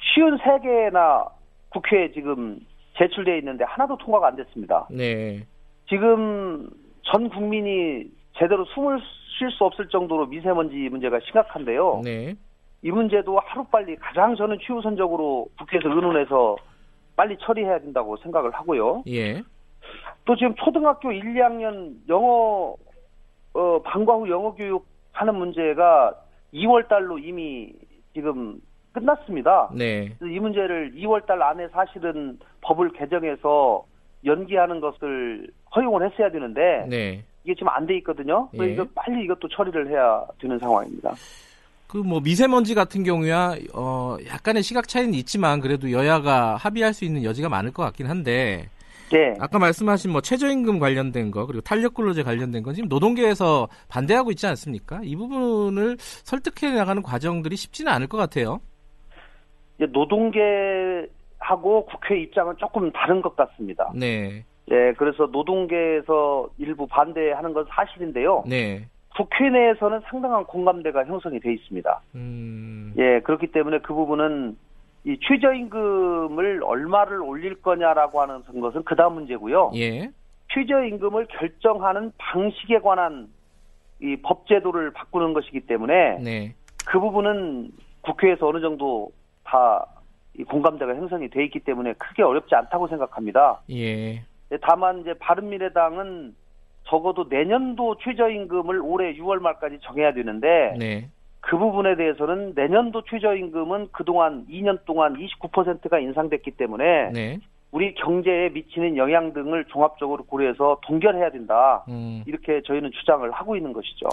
쉬운 0.00 0.38
세 0.38 0.58
개나 0.62 1.26
국회에 1.68 2.10
지금 2.12 2.58
제출되어 3.00 3.36
있는데 3.38 3.64
하나도 3.64 3.96
통과가 3.96 4.28
안 4.28 4.36
됐습니다. 4.36 4.86
네. 4.90 5.46
지금 5.88 6.68
전 7.02 7.30
국민이 7.30 8.04
제대로 8.36 8.64
숨을 8.66 9.00
쉴 9.38 9.50
수 9.52 9.64
없을 9.64 9.88
정도로 9.88 10.26
미세먼지 10.26 10.76
문제가 10.90 11.18
심각한데요. 11.20 12.02
네. 12.04 12.34
이 12.82 12.90
문제도 12.90 13.38
하루빨리 13.38 13.96
가장 13.96 14.36
저는 14.36 14.58
최우선적으로 14.62 15.48
국회에서 15.58 15.88
의논해서 15.88 16.56
빨리 17.16 17.36
처리해야 17.38 17.80
된다고 17.80 18.16
생각을 18.18 18.50
하고요. 18.52 19.02
예. 19.08 19.42
또 20.24 20.36
지금 20.36 20.54
초등학교 20.56 21.10
1, 21.10 21.22
2학년 21.34 21.94
영어 22.08 22.76
어, 23.52 23.82
방과 23.82 24.14
후 24.14 24.28
영어 24.30 24.54
교육 24.54 24.86
하는 25.12 25.34
문제가 25.34 26.14
2월 26.54 26.88
달로 26.88 27.18
이미 27.18 27.72
지금 28.14 28.60
끝났습니다. 28.92 29.70
네. 29.74 30.14
이 30.22 30.38
문제를 30.40 30.92
2월 30.96 31.24
달 31.26 31.42
안에 31.42 31.68
사실은 31.68 32.38
법을 32.62 32.92
개정해서 32.92 33.84
연기하는 34.24 34.80
것을 34.80 35.48
허용을 35.74 36.10
했어야 36.10 36.30
되는데 36.30 36.86
네. 36.88 37.24
이게 37.44 37.54
지금 37.54 37.68
안 37.68 37.86
돼 37.86 37.96
있거든요. 37.98 38.48
그래서 38.50 38.82
예. 38.82 38.86
빨리 38.94 39.24
이것도 39.24 39.48
처리를 39.48 39.88
해야 39.88 40.22
되는 40.40 40.58
상황입니다. 40.58 41.14
그 41.86 41.98
뭐 41.98 42.20
미세먼지 42.20 42.74
같은 42.74 43.02
경우야 43.02 43.56
어 43.74 44.16
약간의 44.26 44.62
시각 44.62 44.86
차이는 44.86 45.14
있지만 45.14 45.60
그래도 45.60 45.90
여야가 45.90 46.54
합의할 46.56 46.94
수 46.94 47.04
있는 47.04 47.24
여지가 47.24 47.48
많을 47.48 47.72
것 47.72 47.82
같긴 47.82 48.06
한데 48.06 48.68
네. 49.10 49.34
아까 49.40 49.58
말씀하신 49.58 50.12
뭐 50.12 50.20
최저임금 50.20 50.78
관련된 50.78 51.32
거 51.32 51.46
그리고 51.46 51.62
탄력근로제 51.62 52.22
관련된 52.22 52.62
건 52.62 52.74
지금 52.74 52.88
노동계에서 52.88 53.68
반대하고 53.88 54.30
있지 54.30 54.46
않습니까? 54.46 55.00
이 55.02 55.16
부분을 55.16 55.96
설득해 55.98 56.72
나가는 56.74 57.02
과정들이 57.02 57.56
쉽지는 57.56 57.90
않을 57.92 58.06
것 58.06 58.18
같아요. 58.18 58.60
노동계하고 59.86 61.86
국회 61.86 62.20
입장은 62.20 62.56
조금 62.58 62.90
다른 62.92 63.22
것 63.22 63.36
같습니다. 63.36 63.90
네, 63.94 64.44
예, 64.70 64.92
그래서 64.96 65.26
노동계에서 65.26 66.48
일부 66.58 66.86
반대하는 66.86 67.52
건 67.52 67.66
사실인데요. 67.68 68.44
네, 68.46 68.86
국회 69.16 69.50
내에서는 69.50 70.00
상당한 70.08 70.44
공감대가 70.44 71.04
형성이 71.04 71.40
돼 71.40 71.52
있습니다. 71.52 72.00
음, 72.14 72.94
예, 72.98 73.20
그렇기 73.20 73.48
때문에 73.48 73.80
그 73.80 73.94
부분은 73.94 74.56
이 75.04 75.18
최저임금을 75.22 76.62
얼마를 76.62 77.22
올릴 77.22 77.60
거냐라고 77.62 78.20
하는 78.20 78.42
것은 78.60 78.84
그 78.84 78.94
다음 78.96 79.14
문제고요. 79.14 79.72
예, 79.74 80.10
최저임금을 80.54 81.26
결정하는 81.26 82.12
방식에 82.18 82.80
관한 82.80 83.28
이 84.02 84.16
법제도를 84.16 84.92
바꾸는 84.92 85.32
것이기 85.32 85.60
때문에 85.60 86.18
네, 86.18 86.54
그 86.86 87.00
부분은 87.00 87.70
국회에서 88.02 88.48
어느 88.48 88.60
정도 88.60 89.10
다이 89.50 90.44
공감대가 90.44 90.94
형성이 90.94 91.28
돼 91.28 91.44
있기 91.44 91.60
때문에 91.60 91.94
크게 91.94 92.22
어렵지 92.22 92.54
않다고 92.54 92.88
생각합니다. 92.88 93.60
예, 93.70 94.14
예, 94.14 94.58
다만 94.62 95.00
이제 95.00 95.14
바른미래당은 95.14 96.34
적어도 96.84 97.26
내년도 97.28 97.96
최저임금을 97.98 98.80
올해 98.80 99.14
6월 99.14 99.40
말까지 99.40 99.78
정해야 99.82 100.12
되는데 100.12 100.74
네, 100.78 101.08
그 101.40 101.58
부분에 101.58 101.96
대해서는 101.96 102.52
내년도 102.54 103.02
최저임금은 103.04 103.88
그동안 103.92 104.46
2년 104.48 104.84
동안 104.84 105.16
29%가 105.16 105.98
인상됐기 105.98 106.52
때문에 106.52 107.10
네, 107.12 107.38
우리 107.70 107.94
경제에 107.94 108.48
미치는 108.50 108.96
영향 108.96 109.32
등을 109.32 109.64
종합적으로 109.66 110.24
고려해서 110.24 110.80
동결해야 110.82 111.30
된다. 111.30 111.84
음, 111.88 112.24
이렇게 112.26 112.62
저희는 112.62 112.90
주장을 112.92 113.30
하고 113.30 113.56
있는 113.56 113.72
것이죠. 113.72 114.08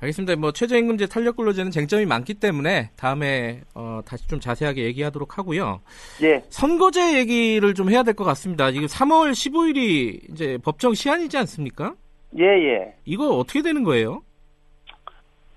알겠습니다. 0.00 0.36
뭐 0.36 0.52
최저임금제 0.52 1.06
탄력근로제는 1.06 1.70
쟁점이 1.70 2.04
많기 2.06 2.34
때문에 2.34 2.90
다음에 2.96 3.62
어, 3.74 4.00
다시 4.06 4.26
좀 4.28 4.40
자세하게 4.40 4.84
얘기하도록 4.84 5.38
하고요. 5.38 5.80
예, 6.22 6.42
선거제 6.50 7.16
얘기를 7.18 7.72
좀 7.74 7.90
해야 7.90 8.02
될 8.02 8.14
것 8.14 8.24
같습니다. 8.24 8.70
지금 8.72 8.86
3월 8.86 9.32
15일이 9.32 10.30
이제 10.32 10.58
법정 10.64 10.94
시한이지 10.94 11.36
않습니까? 11.38 11.94
예, 12.38 12.44
예. 12.44 12.94
이거 13.04 13.28
어떻게 13.36 13.62
되는 13.62 13.82
거예요? 13.84 14.22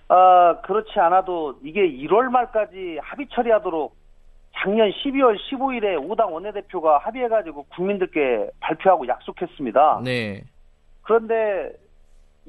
아, 0.07 0.59
그렇지 0.61 0.99
않아도 0.99 1.59
이게 1.63 1.81
1월 1.81 2.23
말까지 2.29 2.97
합의 3.01 3.27
처리하도록 3.31 3.95
작년 4.55 4.89
12월 4.91 5.37
15일에 5.37 5.95
5당 6.09 6.31
원내대표가 6.31 6.97
합의해가지고 6.99 7.63
국민들께 7.75 8.49
발표하고 8.59 9.07
약속했습니다. 9.07 10.01
네, 10.03 10.43
그런데 11.03 11.71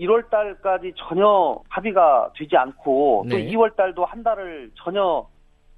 1월 0.01 0.29
달까지 0.31 0.95
전혀 0.97 1.61
합의가 1.69 2.31
되지 2.37 2.57
않고 2.57 3.27
또 3.31 3.37
네. 3.37 3.47
2월 3.51 3.77
달도 3.77 4.05
한 4.05 4.23
달을 4.23 4.71
전혀 4.77 5.27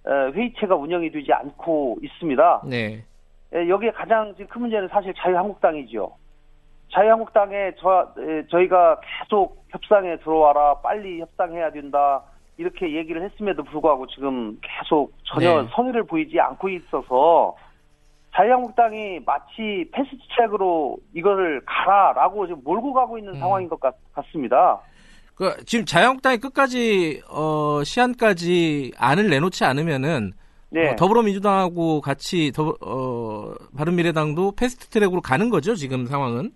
에, 0.06 0.10
회의체가 0.32 0.74
운영이 0.76 1.10
되지 1.10 1.32
않고 1.32 1.98
있습니다. 2.02 2.62
네, 2.68 3.04
에, 3.52 3.68
여기에 3.68 3.90
가장 3.92 4.32
지금 4.34 4.46
큰 4.46 4.60
문제는 4.62 4.88
사실 4.88 5.12
자유한국당이죠. 5.14 6.12
자유한국당에 6.92 7.72
저, 7.78 8.12
에, 8.18 8.46
저희가 8.48 9.00
계속 9.00 9.64
협상에 9.70 10.16
들어와라, 10.18 10.74
빨리 10.82 11.20
협상해야 11.20 11.70
된다, 11.70 12.22
이렇게 12.58 12.94
얘기를 12.94 13.22
했음에도 13.22 13.64
불구하고 13.64 14.06
지금 14.08 14.58
계속 14.60 15.12
전혀 15.24 15.62
네. 15.62 15.68
성의를 15.72 16.04
보이지 16.04 16.38
않고 16.38 16.68
있어서 16.68 17.56
자유한국당이 18.34 19.20
마치 19.26 19.88
패스트트랙으로 19.92 20.96
이거를 21.14 21.62
가라라고 21.66 22.46
지금 22.46 22.62
몰고 22.64 22.92
가고 22.92 23.18
있는 23.18 23.34
음. 23.34 23.38
상황인 23.38 23.68
것 23.68 23.78
같, 23.78 23.94
같습니다. 24.12 24.80
그 25.34 25.64
지금 25.64 25.84
자유한국당이 25.84 26.38
끝까지 26.38 27.22
어, 27.30 27.82
시한까지 27.84 28.92
안을 28.98 29.28
내놓지 29.28 29.64
않으면은 29.64 30.32
네. 30.70 30.90
어, 30.90 30.96
더불어민주당하고 30.96 32.00
같이 32.00 32.50
더, 32.52 32.74
어, 32.80 33.54
바른미래당도 33.76 34.52
패스트트랙으로 34.56 35.20
가는 35.20 35.50
거죠 35.50 35.74
지금 35.74 36.06
상황은. 36.06 36.50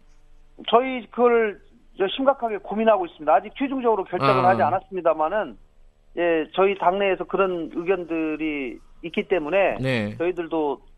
저희 0.70 1.06
그걸 1.10 1.60
저 1.98 2.06
심각하게 2.08 2.58
고민하고 2.58 3.04
있습니다. 3.06 3.32
아직 3.32 3.52
최종적으로 3.56 4.04
결정을 4.04 4.44
아. 4.44 4.48
하지 4.48 4.62
않았습니다만은 4.62 5.58
예 6.16 6.46
저희 6.54 6.78
당내에서 6.78 7.24
그런 7.24 7.70
의견들이 7.74 8.78
있기 9.02 9.28
때문에 9.28 9.76
네. 9.80 10.16
저희들도 10.16 10.72
어, 10.72 10.78
그, 10.78 10.95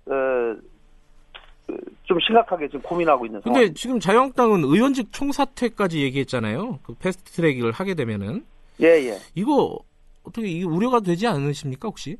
좀 2.04 2.18
심각하게 2.20 2.68
지금 2.68 2.80
고민하고 2.82 3.26
있는 3.26 3.40
상황. 3.42 3.60
근데 3.60 3.74
지금 3.74 4.00
자유한국당은 4.00 4.64
의원직 4.64 5.12
총사퇴까지 5.12 6.02
얘기했잖아요. 6.02 6.78
그 6.82 6.94
패스트트랙을 6.94 7.72
하게 7.72 7.94
되면은 7.94 8.44
예 8.80 8.86
예. 8.86 9.18
이거 9.34 9.78
어떻게 10.24 10.46
이게 10.46 10.64
우려가 10.64 11.00
되지 11.00 11.26
않으십니까 11.26 11.88
혹시? 11.88 12.16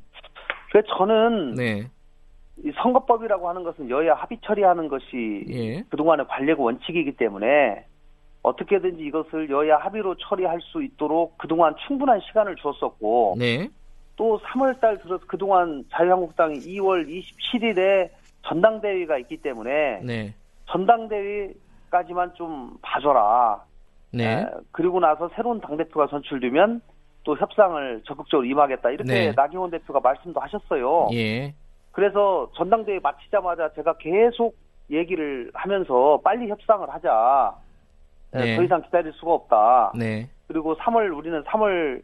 그래서 0.71 0.89
저는 0.99 1.55
네. 1.55 1.91
이 2.65 2.73
선거법이라고 2.83 3.49
하는 3.49 3.63
것은 3.63 3.89
여야 3.89 4.15
합의 4.15 4.39
처리하는 4.45 4.89
것이 4.89 5.45
예. 5.49 5.83
그동안의 5.89 6.27
관례고 6.27 6.65
원칙이기 6.65 7.13
때문에 7.13 7.87
어떻게든지 8.43 9.03
이것을 9.05 9.49
여야 9.51 9.77
합의로 9.79 10.17
처리할 10.17 10.61
수 10.61 10.83
있도록 10.83 11.39
그동안 11.39 11.75
충분한 11.87 12.21
시간을 12.29 12.57
줬었고 12.57 13.37
네. 13.39 13.71
또 14.19 14.39
3월 14.41 14.79
달 14.81 14.99
들어서 14.99 15.25
그동안 15.27 15.85
자유한국당이 15.93 16.59
2월 16.59 17.07
27일에 17.09 18.11
전당대회가 18.43 19.17
있기 19.19 19.39
때문에 19.39 20.01
네. 20.03 20.35
전당대회까지만 20.67 22.35
좀 22.35 22.77
봐줘라. 22.83 23.63
네. 24.11 24.41
에, 24.41 24.47
그리고 24.73 24.99
나서 24.99 25.31
새로운 25.37 25.61
당대표가 25.61 26.09
선출되면 26.09 26.81
또 27.23 27.37
협상을 27.37 28.03
적극적으로 28.05 28.45
임하겠다. 28.45 28.91
이렇게 28.91 29.13
네. 29.13 29.33
나경원 29.37 29.71
대표가 29.71 30.01
말씀도 30.01 30.41
하셨어요. 30.41 31.09
예. 31.13 31.55
그래서 31.93 32.51
전당대회 32.57 32.99
마치자마자 33.01 33.71
제가 33.75 33.99
계속 33.99 34.57
얘기를 34.91 35.49
하면서 35.55 36.21
빨리 36.25 36.49
협상을 36.49 36.89
하자. 36.91 37.55
에, 38.35 38.39
네. 38.41 38.57
더 38.57 38.63
이상 38.65 38.83
기다릴 38.83 39.13
수가 39.13 39.33
없다. 39.33 39.93
네. 39.97 40.29
그리고 40.49 40.77
3월 40.77 41.17
우리는 41.17 41.41
3월 41.45 42.03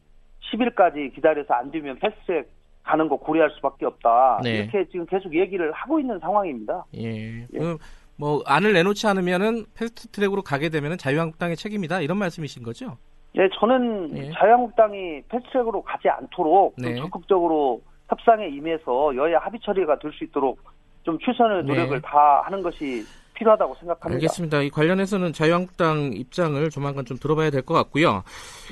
10일까지 0.53 1.15
기다려서 1.15 1.55
안 1.55 1.71
되면 1.71 1.99
패스트트랙 1.99 2.49
가는 2.83 3.09
거 3.09 3.17
고려할 3.17 3.51
수밖에 3.57 3.87
없다. 3.87 4.41
네. 4.43 4.59
이렇게 4.59 4.85
지금 4.91 5.07
계속 5.07 5.35
얘기를 5.35 5.73
하고 5.73 5.99
있는 5.99 6.19
상황입니다. 6.19 6.85
예. 6.95 7.47
그럼 7.51 7.79
뭐 8.17 8.43
안을 8.47 8.73
내놓지 8.75 9.07
않으면은 9.07 9.65
패스트트랙으로 9.75 10.43
가게 10.43 10.69
되면은 10.69 10.99
자유한국당의 10.99 11.57
책임이다 11.57 12.01
이런 12.03 12.19
말씀이신 12.19 12.63
거죠? 12.63 12.97
예, 13.37 13.49
저는 13.59 14.17
예. 14.17 14.31
자유한국당이 14.33 15.23
패스트트랙으로 15.29 15.83
가지 15.83 16.09
않도록 16.09 16.77
좀 16.77 16.87
네. 16.87 16.97
적극적으로 16.97 17.81
협상에 18.09 18.47
임해서 18.49 19.17
여야 19.17 19.39
합의 19.39 19.59
처리가 19.61 19.99
될 19.99 20.13
수 20.13 20.25
있도록 20.25 20.61
좀 21.03 21.19
최선의 21.19 21.65
노력을 21.65 22.01
네. 22.01 22.07
다 22.07 22.43
하는 22.45 22.63
것이 22.63 23.03
필요하다고 23.35 23.75
생각합니다. 23.81 24.15
알겠습니다. 24.15 24.63
이 24.63 24.71
관련해서는 24.71 25.33
자유한국당 25.33 26.13
입장을 26.15 26.69
조만간 26.71 27.05
좀 27.05 27.17
들어봐야 27.19 27.51
될 27.51 27.63
것 27.63 27.75
같고요. 27.75 28.23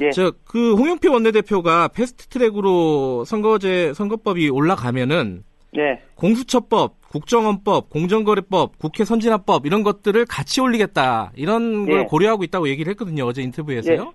예. 0.01 0.11
저그 0.11 0.75
홍영표 0.75 1.13
원내대표가 1.13 1.89
패스트트랙으로 1.89 3.25
선거제 3.25 3.93
선거법이 3.95 4.49
올라가면은 4.51 5.45
네, 5.75 6.03
공수처법, 6.17 7.01
국정원법, 7.09 7.89
공정거래법, 7.89 8.79
국회 8.79 9.05
선진화법 9.05 9.65
이런 9.67 9.83
것들을 9.83 10.27
같이 10.27 10.61
올리겠다 10.61 11.33
이런 11.35 11.87
걸 11.87 12.01
예. 12.01 12.05
고려하고 12.05 12.45
있다고 12.45 12.69
얘기를 12.69 12.91
했거든요. 12.91 13.25
어제 13.25 13.41
인터뷰에서요. 13.43 14.13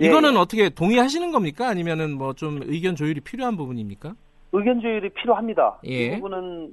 예, 0.00 0.06
이거는 0.06 0.34
예. 0.34 0.38
어떻게 0.38 0.68
동의하시는 0.68 1.30
겁니까? 1.30 1.68
아니면은 1.68 2.18
뭐 2.18 2.32
좀 2.34 2.60
의견 2.64 2.96
조율이 2.96 3.20
필요한 3.20 3.56
부분입니까? 3.56 4.14
의견 4.52 4.80
조율이 4.80 5.08
필요합니다. 5.10 5.78
예. 5.86 6.06
이 6.06 6.10
부분은 6.16 6.70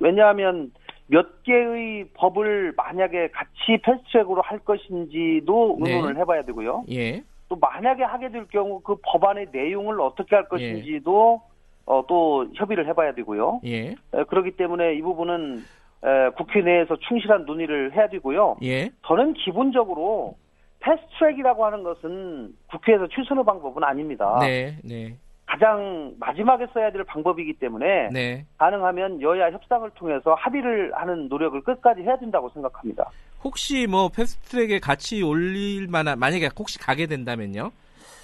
왜냐하면 0.00 0.70
몇 1.12 1.42
개의 1.42 2.06
법을 2.14 2.72
만약에 2.74 3.28
같이 3.28 3.78
패스트트랙으로 3.82 4.40
할 4.40 4.58
것인지도 4.60 5.78
네. 5.80 5.92
의논을 5.92 6.16
해봐야 6.16 6.42
되고요. 6.42 6.86
예. 6.90 7.22
또 7.50 7.56
만약에 7.56 8.02
하게 8.02 8.30
될 8.30 8.46
경우 8.48 8.80
그 8.80 8.96
법안의 9.04 9.48
내용을 9.52 10.00
어떻게 10.00 10.34
할 10.34 10.48
것인지도 10.48 11.42
어, 11.84 12.04
또 12.08 12.46
협의를 12.54 12.86
해봐야 12.86 13.12
되고요. 13.12 13.60
예. 13.66 13.90
에, 13.90 14.24
그렇기 14.26 14.52
때문에 14.52 14.94
이 14.94 15.02
부분은 15.02 15.58
에, 15.58 16.30
국회 16.30 16.62
내에서 16.62 16.96
충실한 16.96 17.44
논의를 17.44 17.92
해야 17.94 18.08
되고요. 18.08 18.56
예. 18.62 18.88
저는 19.06 19.34
기본적으로 19.34 20.36
패스트트랙이라고 20.80 21.66
하는 21.66 21.82
것은 21.82 22.54
국회에서 22.70 23.06
최선의 23.08 23.44
방법은 23.44 23.84
아닙니다. 23.84 24.38
네. 24.40 24.78
네. 24.82 25.16
가장 25.52 26.14
마지막에 26.18 26.66
써야 26.72 26.90
될 26.90 27.04
방법이기 27.04 27.54
때문에 27.54 28.08
네. 28.10 28.46
가능하면 28.56 29.20
여야 29.20 29.50
협상을 29.50 29.88
통해서 29.90 30.32
합의를 30.32 30.92
하는 30.94 31.28
노력을 31.28 31.60
끝까지 31.60 32.00
해야 32.00 32.16
된다고 32.16 32.48
생각합니다. 32.50 33.10
혹시 33.44 33.86
뭐 33.86 34.08
패스트트랙에 34.08 34.78
같이 34.78 35.22
올릴 35.22 35.88
만한 35.88 36.18
만약에 36.18 36.48
혹시 36.58 36.78
가게 36.78 37.06
된다면요. 37.06 37.70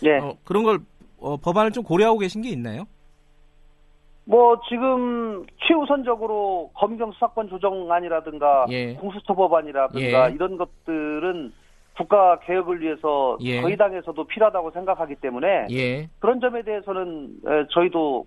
예. 0.05 0.19
어, 0.19 0.37
그런 0.45 0.63
걸 0.63 0.79
어, 1.21 1.37
법안을 1.37 1.73
좀 1.73 1.85
고려하고 1.85 2.19
계신 2.19 2.41
게 2.41 2.49
있나요? 2.49 2.85
뭐 4.25 4.59
지금 4.71 5.45
최우선적으로 5.67 6.71
검경 6.75 7.13
수사권 7.13 7.51
조정안이라든가 7.51 8.67
예. 8.71 8.95
공수처 8.95 9.35
법안이라든가 9.35 10.31
예. 10.31 10.35
이런 10.35 10.57
것들은 10.57 11.53
국가 11.99 12.39
개혁을 12.41 12.81
위해서 12.81 13.37
예. 13.41 13.61
저희 13.61 13.77
당에서도 13.77 14.25
필요하다고 14.25 14.71
생각하기 14.71 15.17
때문에 15.17 15.67
예. 15.71 16.09
그런 16.21 16.41
점에 16.41 16.63
대해서는 16.63 17.31
에, 17.47 17.67
저희도 17.75 18.25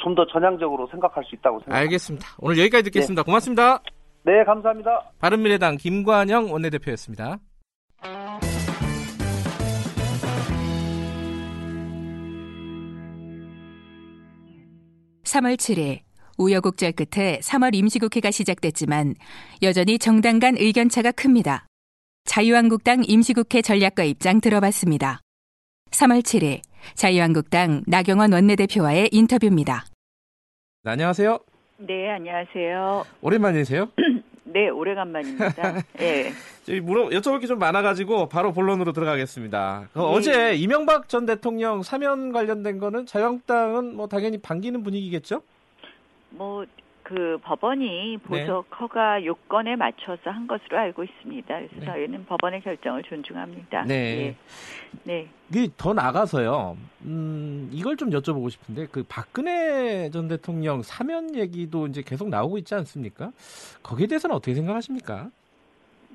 좀 0.00 0.16
더 0.16 0.26
전향적으로 0.26 0.88
생각할 0.88 1.22
수 1.24 1.34
있다고 1.36 1.60
생각합니다. 1.60 1.78
알겠습니다. 1.78 2.26
오늘 2.40 2.58
여기까지 2.58 2.84
듣겠습니다. 2.84 3.22
고맙습니다. 3.22 3.80
네, 4.24 4.42
감사합니다. 4.44 5.12
바른미래당 5.20 5.76
김관영 5.76 6.50
원내대표였습니다. 6.52 7.38
3월 15.24 15.56
7일 15.56 16.00
우여곡절 16.38 16.92
끝에 16.92 17.38
3월 17.40 17.74
임시국회가 17.74 18.30
시작됐지만 18.30 19.14
여전히 19.62 19.98
정당 19.98 20.38
간 20.38 20.56
의견차가 20.56 21.12
큽니다. 21.12 21.65
자유한국당 22.26 23.02
임시국회 23.06 23.62
전략과 23.62 24.04
입장 24.04 24.40
들어봤습니다. 24.40 25.20
3월 25.90 26.22
7일 26.22 26.60
자유한국당 26.94 27.82
나경원 27.86 28.32
원내대표와의 28.32 29.08
인터뷰입니다. 29.12 29.86
네, 30.82 30.90
안녕하세요. 30.90 31.38
네, 31.78 32.10
안녕하세요. 32.10 33.04
오랜만이세요? 33.22 33.88
네, 34.44 34.68
오래간만입니다. 34.68 35.82
예. 36.00 36.32
물어 36.80 37.08
여쭤볼 37.10 37.40
게 37.40 37.46
좀 37.46 37.58
많아가지고 37.58 38.28
바로 38.28 38.52
본론으로 38.52 38.92
들어가겠습니다. 38.92 39.88
그 39.92 39.98
네. 39.98 40.04
어제 40.04 40.54
이명박 40.54 41.08
전 41.08 41.26
대통령 41.26 41.82
사면 41.82 42.32
관련된 42.32 42.78
거는 42.78 43.06
자유한국당은 43.06 43.94
뭐 43.96 44.08
당연히 44.08 44.38
반기는 44.38 44.82
분위기겠죠? 44.82 45.42
뭐, 46.30 46.64
그 47.06 47.38
법원이 47.40 48.18
보석 48.24 48.66
허가 48.80 49.24
요건에 49.24 49.76
맞춰서 49.76 50.28
한 50.28 50.48
것으로 50.48 50.76
알고 50.76 51.04
있습니다. 51.04 51.46
그래서 51.54 51.74
네. 51.76 51.86
저희는 51.86 52.26
법원의 52.26 52.62
결정을 52.62 53.04
존중합니다. 53.04 53.84
네. 53.84 53.94
예. 53.94 54.36
네. 55.04 55.28
이게 55.48 55.68
더 55.76 55.94
나가서요. 55.94 56.76
음, 57.02 57.70
이걸 57.72 57.96
좀 57.96 58.10
여쭤보고 58.10 58.50
싶은데 58.50 58.88
그 58.90 59.04
박근혜 59.08 60.10
전 60.10 60.26
대통령 60.26 60.82
사면 60.82 61.36
얘기도 61.36 61.86
이제 61.86 62.02
계속 62.02 62.28
나오고 62.28 62.58
있지 62.58 62.74
않습니까? 62.74 63.30
거기에 63.84 64.08
대해서는 64.08 64.34
어떻게 64.34 64.54
생각하십니까? 64.54 65.30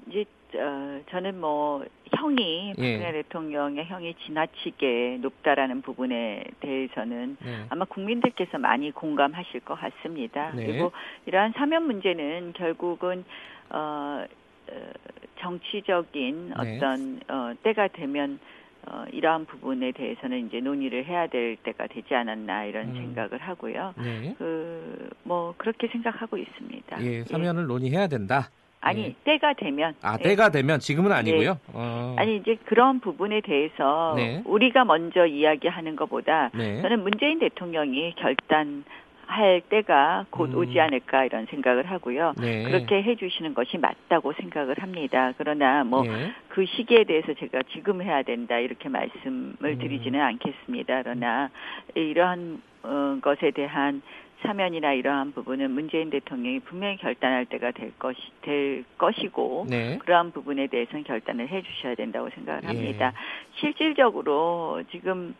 이제 0.09 0.25
어, 0.55 1.01
저는 1.09 1.39
뭐 1.39 1.83
형이 2.15 2.73
예. 2.77 2.97
박근혜 2.97 3.11
대통령의 3.23 3.85
형이 3.85 4.15
지나치게 4.25 5.19
높다라는 5.21 5.81
부분에 5.81 6.43
대해서는 6.59 7.37
네. 7.39 7.65
아마 7.69 7.85
국민들께서 7.85 8.57
많이 8.57 8.91
공감하실 8.91 9.61
것 9.61 9.75
같습니다. 9.75 10.51
네. 10.51 10.65
그리고 10.65 10.91
이러한 11.25 11.53
사면 11.53 11.83
문제는 11.83 12.53
결국은 12.53 13.23
어, 13.69 14.25
어, 14.69 14.91
정치적인 15.39 16.53
네. 16.61 16.77
어떤 16.77 17.19
어, 17.27 17.53
때가 17.63 17.87
되면 17.89 18.39
어, 18.87 19.05
이러한 19.11 19.45
부분에 19.45 19.91
대해서는 19.91 20.47
이제 20.47 20.59
논의를 20.59 21.05
해야 21.05 21.27
될 21.27 21.55
때가 21.57 21.87
되지 21.87 22.15
않았나 22.15 22.65
이런 22.65 22.89
음. 22.89 22.95
생각을 22.95 23.37
하고요. 23.37 23.93
네. 23.97 24.35
그뭐 24.37 25.53
그렇게 25.57 25.87
생각하고 25.87 26.37
있습니다. 26.37 27.03
예, 27.03 27.23
사면을 27.25 27.67
논의해야 27.67 28.07
된다. 28.07 28.49
아니 28.81 29.03
예. 29.03 29.15
때가 29.23 29.53
되면 29.53 29.93
아, 30.01 30.17
예. 30.19 30.23
때가 30.23 30.49
되면 30.49 30.79
지금은 30.79 31.11
아니고요. 31.11 31.59
어. 31.73 32.15
아니 32.17 32.37
이제 32.37 32.57
그런 32.65 32.99
부분에 32.99 33.41
대해서 33.41 34.13
네. 34.17 34.41
우리가 34.45 34.85
먼저 34.85 35.25
이야기하는 35.25 35.95
것보다 35.95 36.49
네. 36.53 36.81
저는 36.81 37.03
문재인 37.03 37.39
대통령이 37.39 38.15
결단 38.15 38.83
할 39.27 39.61
때가 39.61 40.25
곧 40.29 40.49
음. 40.51 40.57
오지 40.57 40.77
않을까 40.79 41.23
이런 41.23 41.45
생각을 41.45 41.89
하고요. 41.89 42.33
네. 42.37 42.63
그렇게 42.63 43.01
해주시는 43.01 43.53
것이 43.53 43.77
맞다고 43.77 44.33
생각을 44.33 44.79
합니다. 44.79 45.31
그러나 45.37 45.83
뭐그 45.85 46.31
예. 46.61 46.65
시기에 46.65 47.05
대해서 47.05 47.33
제가 47.35 47.61
지금 47.71 48.01
해야 48.01 48.23
된다 48.23 48.57
이렇게 48.57 48.89
말씀을 48.89 49.55
음. 49.63 49.77
드리지는 49.77 50.19
않겠습니다. 50.19 51.03
그러나 51.03 51.49
이러한 51.95 52.61
어, 52.83 53.17
것에 53.21 53.51
대한 53.51 54.01
사면이나 54.41 54.93
이러한 54.93 55.31
부분은 55.33 55.71
문재인 55.71 56.09
대통령이 56.09 56.59
분명히 56.61 56.97
결단할 56.97 57.45
때가 57.45 57.71
될 57.71 57.91
것이 57.97 58.19
될 58.41 58.83
것이고 58.97 59.67
네. 59.69 59.97
그러한 59.99 60.31
부분에 60.31 60.67
대해서는 60.67 61.03
결단을 61.03 61.47
해주셔야 61.49 61.95
된다고 61.95 62.29
생각을 62.29 62.63
예. 62.63 62.67
합니다. 62.67 63.13
실질적으로 63.59 64.83
지금 64.91 65.35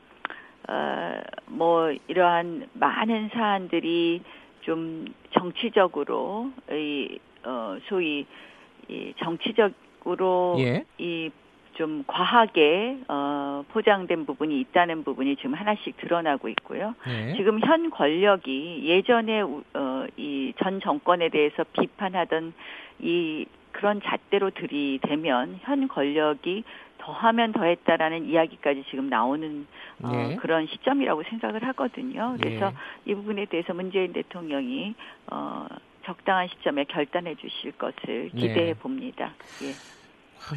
어, 0.67 1.19
뭐 1.47 1.91
이러한 2.07 2.69
많은 2.73 3.29
사안들이 3.33 4.21
좀 4.61 5.05
정치적으로 5.31 6.51
이 6.71 7.19
어, 7.43 7.77
소위 7.87 8.25
이 8.87 9.13
정치적으로 9.17 10.55
예. 10.59 10.85
이 10.97 11.31
좀 11.73 12.03
과하게 12.07 12.99
어, 13.07 13.63
포장된 13.69 14.25
부분이 14.25 14.59
있다는 14.61 15.03
부분이 15.03 15.35
지금 15.37 15.53
하나씩 15.53 15.97
드러나고 15.97 16.49
있고요. 16.49 16.95
네. 17.05 17.33
지금 17.35 17.59
현 17.59 17.89
권력이 17.89 18.83
예전에 18.85 19.41
어, 19.41 20.05
이 20.17 20.53
전 20.59 20.79
정권에 20.79 21.29
대해서 21.29 21.63
비판하던 21.73 22.53
이 22.99 23.45
그런 23.71 24.01
잣대로 24.01 24.49
들이대면 24.51 25.59
현 25.61 25.87
권력이 25.87 26.63
더하면 26.99 27.51
더했다라는 27.51 28.25
이야기까지 28.25 28.83
지금 28.89 29.09
나오는 29.09 29.65
어, 30.03 30.11
네. 30.11 30.35
그런 30.35 30.67
시점이라고 30.67 31.23
생각을 31.23 31.63
하거든요. 31.69 32.35
그래서 32.39 32.67
예. 32.67 33.11
이 33.11 33.15
부분에 33.15 33.45
대해서 33.45 33.73
문재인 33.73 34.13
대통령이 34.13 34.93
어, 35.31 35.65
적당한 36.05 36.47
시점에 36.47 36.83
결단해 36.83 37.35
주실 37.35 37.71
것을 37.73 38.29
네. 38.33 38.39
기대해 38.39 38.73
봅니다. 38.75 39.33
예. 39.63 39.71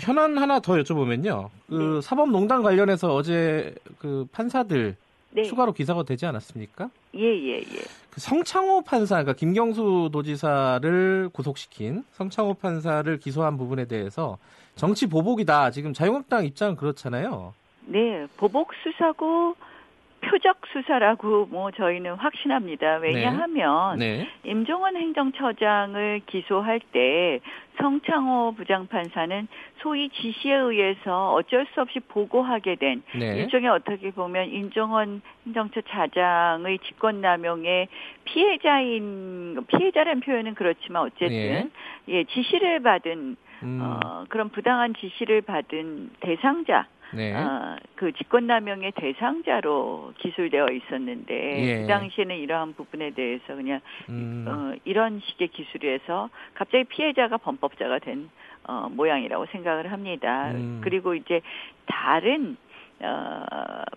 현안 0.01 0.39
하나 0.39 0.61
더 0.61 0.75
여쭤보면요. 0.75 1.49
그 1.69 1.75
네. 1.75 2.01
사법농단 2.01 2.63
관련해서 2.63 3.15
어제 3.15 3.75
그 3.99 4.27
판사들 4.33 4.97
네. 5.31 5.43
추가로 5.43 5.73
기사가 5.73 6.05
되지 6.05 6.27
않았습니까? 6.27 6.91
예, 7.17 7.21
예, 7.21 7.59
예. 7.59 7.83
그 8.11 8.21
성창호 8.21 8.83
판사, 8.83 9.17
그러니까 9.17 9.33
김경수 9.33 10.11
도지사를 10.13 11.29
구속시킨 11.33 12.05
성창호 12.13 12.55
판사를 12.55 13.19
기소한 13.19 13.57
부분에 13.59 13.87
대해서 13.87 14.39
정치 14.77 15.07
보복이다. 15.07 15.71
지금 15.73 15.93
자유한국당 15.93 16.45
입장은 16.45 16.77
그렇잖아요. 16.77 17.53
네, 17.87 18.27
보복 18.37 18.71
수사고 18.83 19.57
표적 20.25 20.59
수사라고 20.73 21.47
뭐 21.47 21.71
저희는 21.71 22.15
확신합니다. 22.15 22.97
왜냐하면 22.97 23.99
네. 23.99 24.29
임종원 24.45 24.97
행정처장을 24.97 26.23
기소할 26.27 26.81
때 26.93 27.41
성창호 27.79 28.55
부장판사는 28.57 29.49
소위 29.79 30.09
지시에 30.09 30.55
의해서 30.55 31.33
어쩔 31.35 31.67
수 31.75 31.81
없이 31.81 32.01
보고하게 32.01 32.77
된 32.77 33.03
네. 33.15 33.39
일종의 33.39 33.69
어떻게 33.69 34.11
보면 34.11 34.49
임종원 34.49 35.23
행정처 35.47 35.81
차장의 35.83 36.79
직권남용의 36.79 37.89
피해자인 38.25 39.65
피해자라는 39.67 40.21
표현은 40.21 40.55
그렇지만 40.55 41.03
어쨌든 41.03 41.71
예, 42.09 42.25
지시를 42.25 42.81
받은 42.81 43.37
음, 43.63 43.81
어, 43.83 44.25
그런 44.29 44.51
부당한 44.51 44.95
지시를 44.95 45.43
받은 45.43 46.11
대상자 46.21 46.87
네. 47.15 47.35
어, 47.35 47.77
그 47.97 48.13
직권남용의 48.13 48.93
대상자로 48.93 50.13
기술되어 50.19 50.69
있었는데 50.69 51.35
예. 51.35 51.83
그 51.83 51.87
당시에는 51.87 52.37
이러한 52.37 52.75
부분에 52.75 53.11
대해서 53.11 53.55
그냥 53.55 53.81
음, 54.09 54.45
어, 54.49 54.79
이런 54.85 55.21
식의 55.21 55.49
기술에서 55.49 56.31
갑자기 56.55 56.85
피해자가 56.85 57.37
범법자가 57.39 58.01
된 58.01 58.29
어, 58.65 58.89
모양이라고 58.91 59.47
생각을 59.47 59.93
합니다. 59.93 60.51
음. 60.53 60.81
그리고 60.83 61.15
이제 61.15 61.41
다른 61.87 62.57
어, 63.01 63.45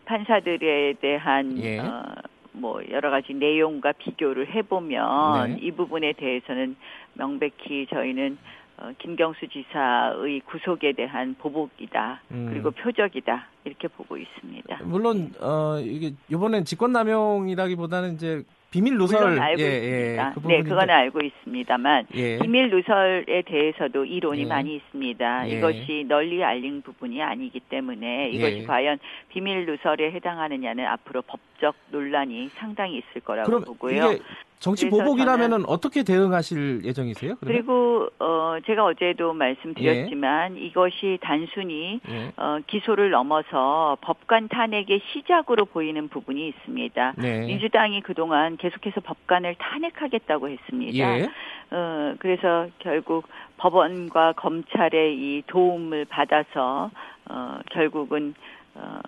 판사들에 0.05 0.95
대한 0.99 1.57
예. 1.59 1.79
어, 1.79 2.03
뭐 2.51 2.81
여러 2.89 3.09
가지 3.09 3.33
내용과 3.33 3.93
비교를 3.93 4.49
해보면 4.53 5.51
네. 5.51 5.57
이 5.61 5.71
부분에 5.71 6.13
대해서는 6.13 6.75
명백히 7.13 7.87
저희는 7.89 8.37
어, 8.79 8.91
김경수 8.99 9.47
지사의 9.47 10.41
구속에 10.41 10.93
대한 10.93 11.35
보복이다 11.39 12.21
음. 12.31 12.47
그리고 12.51 12.71
표적이다 12.71 13.47
이렇게 13.65 13.87
보고 13.87 14.17
있습니다. 14.17 14.79
물론 14.83 15.31
어 15.41 15.79
이게 15.79 16.11
이번엔 16.29 16.63
직권남용이라기보다는 16.65 18.13
이제 18.13 18.43
비밀 18.69 18.97
누설 18.97 19.39
알고 19.39 19.61
예, 19.61 19.65
있습니다. 19.65 20.27
예, 20.27 20.33
그 20.35 20.47
네, 20.47 20.61
그건 20.61 20.89
알고 20.89 21.19
있습니다만 21.21 22.07
예. 22.13 22.37
비밀 22.37 22.69
누설에 22.69 23.41
대해서도 23.43 24.05
이론이 24.05 24.41
예. 24.41 24.45
많이 24.45 24.75
있습니다. 24.75 25.49
예. 25.49 25.57
이것이 25.57 26.05
널리 26.07 26.43
알린 26.43 26.81
부분이 26.81 27.21
아니기 27.21 27.59
때문에 27.61 28.29
이것이 28.29 28.57
예. 28.59 28.63
과연 28.65 28.99
비밀 29.29 29.65
누설에 29.65 30.11
해당하느냐는 30.11 30.85
앞으로 30.85 31.23
법적 31.23 31.75
논란이 31.91 32.49
상당히 32.49 32.97
있을 32.97 33.21
거라고 33.21 33.61
보고요. 33.61 34.17
정치 34.59 34.89
그래서 34.89 35.03
보복이라면은 35.03 35.65
어떻게 35.67 36.03
대응하실 36.03 36.81
예정이세요? 36.83 37.35
그러면? 37.39 37.55
그리고 37.55 38.09
어 38.19 38.57
제가 38.65 38.85
어제도 38.85 39.33
말씀드렸지만 39.33 40.57
이것이 40.57 41.19
단순히 41.21 41.99
예. 42.09 42.31
어 42.37 42.59
기소를 42.65 43.11
넘어서 43.11 43.97
법관 44.01 44.47
탄핵의 44.47 45.01
시작으로 45.13 45.65
보이는 45.65 46.07
부분이 46.07 46.47
있습니다. 46.47 47.13
네. 47.17 47.45
민주당이 47.45 48.01
그동안 48.01 48.57
계속해서 48.57 49.01
법관을 49.01 49.55
탄핵하겠다고 49.59 50.49
했습니다. 50.49 51.19
예. 51.19 51.27
어, 51.69 52.15
그래서 52.19 52.67
결국 52.79 53.27
법원과 53.57 54.33
검찰의 54.33 55.15
이 55.15 55.43
도움을 55.47 56.05
받아서, 56.05 56.89
어, 57.29 57.59
결국은, 57.71 58.33
어, 58.75 58.99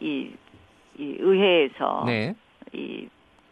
이, 0.00 0.30
이 0.96 1.16
의회에서, 1.18 2.04
네. 2.06 2.34
이, 2.72 3.08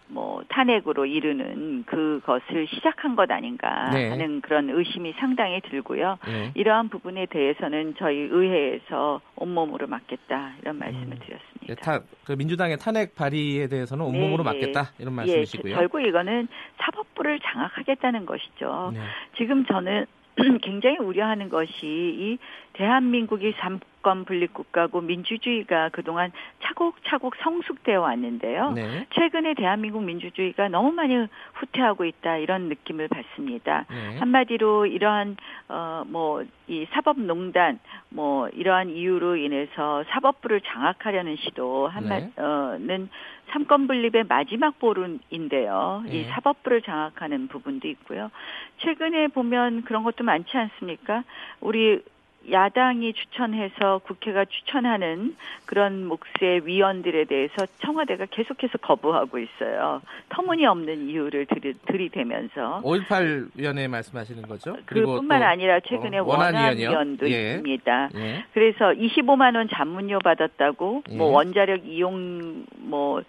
뭐, 0.09 0.43
탄핵으로 0.49 1.07
이르는 1.07 1.85
그것을 1.85 2.67
시작한 2.69 3.17
것 3.17 3.31
아닌가 3.31 3.91
네. 3.91 4.09
하는 4.09 4.41
그런 4.41 4.71
의심이 4.71 5.13
상당히 5.19 5.61
들고요. 5.63 6.19
예. 6.29 6.53
이러한 6.55 6.89
부분에 6.89 7.27
대해서는 7.27 7.95
저희 7.99 8.17
의회에서 8.17 9.21
온몸으로 9.37 9.87
막겠다 9.87 10.55
이런 10.63 10.79
말씀을 10.79 11.17
음. 11.17 11.19
드렸습니다. 11.19 11.67
예, 11.69 11.75
타, 11.75 12.01
그 12.25 12.33
민주당의 12.33 12.79
탄핵 12.79 13.15
발의에 13.15 13.67
대해서는 13.67 14.05
온몸으로 14.05 14.45
네, 14.45 14.51
예. 14.51 14.61
맞겠다 14.61 14.93
이런 14.99 15.13
예, 15.13 15.17
말씀이시고요. 15.17 15.75
결국 15.75 16.01
이거는 16.01 16.47
사법부를 16.79 17.41
장악하겠다는 17.41 18.27
것이죠. 18.27 18.93
네. 18.95 19.01
지금 19.37 19.65
저는 19.67 20.07
굉장히 20.63 20.99
우려하는 20.99 21.49
것이 21.49 21.73
이 21.83 22.39
대한민국이 22.75 23.55
삼권 23.59 24.27
분립 24.27 24.53
국가고 24.53 25.01
민주주의가 25.01 25.89
그동안 25.89 26.31
차곡차곡 26.63 27.37
성숙되어 27.37 28.01
왔는데요. 28.03 28.73
네. 28.73 29.07
최근에 29.15 29.55
대한민국 29.55 30.05
민주주의가 30.05 30.69
너무 30.69 30.93
많이 30.93 31.15
후퇴하고 31.55 32.05
있다 32.05 32.37
이런 32.37 32.69
느낌을 32.69 33.09
받습니다. 33.09 33.87
네. 33.89 34.19
한마디로 34.19 34.87
이러한 34.87 35.37
어뭐 35.69 36.45
이 36.69 36.87
사법농단 36.91 37.79
뭐 38.11 38.49
이러한 38.51 38.91
이유로 38.91 39.37
인해서 39.37 40.05
사법부를 40.11 40.61
장악하려는 40.61 41.37
시도 41.37 41.91
네. 42.03 42.31
한마는 42.37 43.09
삼권 43.51 43.87
분립의 43.87 44.25
마지막 44.29 44.79
보루인데요. 44.79 46.03
이 46.07 46.23
네. 46.23 46.25
사법부를 46.31 46.83
장악하는 46.83 47.49
부분도 47.49 47.89
있고요. 47.89 48.31
최근에 48.79 49.29
보면 49.29 49.83
그런 49.83 50.03
것도 50.03 50.25
많지 50.25 50.57
않습니까? 50.57 51.25
우리 51.61 52.03
야당이 52.51 53.13
추천해서 53.13 53.99
국회가 54.05 54.45
추천하는 54.45 55.37
그런 55.65 56.07
몫의 56.07 56.67
위원들에 56.67 57.25
대해서 57.25 57.67
청와대가 57.83 58.27
계속해서 58.31 58.79
거부하고 58.79 59.39
있어요. 59.39 60.01
터무니없는 60.29 61.09
이유를 61.09 61.47
들이, 61.47 61.75
들이대면서 61.87 62.83
5.18 62.85 63.51
위원회 63.55 63.89
말씀하시는 63.89 64.43
거죠? 64.43 64.77
그뿐만 64.87 65.41
또, 65.41 65.47
아니라 65.47 65.81
최근에 65.81 66.19
어, 66.19 66.25
원안위원이요? 66.25 66.89
원안 66.89 67.07
위원도 67.07 67.31
예. 67.31 67.51
있습니다. 67.51 68.11
예. 68.15 68.45
그래서 68.53 68.93
25만 68.93 69.57
원 69.57 69.69
잔문료 69.69 70.19
받았다고 70.21 71.03
예. 71.11 71.17
뭐 71.17 71.29
원자력 71.29 71.87
이용 71.87 72.65
뭐 72.79 73.23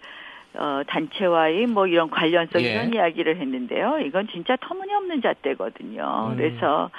어, 0.54 0.82
단체와의 0.86 1.66
뭐 1.66 1.86
이런 1.86 2.10
관련성 2.10 2.62
예. 2.62 2.72
이런 2.72 2.94
이야기를 2.94 3.36
했는데요. 3.36 4.00
이건 4.04 4.28
진짜 4.28 4.56
터무니없는 4.60 5.22
잣대거든요. 5.22 6.30
음. 6.30 6.36
그래서 6.36 6.90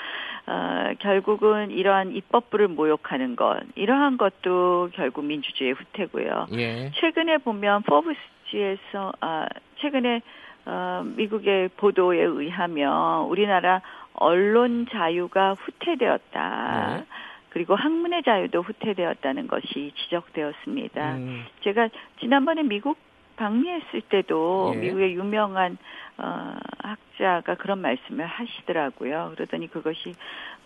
어, 0.50 0.94
결국은 0.98 1.70
이러한 1.70 2.16
입법부를 2.16 2.70
모욕하는 2.70 3.36
것 3.36 3.60
이러한 3.76 4.18
것도 4.18 4.90
결국 4.94 5.26
민주주의의 5.26 5.76
후퇴고요. 5.76 6.48
예. 6.54 6.92
최근에 6.96 7.38
보면 7.38 7.84
포브스지에서 7.84 9.14
아 9.22 9.46
최근에 9.78 10.22
어, 10.66 11.04
미국의 11.16 11.70
보도에 11.78 12.24
의하면 12.24 13.26
우리나라 13.26 13.84
언론 14.14 14.88
자유가 14.90 15.54
후퇴되었다. 15.54 16.98
네. 16.98 17.06
그리고 17.50 17.76
학문의 17.76 18.24
자유도 18.24 18.64
후퇴되었다는 18.64 19.48
것이 19.48 19.92
지적되었습니다. 19.96 21.16
음, 21.16 21.46
제가 21.62 21.90
지난번에 22.20 22.64
미국 22.64 22.98
방미했을 23.40 24.02
때도 24.02 24.74
예. 24.76 24.78
미국의 24.80 25.16
유명한 25.16 25.78
어, 26.18 26.54
학자가 26.80 27.56
그런 27.56 27.80
말씀을 27.80 28.26
하시더라고요. 28.26 29.32
그러더니 29.36 29.70
그것이 29.72 30.14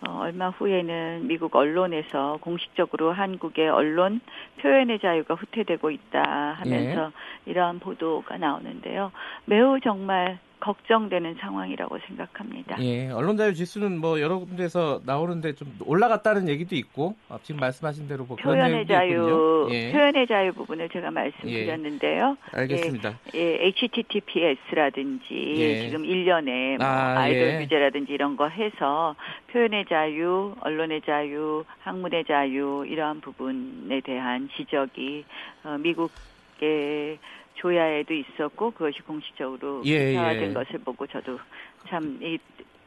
어, 0.06 0.18
얼마 0.18 0.50
후에는 0.50 1.28
미국 1.28 1.54
언론에서 1.54 2.38
공식적으로 2.40 3.12
한국의 3.12 3.68
언론 3.68 4.20
표현의 4.60 4.98
자유가 4.98 5.34
후퇴되고 5.34 5.90
있다 5.90 6.56
하면서 6.58 7.12
예. 7.46 7.50
이러한 7.50 7.78
보도가 7.78 8.38
나오는데요. 8.38 9.12
매우 9.44 9.78
정말 9.80 10.38
걱정되는 10.64 11.34
상황이라고 11.40 11.98
생각합니다. 12.06 12.82
예. 12.82 13.10
언론 13.10 13.36
자유 13.36 13.52
지수는 13.52 13.98
뭐 13.98 14.18
여러 14.22 14.38
군데서 14.38 15.02
나오는데 15.04 15.54
좀 15.54 15.76
올라갔다는 15.84 16.48
얘기도 16.48 16.74
있고 16.74 17.14
어, 17.28 17.38
지금 17.42 17.60
말씀하신 17.60 18.08
대로 18.08 18.24
뭐 18.24 18.38
표현의 18.38 18.86
자유. 18.86 19.68
예. 19.70 19.92
표현의 19.92 20.26
자유 20.26 20.54
부분을 20.54 20.88
제가 20.88 21.10
말씀드렸는데요. 21.10 22.38
알겠습니다. 22.52 23.18
예, 23.34 23.66
HTTPS라든지 23.66 25.54
예. 25.58 25.80
지금 25.82 26.02
1년에 26.04 26.78
뭐 26.78 26.86
아, 26.86 27.18
아, 27.18 27.28
이돌 27.28 27.42
예. 27.42 27.58
규제라든지 27.58 28.14
이런 28.14 28.36
거 28.36 28.48
해서 28.48 29.16
표현의 29.52 29.84
자유, 29.90 30.54
언론의 30.60 31.02
자유, 31.02 31.64
학문의 31.80 32.24
자유 32.24 32.86
이러한 32.88 33.20
부분에 33.20 34.00
대한 34.00 34.48
지적이 34.56 35.26
어, 35.64 35.76
미국의 35.78 37.18
조야에도 37.64 38.12
있었고 38.12 38.72
그것이 38.72 39.00
공식적으로 39.06 39.80
예, 39.86 40.10
기사화된 40.10 40.50
예. 40.50 40.52
것을 40.52 40.80
보고 40.80 41.06
저도 41.06 41.38
참이 41.88 42.38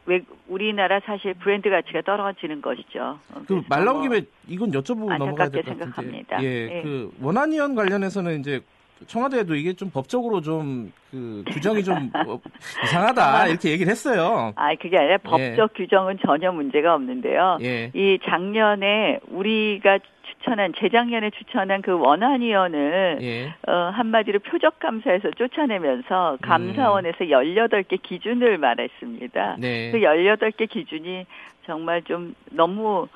왜 0.05 0.21
우리나라 0.47 0.99
사실 0.99 1.33
브랜드 1.33 1.67
가치가 1.69 2.01
떨어지는 2.01 2.61
것이죠. 2.61 3.19
어, 3.33 3.39
그 3.39 3.45
그래서 3.47 3.65
말 3.69 3.83
나온 3.85 3.97
뭐 3.97 4.03
김에 4.07 4.21
이건 4.47 4.69
여쭤보고 4.71 5.17
넘어가야 5.17 5.49
될 5.49 5.63
것 5.63 5.79
같은데. 5.79 5.79
생각합니다. 5.83 6.43
예, 6.43 6.47
예. 6.77 6.81
그 6.83 7.11
원안위원 7.19 7.73
관련해서는 7.73 8.39
이제 8.39 8.61
청와대도 9.07 9.55
이게 9.55 9.73
좀 9.73 9.89
법적으로 9.89 10.41
좀 10.41 10.91
그 11.11 11.43
규정이 11.47 11.83
좀 11.83 11.95
어, 12.27 12.39
이상하다 12.83 13.47
이렇게 13.47 13.71
얘기를 13.71 13.89
했어요. 13.89 14.51
아 14.55 14.75
그게 14.75 14.97
아니라 14.97 15.17
법적 15.19 15.73
규정은 15.75 16.17
전혀 16.25 16.51
문제가 16.51 16.93
없는데요. 16.95 17.57
예. 17.61 17.91
이 17.95 18.19
작년에 18.25 19.19
우리가 19.29 19.99
추천한 20.39 20.73
재작년에 20.77 21.31
추천한 21.31 21.81
그 21.81 21.91
원안 21.91 22.41
위원을 22.41 23.19
예. 23.21 23.53
어, 23.67 23.91
한마디로 23.93 24.39
표적 24.39 24.79
감사에서 24.79 25.31
쫓아내면서 25.31 26.37
감사원에서 26.41 27.25
18개 27.25 28.01
기준을 28.01 28.57
말했습니다. 28.57 29.55
음. 29.55 29.61
네. 29.61 29.91
그 29.91 29.99
18개 29.99 30.69
기준이 30.69 31.25
정말 31.65 32.03
좀 32.03 32.35
너무 32.51 33.07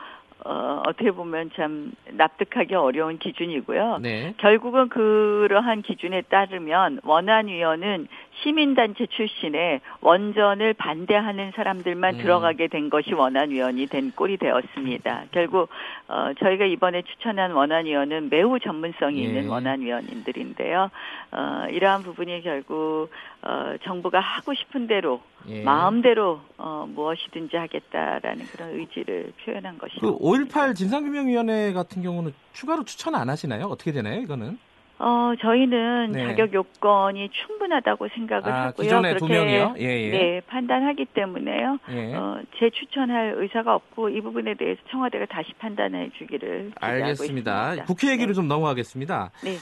어, 0.43 0.81
어떻게 0.87 1.11
보면 1.11 1.51
참 1.55 1.91
납득하기 2.11 2.73
어려운 2.73 3.19
기준이고요. 3.19 3.99
네. 4.01 4.33
결국은 4.37 4.89
그러한 4.89 5.83
기준에 5.83 6.21
따르면 6.23 7.01
원안위원은 7.03 8.07
시민단체 8.43 9.05
출신의 9.07 9.81
원전을 10.01 10.73
반대하는 10.73 11.51
사람들만 11.55 12.15
음. 12.15 12.21
들어가게 12.21 12.67
된 12.67 12.89
것이 12.89 13.13
원안위원이 13.13 13.87
된 13.87 14.11
꼴이 14.11 14.37
되었습니다. 14.37 15.25
결국 15.31 15.69
어, 16.07 16.31
저희가 16.39 16.65
이번에 16.65 17.03
추천한 17.03 17.51
원안위원은 17.51 18.29
매우 18.29 18.59
전문성이 18.59 19.19
예. 19.19 19.23
있는 19.23 19.49
원안위원님들인데요. 19.49 20.89
어, 21.31 21.65
이러한 21.69 22.03
부분이 22.03 22.41
결국 22.41 23.09
어, 23.43 23.75
정부가 23.83 24.19
하고 24.19 24.53
싶은 24.53 24.87
대로 24.87 25.21
예. 25.47 25.63
마음대로 25.63 26.41
어, 26.57 26.87
무엇이든지 26.89 27.57
하겠다라는 27.57 28.45
그런 28.47 28.69
의지를 28.71 29.33
표현한 29.43 29.77
것이죠. 29.77 30.17
그5.18 30.19 30.75
진상규명위원회 30.75 31.73
같은 31.73 32.01
경우는 32.01 32.33
추가로 32.53 32.85
추천 32.85 33.15
안 33.15 33.29
하시나요? 33.29 33.65
어떻게 33.65 33.91
되나요, 33.91 34.21
이거는? 34.21 34.57
어, 35.03 35.33
저희는 35.41 36.11
네. 36.11 36.27
자격 36.27 36.53
요건이 36.53 37.29
충분하다고 37.31 38.07
생각을 38.09 38.51
아, 38.51 38.65
하고요. 38.67 38.83
기존에 38.83 39.15
두 39.15 39.25
그렇게 39.25 39.33
명이요? 39.33 39.75
예, 39.79 39.83
예. 39.83 40.11
네, 40.11 40.41
판단하기 40.45 41.05
때문에요. 41.05 41.79
예. 41.89 42.13
어, 42.13 42.39
재추천할 42.59 43.33
의사가 43.37 43.73
없고 43.73 44.09
이 44.09 44.21
부분에 44.21 44.53
대해서 44.53 44.79
청와대가 44.91 45.25
다시 45.25 45.53
판단해 45.57 46.11
주기를 46.19 46.71
기대하고 46.75 47.03
알겠습니다. 47.03 47.69
있습니다. 47.69 47.85
국회 47.85 48.11
얘기로 48.11 48.27
네. 48.27 48.33
좀 48.33 48.47
넘어가겠습니다. 48.47 49.31
네. 49.43 49.55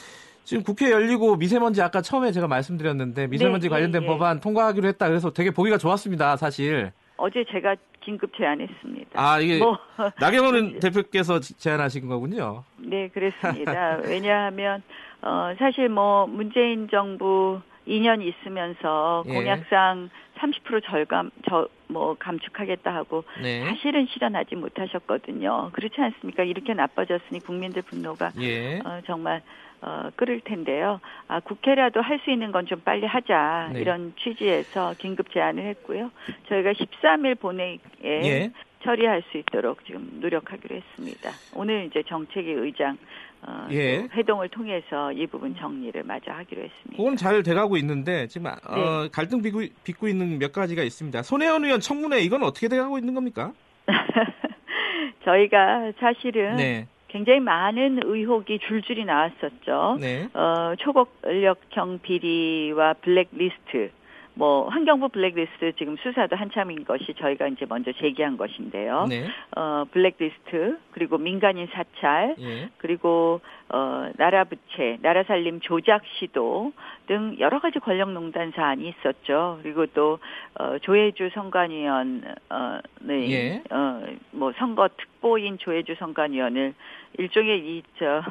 지금 0.44 0.64
국회 0.64 0.92
열리고 0.92 1.38
미세먼지 1.38 1.82
아까 1.82 2.02
처음에 2.02 2.32
제가 2.32 2.48
말씀드렸는데 2.48 3.28
미세먼지 3.28 3.68
네, 3.68 3.70
관련된 3.70 4.02
예, 4.02 4.06
예. 4.06 4.10
법안 4.10 4.42
통과하기로 4.42 4.88
했다 4.90 5.08
그래서 5.08 5.32
되게 5.32 5.52
보기가 5.52 5.78
좋았습니다, 5.78 6.36
사실. 6.36 6.92
어제 7.16 7.46
제가 7.50 7.76
긴급 8.10 8.36
제안했습니다. 8.36 9.22
아, 9.22 9.40
이게 9.40 9.60
뭐, 9.60 9.78
나경원 10.20 10.80
대표께서 10.82 11.40
제안하신 11.40 12.08
거군요. 12.08 12.64
네, 12.78 13.08
그랬습니다. 13.10 14.00
왜냐하면 14.04 14.82
어, 15.22 15.54
사실 15.60 15.90
뭐 15.90 16.26
문재인 16.26 16.88
정부 16.90 17.62
2년 17.88 18.22
있으면서 18.22 19.24
예. 19.28 19.34
공약상 19.34 20.10
30% 20.40 20.84
절감 20.86 21.30
저 21.48 21.68
뭐 21.90 22.16
감축하겠다 22.18 22.94
하고 22.94 23.24
네. 23.42 23.66
사실은 23.66 24.08
실현하지 24.08 24.56
못하셨거든요. 24.56 25.72
그렇지 25.74 26.00
않습니까? 26.00 26.44
이렇게 26.44 26.74
나빠졌으니 26.74 27.40
국민들 27.42 27.82
분노가 27.82 28.32
예. 28.40 28.80
어, 28.80 29.02
정말 29.06 29.42
어, 29.82 30.10
끓을 30.16 30.42
텐데요. 30.42 31.00
아, 31.28 31.40
국회라도 31.40 32.02
할 32.02 32.20
수 32.20 32.32
있는 32.32 32.52
건 32.52 32.66
좀 32.66 32.82
빨리 32.82 33.06
하자 33.06 33.70
네. 33.74 33.80
이런 33.82 34.14
취지에서 34.20 34.94
긴급 34.98 35.32
제안을 35.32 35.66
했고요. 35.68 36.12
저희가 36.50 36.74
13일 36.74 37.40
본회의에 37.40 37.80
예. 38.04 38.52
처리할 38.84 39.24
수 39.32 39.38
있도록 39.38 39.86
지금 39.86 40.20
노력하기로 40.22 40.76
했습니다. 40.76 41.32
오늘 41.56 41.86
이제 41.86 42.04
정책위 42.08 42.52
의장 42.52 42.98
어, 43.42 43.68
예. 43.72 44.02
또 44.02 44.10
회동을 44.16 44.50
통해서 44.50 45.14
이 45.14 45.26
부분 45.28 45.56
정리를 45.56 46.04
마저 46.04 46.32
하기로 46.32 46.62
했습니다. 46.64 46.98
그건 46.98 47.16
잘 47.16 47.42
돼가고 47.42 47.78
있는데 47.78 48.28
지금 48.28 48.48
어, 48.48 49.04
네. 49.04 49.10
갈등 49.14 49.42
빚고, 49.42 49.62
빚고 49.86 50.10
있는 50.10 50.40
몇 50.40 50.52
가지가 50.52 50.84
있습니다. 50.84 51.24
손혜원 51.24 51.64
의원 51.64 51.80
청문회 51.80 52.20
이건 52.20 52.44
어떻게 52.44 52.68
돼가고 52.68 52.98
있는 52.98 53.14
겁니까? 53.14 53.54
저희가 55.24 55.94
사실은 56.00 56.58
네. 56.58 56.88
굉장히 57.10 57.40
많은 57.40 58.00
의혹이 58.04 58.60
줄줄이 58.60 59.04
나왔었죠. 59.04 59.98
네. 60.00 60.30
어, 60.34 60.74
초곡력형 60.78 62.00
비리와 62.02 62.94
블랙리스트, 63.02 63.92
뭐 64.40 64.70
환경부 64.70 65.10
블랙리스트 65.10 65.74
지금 65.78 65.98
수사도 65.98 66.38
한참인 66.38 66.86
것이 66.86 67.14
저희가 67.20 67.50
이제 67.50 67.66
먼저 67.68 67.92
제기한 67.92 68.38
것인데요. 68.38 69.06
네. 69.10 69.28
어, 69.58 69.84
블랙리스트 69.92 70.78
그리고 70.92 71.18
민간인 71.18 71.68
사찰 71.74 72.38
예. 72.40 72.70
그리고 72.78 73.42
어, 73.68 74.10
나라 74.16 74.46
부채, 74.46 74.98
나라 75.02 75.24
살림 75.24 75.60
조작 75.60 76.04
시도 76.18 76.72
등 77.08 77.36
여러 77.40 77.60
가지 77.60 77.80
권력 77.80 78.14
농단 78.14 78.54
사안이 78.56 78.88
있었죠. 78.88 79.60
그리고 79.62 79.88
또 79.88 80.20
어, 80.58 80.78
조혜주 80.80 81.32
선관위원 81.34 82.24
어, 82.50 82.80
네, 83.02 83.30
예. 83.32 83.64
어, 83.70 84.06
뭐 84.32 84.54
선거 84.58 84.88
특보인 84.88 85.58
조혜주 85.58 85.96
선관위원을 86.00 86.76
일종의 87.18 87.60
이저 87.60 88.24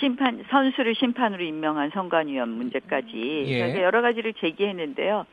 심판 0.00 0.44
선수를 0.50 0.94
심판으로 0.94 1.44
임명한 1.44 1.90
선관위원 1.90 2.48
문제까지 2.48 3.44
예. 3.46 3.82
여러 3.82 4.02
가지를 4.02 4.32
제기했는데요. 4.34 5.26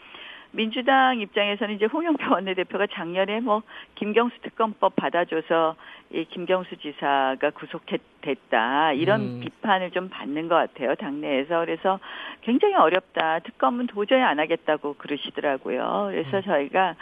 민주당 0.52 1.20
입장에서는 1.20 1.76
이제 1.76 1.86
홍영표 1.86 2.32
원내대표가 2.32 2.88
작년에 2.88 3.42
뭐 3.42 3.64
김경수 3.96 4.40
특검법 4.42 4.96
받아줘서 4.96 5.76
이 6.12 6.26
김경수 6.26 6.78
지사가 6.78 7.52
구속됐다 7.52 8.94
이런 8.94 9.22
음. 9.22 9.40
비판을 9.42 9.92
좀 9.92 10.10
받는 10.10 10.48
것 10.48 10.56
같아요 10.56 10.96
당내에서 10.96 11.60
그래서 11.60 12.00
굉장히 12.42 12.76
어렵다 12.76 13.40
특검은 13.40 13.88
도저히 13.88 14.22
안 14.22 14.40
하겠다고 14.40 14.94
그러시더라고요 14.94 16.08
그래서 16.12 16.38
음. 16.38 16.42
저희가 16.44 16.96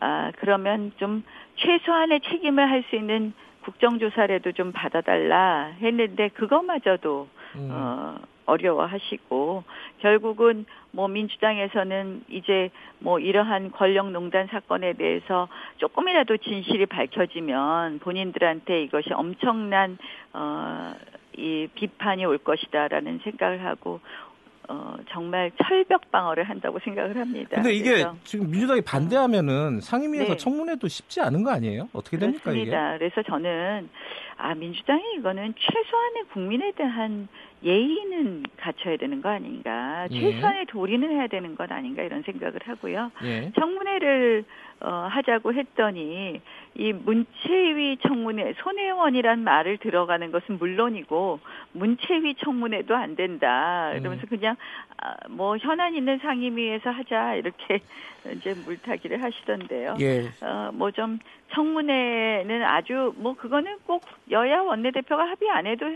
아 0.00 0.30
그러면 0.36 0.92
좀 0.96 1.24
최소한의 1.56 2.20
책임을 2.20 2.70
할 2.70 2.84
수 2.88 2.94
있는 2.94 3.32
국정조사라도 3.66 4.52
좀 4.52 4.70
받아달라 4.70 5.72
했는데 5.80 6.28
그거마저도 6.28 7.28
음. 7.56 7.68
어, 7.72 8.14
어려워하시고 8.46 9.64
결국은 9.98 10.66
뭐 10.92 11.08
민주당에서는 11.08 12.22
이제 12.28 12.70
뭐 13.00 13.18
이러한 13.18 13.72
권력농단 13.72 14.46
사건에 14.46 14.92
대해서 14.92 15.48
조금이라도 15.78 16.36
진실이 16.36 16.86
밝혀지면 16.86 17.98
본인들한테 17.98 18.84
이것이 18.84 19.12
엄청난 19.12 19.98
어 20.32 20.94
이 21.38 21.68
비판이 21.74 22.24
올 22.24 22.38
것이다라는 22.38 23.20
생각을 23.22 23.64
하고 23.64 24.00
어 24.68 24.96
정말 25.10 25.50
철벽 25.62 26.10
방어를 26.10 26.44
한다고 26.44 26.78
생각을 26.80 27.16
합니다. 27.16 27.50
근데 27.54 27.72
이게 27.72 27.90
그래서 27.90 28.16
지금 28.24 28.50
민주당이 28.50 28.80
반대하면은 28.80 29.80
상임위에서 29.80 30.32
네. 30.32 30.36
청문회도 30.36 30.88
쉽지 30.88 31.20
않은 31.20 31.44
거 31.44 31.52
아니에요? 31.52 31.88
어떻게 31.92 32.18
됩니까 32.18 32.50
이게? 32.50 32.64
그렇습니다. 32.64 32.98
그래서 32.98 33.22
저는 33.22 33.88
아 34.36 34.54
민주당이 34.54 35.02
이거는 35.18 35.54
최소한의 35.58 36.24
국민에 36.32 36.72
대한 36.72 37.28
예의는 37.66 38.44
갖춰야 38.56 38.96
되는 38.96 39.20
거 39.20 39.28
아닌가, 39.28 40.06
예. 40.10 40.20
최소한의 40.20 40.66
도리는 40.66 41.10
해야 41.10 41.26
되는 41.26 41.56
것 41.56 41.70
아닌가 41.70 42.02
이런 42.02 42.22
생각을 42.22 42.60
하고요. 42.64 43.10
예. 43.24 43.50
청문회를 43.58 44.44
어, 44.80 45.08
하자고 45.10 45.52
했더니 45.54 46.40
이 46.74 46.92
문체위 46.92 47.96
청문회 48.06 48.54
손혜원이란 48.58 49.42
말을 49.42 49.78
들어가는 49.78 50.30
것은 50.30 50.58
물론이고 50.58 51.40
문체위 51.72 52.34
청문회도 52.36 52.94
안 52.94 53.16
된다. 53.16 53.92
이러면서 53.94 54.26
음. 54.26 54.28
그냥 54.28 54.56
아, 54.98 55.14
뭐 55.28 55.56
현안 55.56 55.94
있는 55.94 56.18
상임위에서 56.18 56.90
하자 56.90 57.34
이렇게 57.34 57.80
이제 58.36 58.54
물타기를 58.64 59.22
하시던데요. 59.22 59.96
예. 60.00 60.28
어, 60.42 60.70
뭐 60.72 60.90
좀 60.90 61.18
청문회는 61.52 62.62
아주 62.62 63.12
뭐 63.16 63.34
그거는 63.34 63.78
꼭 63.86 64.02
여야 64.30 64.60
원내대표가 64.60 65.24
합의 65.28 65.50
안 65.50 65.66
해도 65.66 65.86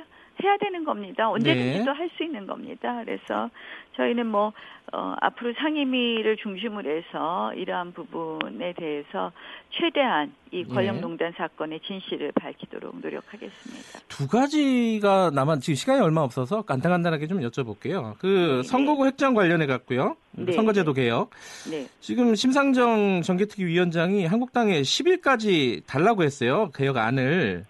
해야 0.43 0.57
되는 0.59 0.85
겁니다. 0.85 1.31
언제든지 1.31 1.79
네. 1.79 1.85
또할 1.85 2.11
수 2.17 2.25
있는 2.25 2.47
겁니다. 2.47 3.03
그래서 3.05 3.51
저희는 3.97 4.27
뭐 4.27 4.53
어, 4.93 5.15
앞으로 5.21 5.53
상임위를 5.55 6.37
중심으로 6.39 6.91
해서 6.91 7.53
이러한 7.55 7.93
부분에 7.93 8.73
대해서 8.73 9.31
최대한 9.71 10.33
이 10.51 10.65
네. 10.65 10.75
권력농단 10.75 11.33
사건의 11.37 11.81
진실을 11.87 12.33
밝히도록 12.33 12.99
노력하겠습니다. 13.01 14.01
두 14.09 14.27
가지가 14.27 15.31
남은 15.33 15.61
지금 15.61 15.75
시간이 15.77 16.01
얼마 16.01 16.23
없어서 16.23 16.63
간단간단하게 16.63 17.29
좀 17.29 17.41
여쭤볼게요. 17.41 18.17
그 18.19 18.63
네, 18.65 18.69
선거구 18.69 19.07
획정 19.07 19.35
관련해 19.35 19.67
갖고요. 19.67 20.17
네, 20.33 20.53
선거제도 20.53 20.93
개혁. 20.93 21.31
네. 21.71 21.87
지금 22.01 22.35
심상정 22.35 23.23
정개특위 23.23 23.67
위원장이 23.67 24.27
한국당에 24.27 24.81
10일까지 24.81 25.87
달라고 25.87 26.25
했어요. 26.25 26.71
개혁안을. 26.75 27.65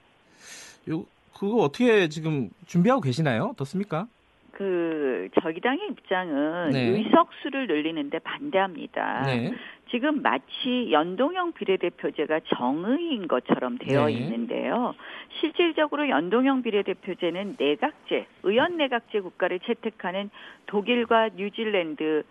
요 0.89 1.05
그거 1.41 1.63
어떻게 1.63 2.09
지금 2.09 2.51
준비하고 2.67 3.01
계시나요? 3.01 3.53
어떻습니까? 3.53 4.07
그 4.53 5.31
저희 5.41 5.59
당의 5.61 5.89
입장은 5.89 6.69
네. 6.69 6.89
의석수를 6.89 7.67
늘리는데 7.67 8.19
반대합니다. 8.19 9.23
네. 9.23 9.55
지금 9.91 10.21
마치 10.21 10.89
연동형 10.91 11.53
비례대표제가 11.53 12.41
정의인 12.55 13.27
것처럼 13.27 13.79
되어 13.79 14.09
네. 14.09 14.13
있는데요. 14.13 14.95
실질적으로 15.41 16.11
연동형 16.11 16.61
비례대표제는 16.61 17.57
내각제, 17.59 18.27
의원 18.43 18.77
내각제 18.77 19.21
국가를 19.21 19.61
채택하는 19.61 20.29
독일과 20.67 21.31
뉴질랜드 21.37 22.23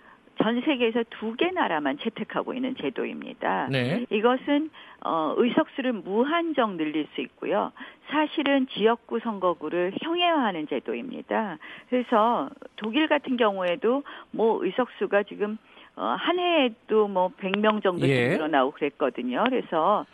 전 0.41 0.61
세계에서 0.61 1.03
두 1.09 1.35
개 1.35 1.51
나라만 1.51 1.97
채택하고 1.99 2.53
있는 2.53 2.75
제도입니다. 2.75 3.67
네. 3.71 4.05
이것은 4.09 4.69
어, 5.01 5.33
의석수를 5.37 5.93
무한정 5.93 6.77
늘릴 6.77 7.07
수 7.13 7.21
있고요. 7.21 7.71
사실은 8.09 8.67
지역구 8.67 9.19
선거구를 9.19 9.93
형해화하는 10.01 10.67
제도입니다. 10.67 11.57
그래서 11.89 12.49
독일 12.77 13.07
같은 13.07 13.37
경우에도 13.37 14.03
뭐 14.31 14.63
의석수가 14.63 15.23
지금 15.23 15.57
어, 15.95 16.15
한 16.17 16.39
해에도 16.39 17.07
뭐 17.07 17.31
100명 17.39 17.83
정도씩 17.83 18.09
예. 18.09 18.29
늘어나고 18.29 18.71
그랬거든요. 18.71 19.43
그래서 19.49 20.05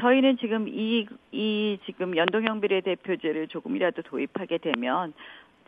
저희는 0.00 0.38
지금 0.38 0.68
이, 0.68 1.06
이 1.32 1.78
지금 1.84 2.16
연동형 2.16 2.60
비례대표제를 2.60 3.48
조금이라도 3.48 4.02
도입하게 4.02 4.58
되면 4.58 5.12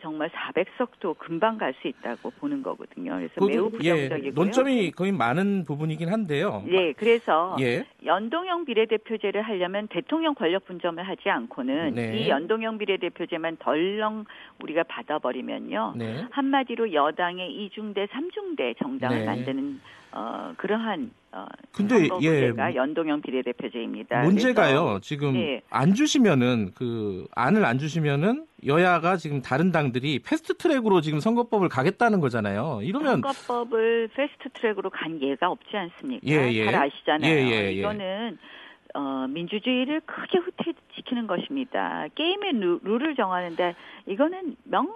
정말 0.05 0.29
400석도 0.29 1.17
금방 1.17 1.57
갈 1.57 1.73
수 1.81 1.87
있다고 1.87 2.29
보는 2.39 2.61
거거든요. 2.61 3.15
그래서 3.15 3.33
그, 3.39 3.45
매우 3.45 3.65
예, 3.81 4.07
부정적이고요. 4.07 4.33
논점이 4.33 4.91
거의 4.91 5.11
많은 5.11 5.65
부분이긴 5.65 6.09
한데요. 6.09 6.63
네, 6.67 6.93
그래서 6.93 7.55
예. 7.59 7.85
연동형 8.05 8.65
비례대표제를 8.65 9.41
하려면 9.41 9.87
대통령 9.87 10.35
권력 10.35 10.65
분점을 10.65 11.01
하지 11.05 11.29
않고는 11.29 11.95
네. 11.95 12.19
이 12.19 12.29
연동형 12.29 12.77
비례대표제만 12.77 13.57
덜렁 13.57 14.25
우리가 14.61 14.83
받아버리면요. 14.83 15.93
네. 15.97 16.25
한마디로 16.29 16.93
여당의 16.93 17.51
이중대, 17.51 18.07
삼중대 18.11 18.75
정당을 18.77 19.17
네. 19.17 19.25
만드는 19.25 19.81
어, 20.15 20.53
그러한 20.55 21.11
어, 21.33 21.45
근데, 21.73 22.07
예. 22.23 22.53
연동형 22.73 23.21
비례대표제입니다. 23.21 24.21
문제가요. 24.21 24.83
그래서 24.83 24.99
지금 25.01 25.33
네. 25.33 25.61
안 25.69 25.93
주시면은 25.93 26.71
그 26.73 27.27
안을 27.35 27.65
안 27.65 27.77
주시면은 27.77 28.45
여야가 28.65 29.17
지금 29.17 29.41
다른 29.41 29.73
당들이 29.73 30.19
패스트 30.19 30.55
트랙으로 30.55 31.01
지금 31.01 31.19
선거법을 31.19 31.67
가겠다는 31.67 32.21
거잖아요. 32.21 32.79
이러면 32.83 33.21
선거법을 33.21 34.09
패스트 34.15 34.49
트랙으로 34.53 34.89
간 34.89 35.21
예가 35.21 35.49
없지 35.49 35.75
않습니까? 35.75 36.25
예, 36.25 36.49
예. 36.53 36.65
잘 36.65 36.75
아시잖아요. 36.75 37.29
예, 37.29 37.47
예, 37.47 37.65
예. 37.65 37.71
이거는 37.73 38.37
어, 38.93 39.27
민주주의를 39.27 39.99
크게 40.05 40.37
후퇴시키는 40.37 41.27
것입니다. 41.27 42.05
게임의 42.15 42.53
루, 42.53 42.79
룰을 42.81 43.15
정하는데 43.15 43.75
이거는 44.07 44.55
명 44.63 44.87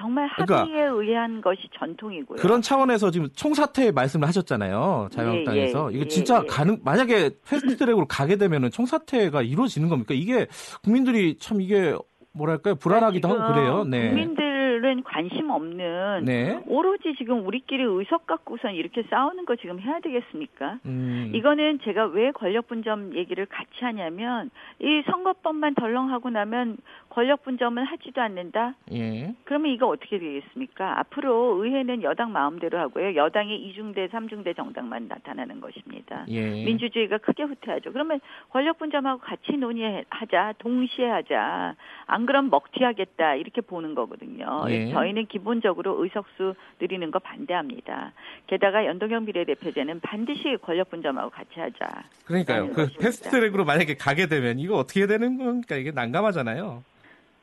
정말 0.00 0.28
그러니까 0.34 0.60
합의에 0.60 0.84
의한 0.84 1.40
것이 1.42 1.68
전통이고요. 1.78 2.38
그런 2.38 2.62
차원에서 2.62 3.10
지금 3.10 3.28
총사퇴 3.34 3.92
말씀을 3.92 4.26
하셨잖아요. 4.28 5.08
자유한국당에서 5.12 5.92
예, 5.92 5.94
예, 5.94 5.96
이거 5.96 6.04
예, 6.04 6.08
진짜 6.08 6.40
예. 6.42 6.46
가능 6.46 6.78
만약에 6.82 7.30
패스트 7.46 7.76
트랙으로 7.76 8.06
가게 8.06 8.36
되면은 8.36 8.70
총사퇴가 8.70 9.42
이루어지는 9.42 9.88
겁니까? 9.88 10.14
이게 10.14 10.46
국민들이 10.82 11.36
참 11.38 11.60
이게 11.60 11.94
뭐랄까요 12.32 12.76
불안하기도 12.76 13.28
하고 13.28 13.52
그래요. 13.52 13.84
네. 13.84 14.08
국민들은 14.08 15.02
관심 15.02 15.50
없는 15.50 16.24
네. 16.24 16.60
오로지 16.66 17.14
지금 17.18 17.44
우리끼리 17.46 17.82
의석 17.82 18.26
갖고선 18.26 18.74
이렇게 18.74 19.02
싸우는 19.10 19.44
거 19.44 19.56
지금 19.56 19.80
해야 19.80 20.00
되겠습니까? 20.00 20.78
음. 20.86 21.32
이거는 21.34 21.80
제가 21.82 22.06
왜 22.06 22.30
권력 22.30 22.68
분점 22.68 23.16
얘기를 23.16 23.46
같이 23.46 23.70
하냐면 23.80 24.50
이 24.80 25.02
선거법만 25.10 25.74
덜렁하고 25.74 26.30
나면 26.30 26.76
권력 27.10 27.42
분점은 27.42 27.84
하지도 27.84 28.22
않는다. 28.22 28.74
예. 28.92 29.34
그러면 29.44 29.72
이거 29.72 29.88
어떻게 29.88 30.18
되겠습니까? 30.18 31.00
앞으로 31.00 31.62
의회는 31.62 32.04
여당 32.04 32.32
마음대로 32.32 32.78
하고요. 32.78 33.16
여당의 33.16 33.60
이중대, 33.62 34.08
삼중대 34.08 34.54
정당만 34.54 35.08
나타나는 35.08 35.60
것입니다. 35.60 36.24
예. 36.28 36.64
민주주의가 36.64 37.18
크게 37.18 37.42
후퇴하죠. 37.42 37.92
그러면 37.92 38.20
권력 38.50 38.78
분점하고 38.78 39.20
같이 39.20 39.52
논의하자, 39.52 40.54
동시에 40.58 41.06
하자. 41.06 41.74
안 42.06 42.26
그럼 42.26 42.48
먹튀하겠다 42.48 43.34
이렇게 43.34 43.60
보는 43.60 43.94
거거든요. 43.96 44.64
예. 44.68 44.90
저희는 44.92 45.26
기본적으로 45.26 46.02
의석수 46.02 46.54
늘리는 46.80 47.10
거 47.10 47.18
반대합니다. 47.18 48.12
게다가 48.46 48.86
연동형 48.86 49.26
비례대표제는 49.26 50.00
반드시 50.00 50.56
권력 50.62 50.90
분점하고 50.90 51.30
같이 51.30 51.58
하자. 51.58 52.04
그러니까요. 52.24 52.68
그 52.68 52.74
것입니다. 52.74 53.00
패스트 53.00 53.30
트랙으로 53.30 53.64
만약에 53.64 53.94
가게 53.94 54.28
되면 54.28 54.60
이거 54.60 54.76
어떻게 54.76 55.08
되는 55.08 55.38
겁니까? 55.38 55.74
이게 55.74 55.90
난감하잖아요. 55.90 56.84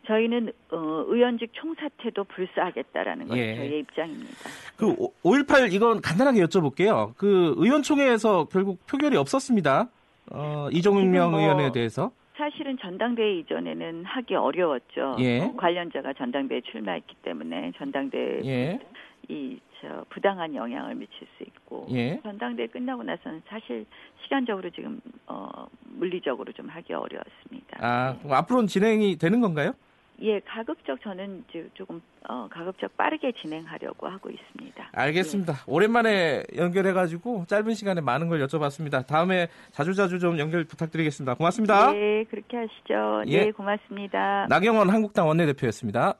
저희는 0.08 0.52
어, 0.72 1.04
의원직 1.08 1.52
총사퇴도 1.54 2.24
불사하겠다라는 2.24 3.28
것이 3.28 3.40
예. 3.40 3.56
저희의 3.56 3.80
입장입니다. 3.80 4.50
그 4.78 4.96
5.18 5.24 5.74
이건 5.74 6.02
간단하게 6.02 6.42
여쭤볼게요. 6.44 7.14
그 7.18 7.54
의원총회에서 7.58 8.46
결국 8.46 8.86
표결이 8.88 9.18
없었습니다. 9.18 9.90
어, 10.32 10.70
이종명 10.72 11.32
뭐 11.32 11.42
의원에 11.42 11.72
대해서. 11.72 12.12
사실은 12.38 12.78
전당대회 12.80 13.40
이전에는 13.40 14.06
하기 14.06 14.36
어려웠죠. 14.36 15.18
예. 15.20 15.42
어, 15.42 15.56
관련자가 15.58 16.14
전당대회에 16.14 16.62
출마했기 16.62 17.16
때문에 17.24 17.72
전당대회 17.78 18.42
예. 18.46 18.80
이저 19.28 20.06
부당한 20.10 20.54
영향을 20.54 20.96
미칠 20.96 21.28
수 21.36 21.44
있고 21.44 21.88
예. 21.92 22.20
전당대회 22.22 22.68
끝나고 22.68 23.04
나서는 23.04 23.42
사실 23.48 23.86
시간적으로 24.24 24.70
지금 24.70 25.02
어 25.26 25.68
물리적으로 25.84 26.52
좀 26.54 26.70
하기 26.70 26.94
어려웠습니다. 26.94 27.78
아, 27.82 28.18
그럼 28.20 28.34
앞으로는 28.34 28.68
진행이 28.68 29.18
되는 29.18 29.42
건가요? 29.42 29.74
예, 30.22 30.40
가급적 30.40 31.00
저는 31.02 31.44
이제 31.48 31.70
조금 31.76 32.02
어 32.28 32.48
가급적 32.50 32.96
빠르게 32.98 33.32
진행하려고 33.34 34.08
하고 34.08 34.30
있습니다. 34.30 34.90
알겠습니다. 34.92 35.54
오랜만에 35.68 36.44
연결해 36.56 36.92
가지고 36.94 37.46
짧은 37.48 37.76
시간에 37.76 38.02
많은 38.02 38.28
걸 38.28 38.46
여쭤봤습니다. 38.46 39.06
다음에 39.06 39.48
자주자주 39.72 40.20
좀 40.20 40.40
연결 40.40 40.64
부탁드리겠습니다. 40.64 41.36
고맙습니다. 41.36 41.92
네, 41.92 42.24
그렇게 42.26 42.58
하시죠. 42.58 43.24
예. 43.28 43.46
네, 43.46 43.52
고맙습니다. 43.52 44.48
나경원 44.50 44.90
한국당 44.90 45.28
원내대표였습니다. 45.28 46.16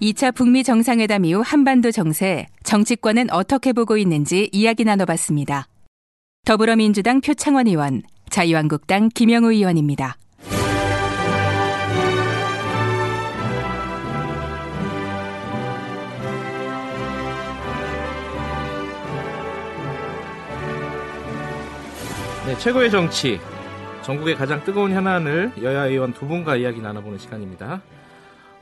이차 0.00 0.32
북미 0.32 0.64
정상회담 0.64 1.24
이후 1.24 1.42
한반도 1.44 1.90
정세, 1.90 2.46
정치권은 2.62 3.30
어떻게 3.30 3.72
보고 3.72 3.96
있는지 3.96 4.50
이야기 4.52 4.84
나눠봤습니다. 4.84 5.66
더불어민주당 6.44 7.20
표창원 7.22 7.66
의원, 7.66 8.02
자유한국당 8.28 9.08
김영우 9.08 9.50
의원입니다. 9.52 10.16
네, 22.46 22.58
최고의 22.58 22.90
정치. 22.90 23.40
전국의 24.02 24.34
가장 24.36 24.62
뜨거운 24.64 24.92
현안을 24.92 25.52
여야 25.62 25.86
의원 25.86 26.12
두 26.12 26.26
분과 26.26 26.56
이야기 26.56 26.80
나눠보는 26.82 27.18
시간입니다. 27.18 27.80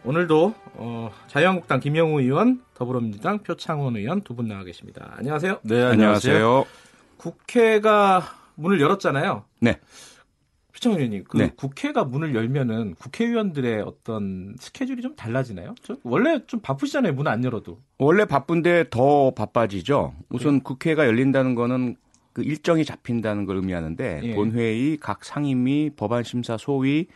오늘도 0.04 0.54
어, 0.74 1.10
자유한국당 1.26 1.80
김영우 1.80 2.20
의원, 2.20 2.60
더불어민주당 2.74 3.38
표창원 3.40 3.96
의원 3.96 4.20
두 4.22 4.34
분 4.34 4.46
나와 4.46 4.62
계십니다. 4.62 5.14
안녕하세요. 5.16 5.58
네, 5.62 5.82
안녕하세요. 5.82 6.64
국회가 7.22 8.20
문을 8.56 8.80
열었잖아요. 8.80 9.44
네. 9.60 9.78
표창원 10.74 10.98
의원님, 10.98 11.24
그 11.28 11.36
네. 11.36 11.52
국회가 11.56 12.02
문을 12.04 12.34
열면은 12.34 12.94
국회의원들의 12.96 13.82
어떤 13.82 14.56
스케줄이 14.58 15.00
좀 15.02 15.14
달라지나요? 15.14 15.76
저 15.82 15.96
원래 16.02 16.40
좀 16.48 16.58
바쁘시잖아요. 16.60 17.12
문 17.12 17.28
안 17.28 17.44
열어도. 17.44 17.78
원래 17.98 18.24
바쁜데 18.24 18.86
더 18.90 19.30
바빠지죠. 19.30 20.14
우선 20.30 20.60
국회가 20.62 21.06
열린다는 21.06 21.54
거는 21.54 21.94
그 22.32 22.42
일정이 22.42 22.84
잡힌다는 22.84 23.44
걸 23.46 23.56
의미하는데 23.56 24.20
예. 24.24 24.34
본회의, 24.34 24.96
각 24.96 25.24
상임위, 25.24 25.90
법안 25.94 26.24
심사 26.24 26.56
소위 26.56 27.06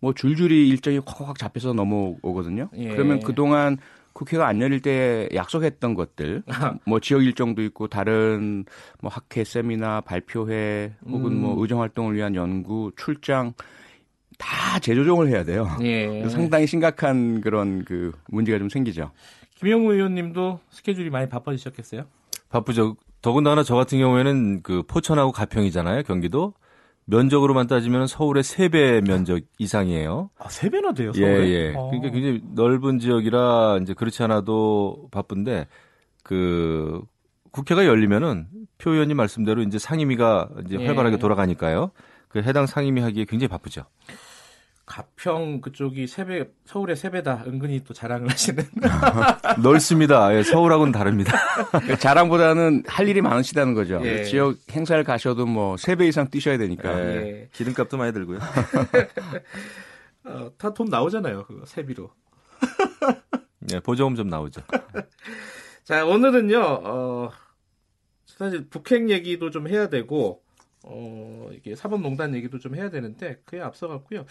뭐 0.00 0.12
줄줄이 0.12 0.68
일정이 0.68 0.98
확확 1.06 1.38
잡혀서 1.38 1.74
넘어오거든요. 1.74 2.70
예. 2.74 2.88
그러면 2.88 3.20
그동안 3.20 3.76
국회가 4.12 4.46
안 4.46 4.60
열릴 4.60 4.80
때 4.80 5.28
약속했던 5.34 5.94
것들, 5.94 6.42
뭐 6.86 7.00
지역 7.00 7.24
일정도 7.24 7.62
있고 7.62 7.88
다른 7.88 8.64
뭐 9.00 9.10
학회, 9.10 9.44
세미나, 9.44 10.02
발표회 10.02 10.94
혹은 11.06 11.32
음. 11.32 11.40
뭐 11.40 11.60
의정 11.60 11.80
활동을 11.80 12.14
위한 12.14 12.34
연구, 12.34 12.92
출장 12.96 13.52
다 14.38 14.78
재조정을 14.80 15.28
해야 15.28 15.44
돼요. 15.44 15.68
예. 15.82 16.28
상당히 16.28 16.66
심각한 16.66 17.40
그런 17.40 17.84
그 17.84 18.12
문제가 18.28 18.58
좀 18.58 18.68
생기죠. 18.68 19.12
김영우 19.56 19.92
의원님도 19.92 20.60
스케줄이 20.70 21.10
많이 21.10 21.28
바빠지셨겠어요? 21.28 22.04
바쁘죠. 22.48 22.96
더군다나 23.22 23.62
저 23.62 23.76
같은 23.76 23.98
경우에는 23.98 24.62
그 24.62 24.82
포천하고 24.82 25.30
가평이잖아요, 25.30 26.02
경기도. 26.02 26.54
면적으로만 27.04 27.66
따지면 27.66 28.06
서울의 28.06 28.42
3배 28.42 29.06
면적 29.06 29.40
이상이에요. 29.58 30.30
아, 30.38 30.48
세 30.48 30.70
배나 30.70 30.92
돼요, 30.92 31.12
예, 31.16 31.20
서울에? 31.20 31.48
예. 31.48 31.74
어. 31.74 31.90
그러니까 31.90 32.10
굉장히 32.10 32.40
넓은 32.54 32.98
지역이라 32.98 33.78
이제 33.82 33.94
그렇지 33.94 34.22
않아도 34.22 35.08
바쁜데 35.10 35.66
그 36.22 37.02
국회가 37.50 37.86
열리면은 37.86 38.46
표 38.78 38.92
의원님 38.92 39.16
말씀대로 39.16 39.62
이제 39.62 39.78
상임위가 39.78 40.48
이제 40.66 40.78
예. 40.80 40.86
활발하게 40.86 41.18
돌아가니까요. 41.18 41.90
그 42.28 42.40
해당 42.40 42.66
상임위 42.66 43.00
하기에 43.02 43.26
굉장히 43.26 43.48
바쁘죠. 43.48 43.84
가평 44.84 45.60
그쪽이 45.60 46.06
세 46.06 46.24
배, 46.24 46.44
서울의 46.66 46.96
세 46.96 47.10
배다. 47.10 47.44
은근히 47.46 47.82
또 47.84 47.94
자랑을 47.94 48.28
하시는. 48.30 48.64
넓습니다. 49.62 50.34
예, 50.36 50.42
서울하고는 50.42 50.92
다릅니다. 50.92 51.32
그 51.86 51.96
자랑보다는 51.98 52.82
할 52.86 53.08
일이 53.08 53.20
많으시다는 53.22 53.74
거죠. 53.74 54.00
예. 54.04 54.24
지역 54.24 54.56
행사를 54.72 55.02
가셔도 55.04 55.46
뭐 55.46 55.76
세 55.76 55.94
배 55.94 56.06
이상 56.08 56.28
뛰셔야 56.28 56.58
되니까. 56.58 56.98
예. 57.00 57.06
예. 57.16 57.48
기름값도 57.52 57.96
많이 57.96 58.12
들고요. 58.12 58.38
어, 60.24 60.50
다돈 60.58 60.88
나오잖아요. 60.88 61.44
그거 61.46 61.64
세비로. 61.66 62.10
예, 63.72 63.80
보조금 63.80 64.14
좀 64.14 64.28
나오죠. 64.28 64.60
자, 65.84 66.04
오늘은요, 66.04 66.60
어, 66.60 67.30
사실 68.26 68.68
북핵 68.68 69.10
얘기도 69.10 69.50
좀 69.50 69.68
해야 69.68 69.88
되고, 69.88 70.42
어, 70.84 71.48
이게 71.52 71.74
사법농단 71.76 72.34
얘기도 72.34 72.58
좀 72.58 72.74
해야 72.76 72.90
되는데, 72.90 73.40
그에 73.44 73.60
앞서갔고요. 73.60 74.24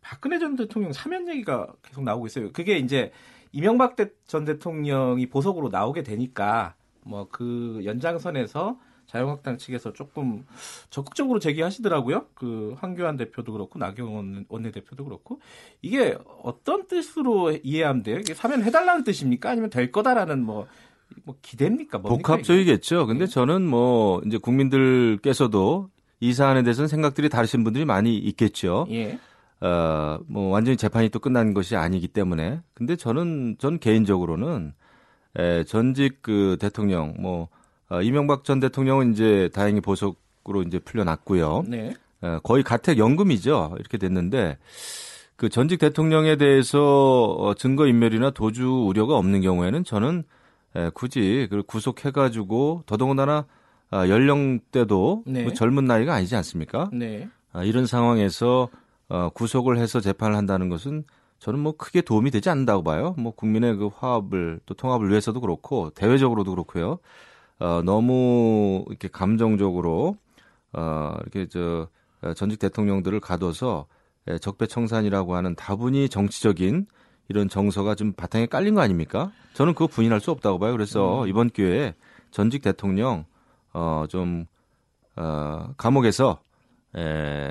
박근혜 0.00 0.38
전 0.38 0.56
대통령 0.56 0.92
사면 0.92 1.28
얘기가 1.28 1.66
계속 1.82 2.04
나오고 2.04 2.26
있어요. 2.26 2.52
그게 2.52 2.78
이제 2.78 3.12
이명박 3.52 3.96
대- 3.96 4.10
전 4.26 4.44
대통령이 4.44 5.26
보석으로 5.26 5.68
나오게 5.68 6.02
되니까, 6.02 6.74
뭐 7.02 7.26
그 7.30 7.80
연장선에서 7.84 8.78
자유한국당 9.06 9.58
측에서 9.58 9.92
조금 9.92 10.46
적극적으로 10.90 11.40
제기하시더라고요. 11.40 12.26
그 12.34 12.76
황교안 12.78 13.16
대표도 13.16 13.52
그렇고 13.52 13.78
나경원 13.78 14.44
원내대표도 14.48 15.04
그렇고 15.04 15.40
이게 15.82 16.16
어떤 16.44 16.86
뜻으로 16.86 17.50
이해하면 17.64 18.04
돼요? 18.04 18.18
이게 18.20 18.34
사면 18.34 18.62
해달라는 18.62 19.02
뜻입니까? 19.02 19.50
아니면 19.50 19.68
될 19.70 19.90
거다라는 19.90 20.44
뭐, 20.44 20.68
뭐 21.24 21.34
기대입니까? 21.42 21.98
뭡니까, 21.98 22.34
복합적이겠죠. 22.34 23.06
근데 23.06 23.24
네. 23.26 23.30
저는 23.32 23.66
뭐 23.66 24.22
이제 24.26 24.38
국민들께서도 24.38 25.90
이 26.20 26.32
사안에 26.32 26.62
대해서는 26.62 26.86
생각들이 26.86 27.28
다르신 27.28 27.64
분들이 27.64 27.84
많이 27.84 28.16
있겠죠. 28.16 28.86
예. 28.90 29.18
어, 29.60 30.18
뭐 30.26 30.50
완전히 30.50 30.76
재판이 30.76 31.10
또 31.10 31.18
끝난 31.18 31.54
것이 31.54 31.76
아니기 31.76 32.08
때문에. 32.08 32.60
근데 32.74 32.96
저는 32.96 33.56
전 33.58 33.78
개인적으로는 33.78 34.72
에, 35.36 35.64
전직 35.64 36.22
그 36.22 36.56
대통령 36.60 37.14
뭐 37.18 37.48
어, 37.88 38.02
이명박 38.02 38.44
전 38.44 38.60
대통령은 38.60 39.12
이제 39.12 39.50
다행히 39.52 39.80
보석 39.80 40.16
구속으로 40.50 40.62
이제 40.62 40.78
풀려났고요. 40.78 41.64
네. 41.66 41.94
어, 42.20 42.38
거의 42.42 42.62
가택 42.62 42.98
연금이죠. 42.98 43.76
이렇게 43.78 43.96
됐는데 43.98 44.58
그 45.36 45.48
전직 45.48 45.78
대통령에 45.78 46.36
대해서 46.36 47.24
어, 47.38 47.54
증거 47.54 47.86
인멸이나 47.86 48.30
도주 48.30 48.68
우려가 48.68 49.16
없는 49.16 49.40
경우에는 49.40 49.84
저는 49.84 50.24
에, 50.76 50.90
굳이 50.90 51.48
그 51.50 51.62
구속해 51.62 52.10
가지고 52.10 52.82
더더군다나 52.86 53.46
아, 53.92 54.08
연령대도 54.08 55.24
네. 55.26 55.42
뭐 55.42 55.52
젊은 55.52 55.84
나이가 55.84 56.14
아니지 56.14 56.36
않습니까? 56.36 56.88
네. 56.92 57.28
아, 57.52 57.64
이런 57.64 57.86
상황에서 57.86 58.68
어, 59.10 59.28
구속을 59.30 59.76
해서 59.76 60.00
재판을 60.00 60.36
한다는 60.36 60.68
것은 60.68 61.04
저는 61.40 61.58
뭐 61.58 61.76
크게 61.76 62.02
도움이 62.02 62.30
되지 62.30 62.48
않는다고 62.48 62.82
봐요. 62.82 63.14
뭐 63.18 63.32
국민의 63.32 63.76
그 63.76 63.88
화합을 63.88 64.60
또 64.66 64.74
통합을 64.74 65.10
위해서도 65.10 65.40
그렇고 65.40 65.90
대외적으로도 65.90 66.50
그렇고요. 66.52 66.98
어, 67.58 67.82
너무 67.84 68.84
이렇게 68.88 69.08
감정적으로 69.08 70.16
어, 70.72 71.14
이렇게 71.22 71.46
저 71.48 71.88
어, 72.22 72.34
전직 72.34 72.58
대통령들을 72.58 73.18
가둬서 73.20 73.86
예, 74.28 74.38
적폐청산이라고 74.38 75.34
하는 75.34 75.54
다분히 75.54 76.08
정치적인 76.08 76.86
이런 77.28 77.48
정서가 77.48 77.94
좀 77.94 78.12
바탕에 78.12 78.46
깔린 78.46 78.74
거 78.74 78.82
아닙니까? 78.82 79.32
저는 79.54 79.72
그거 79.74 79.86
부인할 79.86 80.20
수 80.20 80.30
없다고 80.30 80.58
봐요. 80.58 80.72
그래서 80.72 81.26
이번 81.26 81.48
기회에 81.48 81.94
전직 82.30 82.62
대통령 82.62 83.24
어좀 83.72 84.46
어, 85.16 85.72
감옥에서 85.76 86.40
에, 86.96 87.50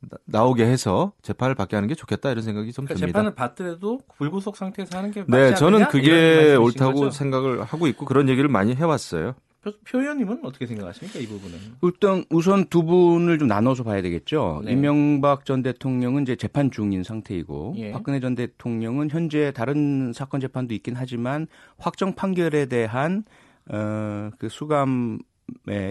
나- 0.00 0.16
나오게 0.26 0.64
해서 0.64 1.12
재판을 1.22 1.54
받게 1.54 1.76
하는 1.76 1.88
게 1.88 1.94
좋겠다 1.94 2.30
이런 2.30 2.42
생각이 2.42 2.72
좀 2.72 2.84
그러니까 2.84 3.00
듭니다. 3.00 3.18
재판을 3.18 3.34
받더라도 3.34 4.00
불구속 4.16 4.56
상태에서 4.56 4.96
하는 4.98 5.10
게 5.10 5.24
맞지 5.26 5.30
네, 5.30 5.54
저는? 5.54 5.88
그게 5.88 6.54
옳다고 6.54 7.00
거죠? 7.00 7.10
생각을 7.10 7.62
하고 7.64 7.86
있고 7.88 8.04
그런 8.04 8.28
얘기를 8.28 8.48
많이 8.48 8.74
해왔어요. 8.74 9.34
표, 9.60 9.72
표 9.84 10.00
의원님은 10.00 10.38
어떻게 10.44 10.66
생각하십니까 10.66 11.18
이 11.18 11.26
부분은? 11.26 11.58
일단 11.82 12.24
우선 12.30 12.66
두 12.66 12.84
분을 12.84 13.40
좀 13.40 13.48
나눠서 13.48 13.82
봐야 13.82 14.00
되겠죠. 14.00 14.62
네. 14.64 14.70
이명박 14.72 15.44
전 15.44 15.62
대통령은 15.64 16.22
이제 16.22 16.36
재판 16.36 16.70
중인 16.70 17.02
상태이고 17.02 17.74
예. 17.78 17.90
박근혜 17.90 18.20
전 18.20 18.36
대통령은 18.36 19.10
현재 19.10 19.50
다른 19.52 20.12
사건 20.14 20.40
재판도 20.40 20.74
있긴 20.74 20.94
하지만 20.96 21.48
확정 21.76 22.14
판결에 22.14 22.66
대한 22.66 23.24
어, 23.70 24.30
그 24.38 24.48
수감의 24.48 25.18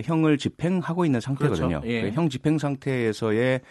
형을 0.05 0.37
집행하고 0.37 1.03
있는 1.05 1.19
상태거든요. 1.19 1.81
그렇죠. 1.81 1.87
예. 1.87 2.01
그형 2.03 2.29
집행 2.29 2.57
상태에서의 2.57 3.61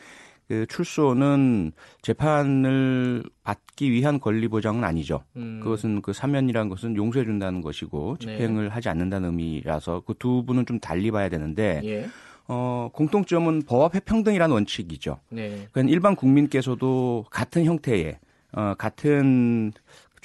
그 0.49 0.67
출소는 0.67 1.73
재판을 2.03 3.23
받기 3.43 3.91
위한 3.91 4.21
권리 4.21 4.49
보장은 4.49 4.85
아니죠. 4.85 5.23
음, 5.37 5.61
그것은 5.63 6.03
그 6.03 6.13
사면이라는 6.13 6.69
것은 6.69 6.97
용서해 6.97 7.25
준다는 7.25 7.63
것이고 7.63 8.17
네. 8.21 8.37
집행을 8.37 8.69
하지 8.69 8.89
않는다는 8.89 9.29
의미라서 9.31 10.01
그 10.01 10.17
두 10.19 10.45
분은 10.45 10.67
좀 10.67 10.81
달리 10.81 11.11
봐야 11.11 11.29
되는데 11.29 11.81
예. 11.85 12.09
어, 12.49 12.89
공통점은 12.93 13.63
법앞의 13.63 14.03
평등이라는 14.05 14.53
원칙이죠. 14.53 15.19
네. 15.31 15.69
그러니까 15.73 15.93
일반 15.93 16.17
국민께서도 16.17 17.27
같은 17.31 17.65
형태의 17.65 18.19
어, 18.53 18.75
같은 18.79 19.73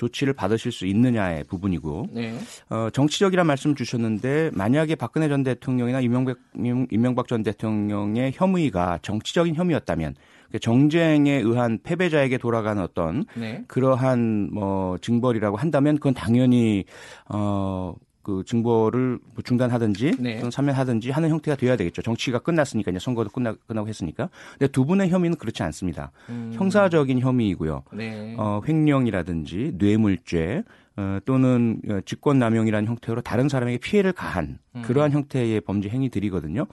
조치를 0.01 0.33
받으실 0.33 0.71
수 0.71 0.87
있느냐의 0.87 1.43
부분이고 1.43 2.07
네. 2.11 2.33
어, 2.71 2.89
정치적이라 2.91 3.43
말씀 3.43 3.75
주셨는데 3.75 4.49
만약에 4.53 4.95
박근혜 4.95 5.27
전 5.29 5.43
대통령이나 5.43 5.99
이명박, 6.01 6.37
이명- 6.55 6.87
이명박 6.89 7.27
전 7.27 7.43
대통령의 7.43 8.31
혐의가 8.33 8.97
정치적인 9.03 9.53
혐의였다면 9.53 10.15
정쟁에 10.59 11.33
의한 11.33 11.77
패배자에게 11.83 12.39
돌아가는 12.39 12.81
어떤 12.81 13.25
네. 13.35 13.63
그러한 13.67 14.49
뭐 14.51 14.97
징벌이라고 14.97 15.57
한다면 15.57 15.95
그건 15.97 16.13
당연히 16.15 16.85
어. 17.29 17.93
그 18.23 18.43
징벌을 18.45 19.19
뭐 19.33 19.43
중단하든지 19.43 20.17
네. 20.19 20.37
또는 20.37 20.51
사면하든지 20.51 21.11
하는 21.11 21.29
형태가 21.29 21.57
돼야 21.57 21.75
되겠죠. 21.75 22.01
정치가 22.01 22.39
끝났으니까 22.39 22.91
이제 22.91 22.99
선거도 22.99 23.29
끝나 23.29 23.53
끝나고 23.67 23.87
했으니까. 23.87 24.29
근데 24.57 24.71
두 24.71 24.85
분의 24.85 25.09
혐의는 25.09 25.37
그렇지 25.37 25.63
않습니다. 25.63 26.11
음, 26.29 26.51
형사적인 26.53 27.19
혐의이고요. 27.19 27.83
네. 27.93 28.35
어, 28.37 28.61
횡령이라든지 28.67 29.73
뇌물죄 29.77 30.63
어, 30.97 31.19
또는 31.25 31.81
어, 31.89 31.99
직권남용이라는 32.05 32.87
형태로 32.87 33.21
다른 33.21 33.49
사람에게 33.49 33.77
피해를 33.77 34.11
가한 34.11 34.59
음. 34.75 34.81
그러한 34.83 35.11
형태의 35.11 35.61
범죄 35.61 35.89
행위들이거든요. 35.89 36.67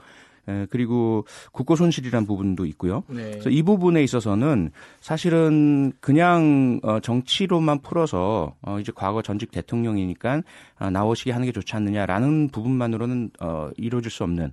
에, 0.49 0.65
그리고 0.69 1.25
국고 1.51 1.75
손실이라는 1.75 2.27
부분도 2.27 2.65
있고요. 2.65 3.03
네. 3.07 3.31
그래서 3.31 3.49
이 3.49 3.61
부분에 3.63 4.03
있어서는 4.03 4.71
사실은 4.99 5.93
그냥 5.99 6.79
어, 6.83 6.99
정치로만 6.99 7.81
풀어서 7.81 8.55
어, 8.61 8.79
이제 8.79 8.91
과거 8.93 9.21
전직 9.21 9.51
대통령이니까 9.51 10.41
아, 10.77 10.89
나오시게 10.89 11.31
하는 11.31 11.45
게 11.45 11.51
좋지 11.51 11.75
않느냐라는 11.75 12.49
부분만으로는 12.49 13.31
어, 13.39 13.69
이루어질 13.77 14.11
수 14.11 14.23
없는 14.23 14.51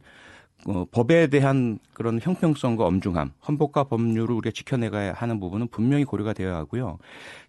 어, 0.69 0.85
법에 0.91 1.29
대한 1.29 1.79
그런 1.93 2.19
형평성과 2.21 2.85
엄중함, 2.87 3.31
헌법과 3.47 3.85
법률을 3.85 4.35
우리가 4.35 4.51
지켜내가야 4.53 5.13
하는 5.13 5.39
부분은 5.39 5.69
분명히 5.69 6.05
고려가 6.05 6.33
되어야 6.33 6.57
하고요. 6.57 6.99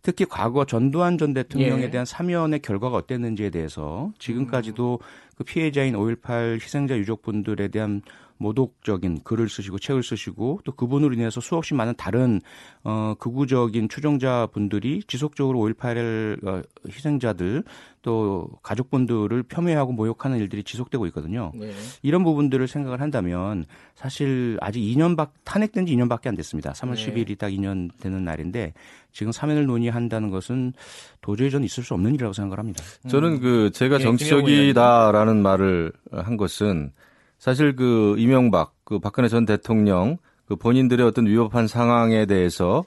특히 0.04 0.26
과거 0.26 0.66
전두환 0.66 1.18
전 1.18 1.34
대통령에 1.34 1.84
예. 1.84 1.89
대한 1.89 2.06
사면의 2.06 2.60
결과가 2.60 2.95
어땠는지에 2.95 3.50
대해서 3.50 4.12
지금까지도 4.20 5.00
그 5.36 5.43
피해자인 5.43 5.95
5.18 5.95 6.62
희생자 6.62 6.95
유족분들에 6.98 7.70
대한 7.70 8.02
모독적인 8.38 9.21
글을 9.23 9.49
쓰시고 9.49 9.79
책을 9.79 10.03
쓰시고 10.03 10.61
또 10.63 10.71
그분으로 10.71 11.13
인해서 11.13 11.41
수없이 11.41 11.73
많은 11.73 11.93
다른 11.97 12.41
어 12.83 13.15
극우적인 13.19 13.89
추종자분들이 13.89 15.03
지속적으로 15.07 15.59
5.18 15.59 16.45
어, 16.45 16.61
희생자들 16.88 17.63
또 18.01 18.49
가족분들을 18.63 19.43
폄훼하고 19.43 19.91
모욕하는 19.91 20.38
일들이 20.38 20.63
지속되고 20.63 21.07
있거든요. 21.07 21.51
네. 21.55 21.71
이런 22.03 22.23
부분들을 22.23 22.65
생각을 22.67 23.01
한다면 23.01 23.65
사실 23.95 24.57
아직 24.61 24.79
2년 24.79 25.17
밖 25.17 25.33
탄핵된 25.43 25.85
지 25.85 25.95
2년밖에 25.95 26.27
안 26.27 26.35
됐습니다. 26.35 26.71
3월 26.71 26.95
네. 26.95 27.25
10일이 27.25 27.38
딱 27.38 27.49
2년 27.49 27.89
되는 27.99 28.23
날인데 28.23 28.73
지금 29.11 29.31
사면을 29.31 29.65
논의한다는 29.65 30.29
것은 30.29 30.73
도저히 31.21 31.49
전 31.49 31.63
있을 31.63 31.83
수 31.83 31.95
없는 31.95 32.13
일이라고 32.13 32.33
생각을 32.33 32.59
합니다. 32.59 32.83
저는 33.09 33.41
그 33.41 33.71
제가 33.73 33.95
예, 33.95 34.03
정치적이다라는 34.03 35.41
말을 35.41 35.91
한 36.11 36.38
것은 36.38 36.91
사실 37.38 37.75
그 37.75 38.15
이명박 38.17 38.73
그 38.83 38.99
박근혜 38.99 39.27
전 39.27 39.45
대통령 39.45 40.17
그 40.45 40.55
본인들의 40.55 41.05
어떤 41.05 41.27
위법한 41.27 41.67
상황에 41.67 42.25
대해서 42.25 42.83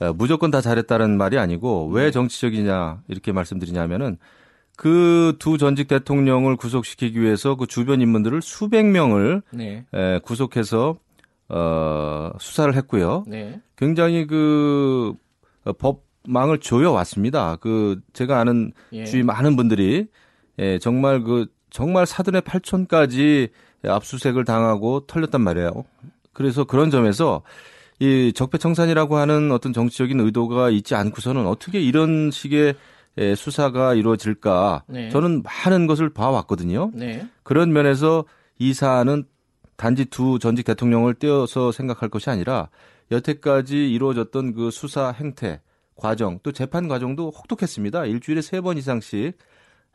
어, 0.00 0.12
무조건 0.12 0.50
다 0.50 0.60
잘했다는 0.60 1.16
말이 1.16 1.38
아니고 1.38 1.88
왜 1.88 2.10
정치적이냐 2.10 3.02
이렇게 3.08 3.32
말씀드리냐면은 3.32 4.18
그 4.76 5.18
두 5.40 5.58
전직 5.58 5.88
대통령을 5.88 6.56
구속시키기 6.56 7.20
위해서 7.20 7.56
그 7.56 7.66
주변 7.66 8.00
인물들을 8.00 8.40
수백 8.42 8.86
명을 8.86 9.42
네. 9.50 9.84
에, 9.92 10.18
구속해서 10.20 10.96
어, 11.48 12.30
수사를 12.38 12.74
했고요. 12.76 13.24
네. 13.26 13.60
굉장히 13.76 14.26
그 14.26 15.14
어, 15.64 15.72
법망을 15.72 16.58
조여 16.58 16.92
왔습니다. 16.92 17.56
그 17.56 18.00
제가 18.12 18.38
아는 18.38 18.72
예. 18.92 19.04
주위 19.04 19.22
많은 19.24 19.56
분들이 19.56 20.06
예, 20.60 20.78
정말 20.78 21.22
그 21.22 21.46
정말 21.70 22.06
사돈의 22.06 22.42
팔촌까지 22.42 23.48
압수색을 23.84 24.44
당하고 24.44 25.00
털렸단 25.06 25.40
말이에요. 25.40 25.84
그래서 26.32 26.64
그런 26.64 26.90
점에서 26.90 27.42
이 28.00 28.32
적폐청산이라고 28.34 29.16
하는 29.16 29.50
어떤 29.50 29.72
정치적인 29.72 30.20
의도가 30.20 30.70
있지 30.70 30.94
않고서는 30.94 31.46
어떻게 31.46 31.80
이런 31.80 32.30
식의 32.30 32.74
예, 33.18 33.34
수사가 33.34 33.94
이루어질까? 33.94 34.84
네. 34.86 35.08
저는 35.10 35.42
많은 35.42 35.88
것을 35.88 36.08
봐왔거든요. 36.10 36.92
네. 36.94 37.26
그런 37.42 37.72
면에서 37.72 38.24
이 38.60 38.72
사안은 38.72 39.24
단지 39.76 40.04
두 40.04 40.38
전직 40.38 40.64
대통령을 40.64 41.14
떼어서 41.14 41.72
생각할 41.72 42.08
것이 42.08 42.30
아니라 42.30 42.68
여태까지 43.10 43.92
이루어졌던 43.92 44.54
그 44.54 44.70
수사 44.70 45.10
행태, 45.10 45.60
과정, 45.96 46.38
또 46.44 46.52
재판 46.52 46.86
과정도 46.86 47.30
혹독했습니다. 47.30 48.04
일주일에 48.06 48.40
세 48.40 48.60
번 48.60 48.78
이상씩 48.78 49.36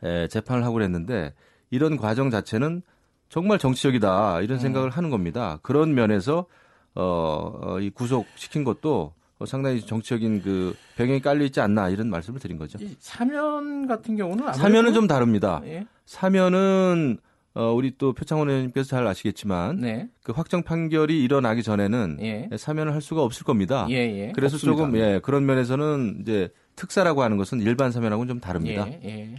에, 0.03 0.27
재판을 0.27 0.65
하고 0.65 0.73
그랬는데 0.73 1.33
이런 1.71 1.95
과정 1.95 2.29
자체는 2.29 2.81
정말 3.33 3.57
정치적이다 3.57 4.41
이런 4.41 4.59
생각을 4.59 4.91
하는 4.91 5.09
겁니다. 5.09 5.57
그런 5.63 5.95
면에서 5.95 6.45
어, 6.93 7.59
어, 7.63 7.79
이 7.79 7.89
구속시킨 7.89 8.63
것도 8.63 9.13
상당히 9.47 9.81
정치적인 9.81 10.43
그 10.43 10.75
배경이 10.97 11.19
깔려 11.19 11.43
있지 11.45 11.59
않나 11.59 11.89
이런 11.89 12.11
말씀을 12.11 12.39
드린 12.39 12.59
거죠. 12.59 12.77
이 12.79 12.95
사면 12.99 13.87
같은 13.87 14.15
경우는 14.15 14.53
사면은 14.53 14.93
좀 14.93 15.07
다릅니다. 15.07 15.61
예. 15.65 15.87
사면은 16.05 17.17
어, 17.55 17.71
우리 17.73 17.97
또 17.97 18.13
표창원 18.13 18.49
의원님께서 18.49 18.87
잘 18.87 19.07
아시겠지만 19.07 19.81
네. 19.81 20.09
그 20.21 20.31
확정 20.31 20.61
판결이 20.61 21.23
일어나기 21.23 21.63
전에는 21.63 22.19
예. 22.21 22.49
사면을 22.55 22.93
할 22.93 23.01
수가 23.01 23.23
없을 23.23 23.45
겁니다. 23.45 23.87
예, 23.89 23.95
예. 23.95 24.31
그래서 24.35 24.57
없습니다. 24.57 24.77
조금 24.77 24.95
예 24.99 25.19
그런 25.23 25.47
면에서는 25.47 26.19
이제 26.21 26.49
특사라고 26.75 27.23
하는 27.23 27.37
것은 27.37 27.61
일반 27.61 27.91
사면하고는 27.91 28.27
좀 28.27 28.39
다릅니다. 28.39 28.87
예, 28.87 28.99
예. 29.03 29.35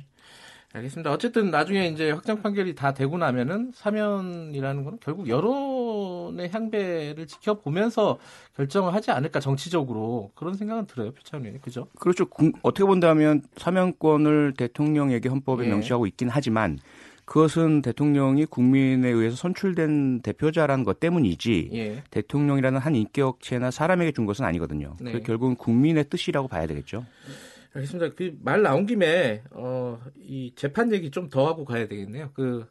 알겠습니다. 0.75 1.12
어쨌든 1.12 1.53
나중에 1.53 1.87
이제 1.87 2.11
확정 2.11 2.43
판결이 2.43 2.75
다 2.75 2.93
되고 2.93 3.16
나면은 3.16 3.70
사면이라는 3.75 4.83
건 4.85 4.99
결국 5.01 5.29
여론의 5.29 6.51
향배를 6.51 7.29
지켜보면서 7.29 8.18
결정을 8.57 8.93
하지 8.93 9.12
않을까 9.12 9.39
정치적으로 9.39 10.33
그런 10.35 10.55
생각은 10.55 10.87
들어요, 10.87 11.12
표창원님. 11.12 11.61
그죠? 11.61 11.87
그렇죠. 12.01 12.27
군- 12.29 12.53
어떻게 12.62 12.85
본다면 12.85 13.43
사면권을 13.57 14.55
대통령에게 14.57 15.29
헌법에 15.29 15.64
예. 15.64 15.68
명시하고 15.68 16.07
있긴 16.09 16.29
하지만 16.29 16.81
그것은 17.25 17.81
대통령이 17.81 18.45
국민에 18.47 19.09
의해서 19.09 19.37
선출된 19.37 20.22
대표자라는 20.22 20.83
것 20.83 20.99
때문이지 20.99 21.70
예. 21.72 22.03
대통령이라는 22.11 22.81
한 22.81 22.97
인격체나 22.97 23.70
사람에게 23.70 24.11
준 24.11 24.27
것은 24.27 24.45
아니거든요. 24.45 24.97
네. 25.01 25.12
그 25.12 25.20
결국은 25.20 25.55
국민의 25.55 26.09
뜻이라고 26.11 26.49
봐야 26.49 26.66
되겠죠. 26.66 27.07
알겠습니다. 27.75 28.14
그 28.14 28.37
말 28.43 28.62
나온 28.62 28.87
김에 28.87 29.43
어, 29.51 30.01
이 30.16 30.53
재판 30.57 30.93
얘기 30.93 31.11
좀 31.11 31.29
더 31.31 31.47
하고 31.47 31.64
가야 31.64 31.89
되겠네요. 31.89 32.31
그 32.35 32.66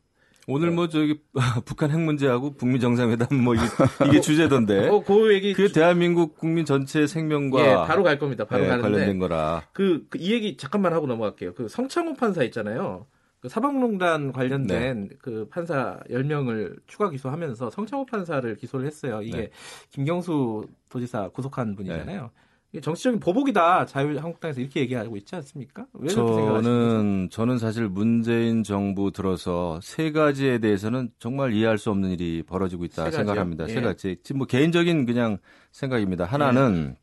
오늘 0.48 0.72
뭐 0.72 0.88
저기 0.90 1.22
북한 1.66 1.90
핵 1.92 2.00
문제하고 2.00 2.52
북미 2.56 2.80
정상회담 2.80 3.28
뭐 3.44 3.56
이게, 3.56 3.64
이게 4.08 4.22
주제던데. 4.22 4.88
어, 4.90 5.02
그 5.04 5.34
얘기 5.34 5.54
그게 5.54 5.72
대한민국 5.72 6.38
국민 6.38 6.66
전체의 6.66 7.08
생명과 7.08 7.60
예, 7.62 7.74
바로 7.88 8.04
갈 8.04 8.20
겁니다. 8.20 8.46
바로 8.46 8.64
예, 8.66 8.68
가는데 8.68 8.90
관련된 8.90 9.20
거라. 9.20 9.64
그, 9.74 10.06
그이 10.10 10.32
얘기 10.32 10.58
잠깐만 10.58 10.94
하고 10.94 11.08
넘어갈게요. 11.08 11.54
그 11.54 11.68
성창호 11.68 12.16
판사 12.16 12.44
있잖아요. 12.44 13.06
그 13.40 13.50
사법농단 13.50 14.32
관련된 14.32 15.08
네. 15.10 15.16
그 15.20 15.48
판사 15.50 16.00
10명을 16.10 16.78
추가 16.88 17.10
기소하면서 17.10 17.70
성창호 17.72 18.06
판사를 18.06 18.56
기소를 18.56 18.86
했어요. 18.86 19.22
이게 19.22 19.38
네. 19.38 19.50
김경수 19.92 20.66
도지사 20.90 21.30
구속한 21.30 21.76
분이잖아요. 21.76 22.32
이게 22.32 22.44
정치적인 22.82 23.20
보복이다. 23.20 23.86
자유한국당에서 23.86 24.60
이렇게 24.60 24.80
얘기하고 24.82 25.16
있지 25.18 25.36
않습니까? 25.36 25.86
저는 26.10 27.30
저는 27.32 27.58
사실 27.60 27.88
문재인 27.88 28.64
정부 28.64 29.12
들어서 29.12 29.80
세 29.84 30.12
가지에 30.12 30.58
대해서는 30.58 31.12
정말 31.20 31.54
이해할 31.54 31.78
수 31.78 31.92
없는 31.92 32.10
일이 32.10 32.44
벌어지고 32.44 32.86
있다? 32.86 33.12
생각합니다. 33.12 33.66
예. 33.70 33.74
세 33.74 33.82
가지. 33.82 34.18
지금 34.24 34.40
뭐 34.40 34.48
개인적인 34.48 35.06
그냥 35.06 35.38
생각입니다. 35.72 36.26
하나는 36.26 36.96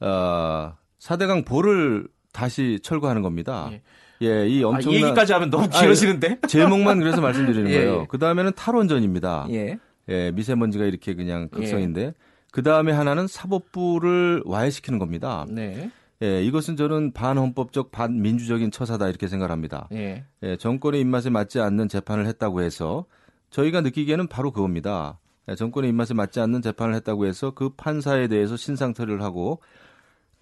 어, 0.00 0.74
사대강 0.98 1.44
보를 1.44 2.06
다시 2.32 2.78
철거하는 2.82 3.22
겁니다. 3.22 3.68
예. 3.72 3.82
예, 4.22 4.48
이 4.48 4.62
아, 4.64 4.68
엄청난 4.68 5.00
이 5.00 5.04
얘기까지 5.04 5.32
하면 5.34 5.50
너무 5.50 5.68
길어지는데? 5.68 6.40
제목만 6.48 7.00
그래서 7.00 7.20
말씀드리는 7.20 7.68
예, 7.70 7.74
거예요. 7.76 8.00
예. 8.02 8.06
그 8.08 8.18
다음에는 8.18 8.52
탈원전입니다. 8.54 9.48
예. 9.50 9.78
예, 10.08 10.30
미세먼지가 10.30 10.84
이렇게 10.84 11.14
그냥 11.14 11.48
극성인데 11.48 12.14
그 12.52 12.62
다음에 12.62 12.92
하나는 12.92 13.26
사법부를 13.26 14.42
와해시키는 14.44 14.98
겁니다. 14.98 15.46
네. 15.48 15.90
예, 16.22 16.42
이것은 16.42 16.76
저는 16.76 17.12
반헌법적 17.12 17.92
반민주적인 17.92 18.70
처사다 18.70 19.08
이렇게 19.08 19.28
생각합니다. 19.28 19.88
예. 19.92 20.24
예, 20.42 20.56
정권의 20.56 21.00
입맛에 21.00 21.28
맞지 21.28 21.60
않는 21.60 21.88
재판을 21.88 22.26
했다고 22.26 22.62
해서 22.62 23.04
저희가 23.50 23.82
느끼기에는 23.82 24.26
바로 24.28 24.50
그겁니다. 24.50 25.18
예, 25.48 25.54
정권의 25.54 25.90
입맛에 25.90 26.14
맞지 26.14 26.40
않는 26.40 26.62
재판을 26.62 26.94
했다고 26.94 27.26
해서 27.26 27.50
그 27.50 27.70
판사에 27.76 28.28
대해서 28.28 28.56
신상털이를 28.56 29.22
하고 29.22 29.60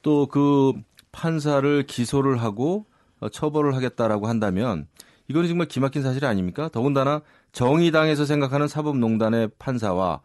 또 0.03 0.27
그 0.27 0.75
판사를 1.15 1.85
기소를 1.87 2.43
하고 2.43 2.87
어, 3.21 3.29
처벌을 3.29 3.77
하겠다라고 3.77 4.27
한다면 4.27 4.89
이거는 5.29 5.49
정말 5.49 5.69
기막힌 5.69 6.03
사실 6.03 6.27
아닙니까? 6.27 6.69
더군다나 6.71 7.23
정의당에서 7.53 8.27
생각하는 8.27 8.69
사법농단의 8.69 9.51
판사와 9.59 10.21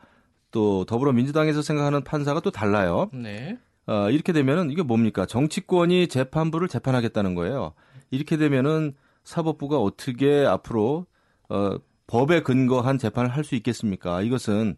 또 0.52 0.86
더불어민주당에서 0.86 1.62
생각하는 1.62 2.04
판사가 2.04 2.40
또 2.40 2.52
달라요. 2.52 3.10
네. 3.14 3.58
어, 3.88 4.10
이렇게 4.10 4.34
되면은 4.34 4.70
이게 4.72 4.82
뭡니까? 4.84 5.26
정치권이 5.26 6.08
재판부를 6.08 6.68
재판하겠다는 6.68 7.36
거예요. 7.36 7.74
이렇게 8.12 8.38
되면은 8.38 8.94
사법부가 9.24 9.80
어떻게 9.80 10.46
앞으로 10.46 11.06
어, 11.50 11.76
법에 12.08 12.42
근거한 12.42 12.98
재판을 12.98 13.30
할 13.30 13.44
수 13.44 13.56
있겠습니까? 13.56 14.22
이것은 14.22 14.76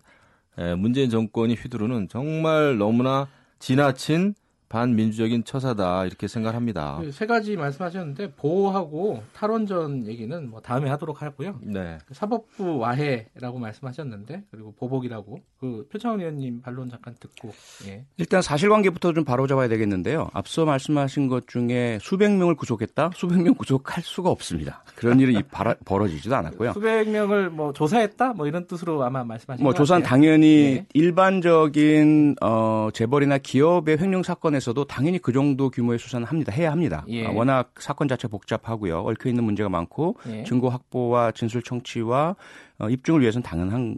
에, 0.58 0.76
문재인 0.76 1.10
정권이 1.10 1.56
휘두르는 1.56 2.10
정말 2.10 2.78
너무나 2.78 3.28
지나친 3.60 4.36
반민주적인 4.72 5.44
처사다 5.44 6.06
이렇게 6.06 6.28
생각합니다. 6.30 6.98
그세 7.02 7.26
가지 7.26 7.58
말씀하셨는데 7.58 8.32
보호하고 8.38 9.22
탈원전 9.34 10.08
얘기는 10.08 10.50
뭐 10.50 10.62
다음에 10.62 10.90
하도록 10.92 11.22
하고요. 11.22 11.60
네. 11.62 11.98
그 12.08 12.14
사법부 12.14 12.78
와해라고 12.78 13.60
말씀하셨는데 13.60 14.44
그리고 14.50 14.72
보복이라고 14.80 15.40
그 15.60 15.88
표창원 15.92 16.22
의원님 16.22 16.62
반론 16.62 16.90
잠깐 16.90 17.16
듣고 17.20 17.52
예. 17.88 18.06
일단 18.18 18.42
사실관계부터 18.42 19.12
좀 19.14 19.26
바로잡아야 19.26 19.68
되겠는데요. 19.68 20.30
앞서 20.34 20.64
말씀하신 20.64 21.28
것 21.28 21.48
중에 21.48 22.00
수백 22.02 22.32
명을 22.32 22.56
구속했다? 22.56 23.12
수백 23.16 23.42
명 23.42 23.54
구속할 23.56 24.04
수가 24.04 24.30
없습니다. 24.30 24.84
그런 24.96 25.20
일이 25.20 25.44
바라- 25.44 25.76
벌어지지도 25.84 26.34
않았고요. 26.36 26.72
수백 26.74 27.10
명을 27.10 27.50
뭐 27.50 27.74
조사했다 27.74 28.34
뭐 28.34 28.48
이런 28.48 28.66
뜻으로 28.68 29.04
아마 29.04 29.24
말씀하신 29.26 29.62
뭐것 29.64 29.78
조사는. 29.78 30.04
당연히 30.06 30.48
예. 30.78 30.86
일반적인 30.94 32.36
어 32.42 32.88
재벌이나 32.94 33.38
기업의 33.38 33.98
횡령 34.00 34.24
사건에 34.24 34.61
서도 34.62 34.86
당연히 34.86 35.20
그 35.20 35.34
정도 35.34 35.70
규모의 35.70 36.00
수사는 36.00 36.26
합니다. 36.26 36.52
해야 36.52 36.72
합니다. 36.72 37.04
예. 37.10 37.26
아, 37.26 37.32
워낙 37.32 37.74
사건 37.80 38.08
자체 38.08 38.28
복잡하고요. 38.28 39.00
얽혀 39.02 39.30
있는 39.30 39.44
문제가 39.44 39.70
많고 39.70 40.16
예. 40.30 40.44
증거 40.44 40.70
확보와 40.70 41.32
진술 41.32 41.62
청취와 41.64 42.36
어, 42.80 42.90
입증을 42.90 43.22
위해서는 43.22 43.44
당연한 43.44 43.98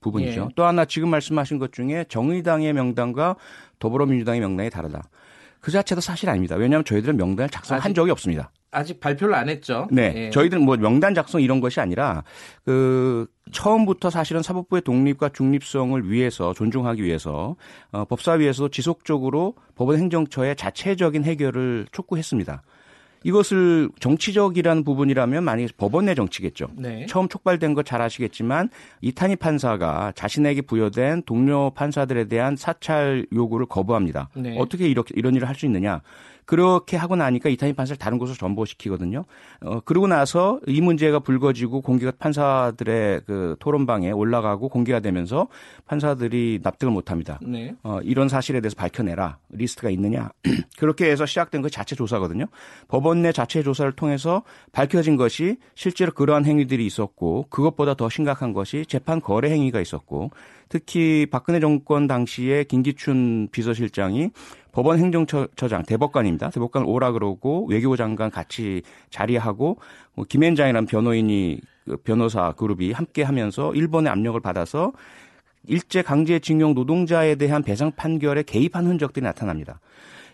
부분이죠. 0.00 0.48
예. 0.50 0.54
또 0.54 0.64
하나 0.64 0.84
지금 0.84 1.08
말씀하신 1.10 1.58
것 1.58 1.72
중에 1.72 2.04
정의당의 2.08 2.72
명단과 2.72 3.36
더불어민주당의 3.78 4.40
명단이 4.40 4.70
다르다. 4.70 5.02
그 5.64 5.70
자체도 5.70 6.02
사실 6.02 6.28
아닙니다. 6.28 6.56
왜냐하면 6.56 6.84
저희들은 6.84 7.16
명단을 7.16 7.48
작성한 7.48 7.80
아직- 7.82 7.94
적이 7.94 8.10
없습니다. 8.10 8.50
아직 8.70 9.00
발표를 9.00 9.34
안 9.34 9.48
했죠. 9.48 9.88
네. 9.90 10.12
예. 10.14 10.30
저희들은 10.30 10.62
뭐 10.62 10.76
명단 10.76 11.14
작성 11.14 11.40
이런 11.40 11.58
것이 11.60 11.80
아니라 11.80 12.22
그 12.66 13.26
처음부터 13.50 14.10
사실은 14.10 14.42
사법부의 14.42 14.82
독립과 14.82 15.30
중립성을 15.30 16.10
위해서 16.10 16.52
존중하기 16.52 17.02
위해서 17.02 17.56
어, 17.92 18.04
법사위에서도 18.04 18.68
지속적으로 18.68 19.54
법원 19.74 19.98
행정처의 20.00 20.56
자체적인 20.56 21.24
해결을 21.24 21.86
촉구했습니다. 21.92 22.62
이것을 23.24 23.88
정치적이라는 24.00 24.84
부분이라면 24.84 25.42
만약에 25.44 25.68
법원 25.76 26.04
내 26.04 26.14
정치겠죠. 26.14 26.68
네. 26.76 27.06
처음 27.08 27.28
촉발된 27.28 27.74
거 27.74 27.82
잘 27.84 28.00
아시겠지만 28.00 28.70
이탄희 29.02 29.36
판사가 29.36 30.12
자신에게 30.14 30.62
부여된 30.62 31.22
동료 31.26 31.70
판사들에 31.70 32.24
대한 32.28 32.56
사찰 32.56 33.26
요구를 33.32 33.66
거부합니다. 33.66 34.30
네. 34.36 34.56
어떻게 34.58 34.88
이렇게 34.88 35.12
이런 35.16 35.34
일을 35.34 35.48
할 35.48 35.54
수 35.54 35.66
있느냐? 35.66 36.00
그렇게 36.44 36.96
하고 36.96 37.16
나니까 37.16 37.48
이탄희 37.48 37.72
판사를 37.72 37.98
다른 37.98 38.18
곳으로 38.18 38.36
전보시키거든요. 38.36 39.24
어, 39.62 39.80
그러고 39.80 40.06
나서 40.06 40.60
이 40.66 40.80
문제가 40.80 41.18
불거지고 41.18 41.80
공개가 41.80 42.12
판사들의 42.18 43.22
그 43.26 43.56
토론방에 43.60 44.10
올라가고 44.10 44.68
공개가 44.68 45.00
되면서 45.00 45.48
판사들이 45.86 46.60
납득을 46.62 46.92
못 46.92 47.10
합니다. 47.10 47.38
네. 47.42 47.74
어, 47.82 48.00
이런 48.02 48.28
사실에 48.28 48.60
대해서 48.60 48.76
밝혀내라. 48.76 49.38
리스트가 49.50 49.90
있느냐. 49.90 50.30
그렇게 50.78 51.10
해서 51.10 51.26
시작된 51.26 51.62
그 51.62 51.70
자체 51.70 51.94
조사거든요. 51.96 52.46
법원 52.88 53.22
내 53.22 53.32
자체 53.32 53.62
조사를 53.62 53.92
통해서 53.92 54.42
밝혀진 54.72 55.16
것이 55.16 55.56
실제로 55.74 56.12
그러한 56.12 56.44
행위들이 56.44 56.84
있었고 56.86 57.46
그것보다 57.48 57.94
더 57.94 58.08
심각한 58.08 58.52
것이 58.52 58.84
재판 58.86 59.20
거래 59.20 59.50
행위가 59.50 59.80
있었고 59.80 60.30
특히 60.68 61.26
박근혜 61.30 61.60
정권 61.60 62.06
당시에 62.06 62.64
김기춘 62.64 63.48
비서실장이 63.52 64.30
법원 64.72 64.98
행정처장 64.98 65.84
대법관입니다. 65.84 66.50
대법관 66.50 66.84
오라 66.84 67.12
그러고 67.12 67.66
외교부 67.66 67.96
장관 67.96 68.30
같이 68.30 68.82
자리하고 69.10 69.78
뭐 70.14 70.24
김현장이라는 70.28 70.86
변호인이 70.86 71.60
그 71.84 71.96
변호사 71.98 72.52
그룹이 72.52 72.92
함께 72.92 73.22
하면서 73.22 73.72
일본의 73.74 74.10
압력을 74.10 74.38
받아서 74.40 74.92
일제 75.66 76.02
강제징용 76.02 76.74
노동자에 76.74 77.36
대한 77.36 77.62
배상 77.62 77.92
판결에 77.92 78.42
개입한 78.42 78.86
흔적들이 78.86 79.24
나타납니다. 79.24 79.80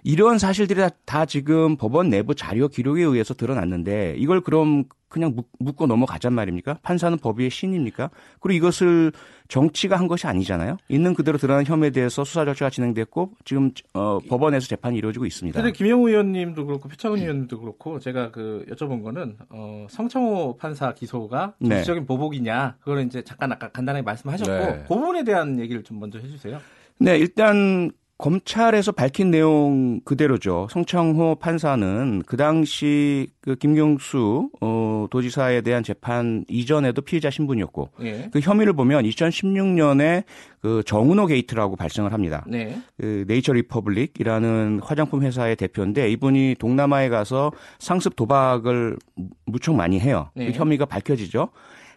이런 0.03 0.38
사실들이 0.38 0.80
다, 0.80 0.88
다 1.05 1.24
지금 1.26 1.76
법원 1.76 2.09
내부 2.11 2.34
자료 2.34 2.68
기록에 2.68 3.03
의해서 3.03 3.34
드러났는데 3.34 4.14
이걸 4.18 4.40
그럼 4.40 4.84
그냥 5.09 5.32
묻- 5.34 5.48
묻고 5.59 5.86
넘어가잔 5.88 6.32
말입니까? 6.32 6.78
판사는 6.82 7.18
법위의 7.18 7.51
신입니까? 7.51 8.11
그리고 8.38 8.57
이것을 8.57 9.11
정치가 9.48 9.96
한 9.98 10.07
것이 10.07 10.28
아니잖아요. 10.28 10.76
있는 10.88 11.14
그대로 11.14 11.36
드러난 11.36 11.64
혐의에 11.66 11.90
대해서 11.90 12.22
수사 12.22 12.44
절차가 12.44 12.70
진행됐고 12.70 13.32
지금 13.44 13.72
어, 13.92 14.20
법원에서 14.28 14.68
재판이 14.68 14.96
이루어지고 14.98 15.26
있습니다. 15.26 15.61
근데 15.61 15.76
김영우 15.76 16.09
의원님도 16.09 16.64
그렇고 16.64 16.88
표창원 16.88 17.18
의원님도 17.18 17.61
그렇고 17.61 17.98
제가 17.98 18.30
그 18.30 18.64
여쭤본 18.70 19.03
거는 19.03 19.36
어, 19.48 19.86
성창호 19.90 20.57
판사 20.59 20.94
기소가 20.94 21.55
네. 21.59 21.70
정치적인 21.70 22.07
보복이냐 22.07 22.76
그거는 22.78 23.07
이제 23.07 23.22
잠깐 23.22 23.51
아까 23.51 23.68
간단하게 23.68 24.03
말씀하셨고 24.05 24.53
네. 24.53 24.84
그 24.86 24.94
부분에 24.94 25.24
대한 25.24 25.59
얘기를 25.59 25.82
좀 25.82 25.98
먼저 25.98 26.20
해주세요. 26.20 26.61
네, 27.01 27.18
일단 27.18 27.90
검찰에서 28.21 28.93
밝힌 28.93 29.31
내용 29.31 30.01
그대로죠. 30.05 30.68
성창호 30.71 31.37
판사는 31.41 32.23
그 32.27 32.37
당시 32.37 33.29
그 33.41 33.57
김경수 33.57 34.51
어, 34.61 35.07
도지사에 35.11 35.62
대한 35.62 35.83
재판 35.83 36.45
이전에도 36.49 37.01
피의자 37.01 37.31
신분이었고 37.31 37.89
예. 38.03 38.29
그 38.31 38.41
혐의를 38.41 38.75
보면 38.75 39.05
2016년에 39.05 40.25
그 40.61 40.83
정운호 40.85 41.26
게이트라고 41.27 41.77
발생을 41.77 42.12
합니다. 42.12 42.45
네. 42.47 42.79
그 42.99 43.25
네이처 43.27 43.55
리퍼블릭이라는 43.55 44.81
화장품 44.83 45.23
회사의 45.23 45.57
대표인데 45.57 46.11
이분이 46.11 46.57
동남아에 46.59 47.09
가서 47.09 47.53
상습 47.79 48.16
도박을 48.16 48.99
무척 49.47 49.75
많이 49.75 49.99
해요. 49.99 50.31
네. 50.35 50.47
그 50.47 50.53
혐의가 50.53 50.85
밝혀지죠. 50.85 51.49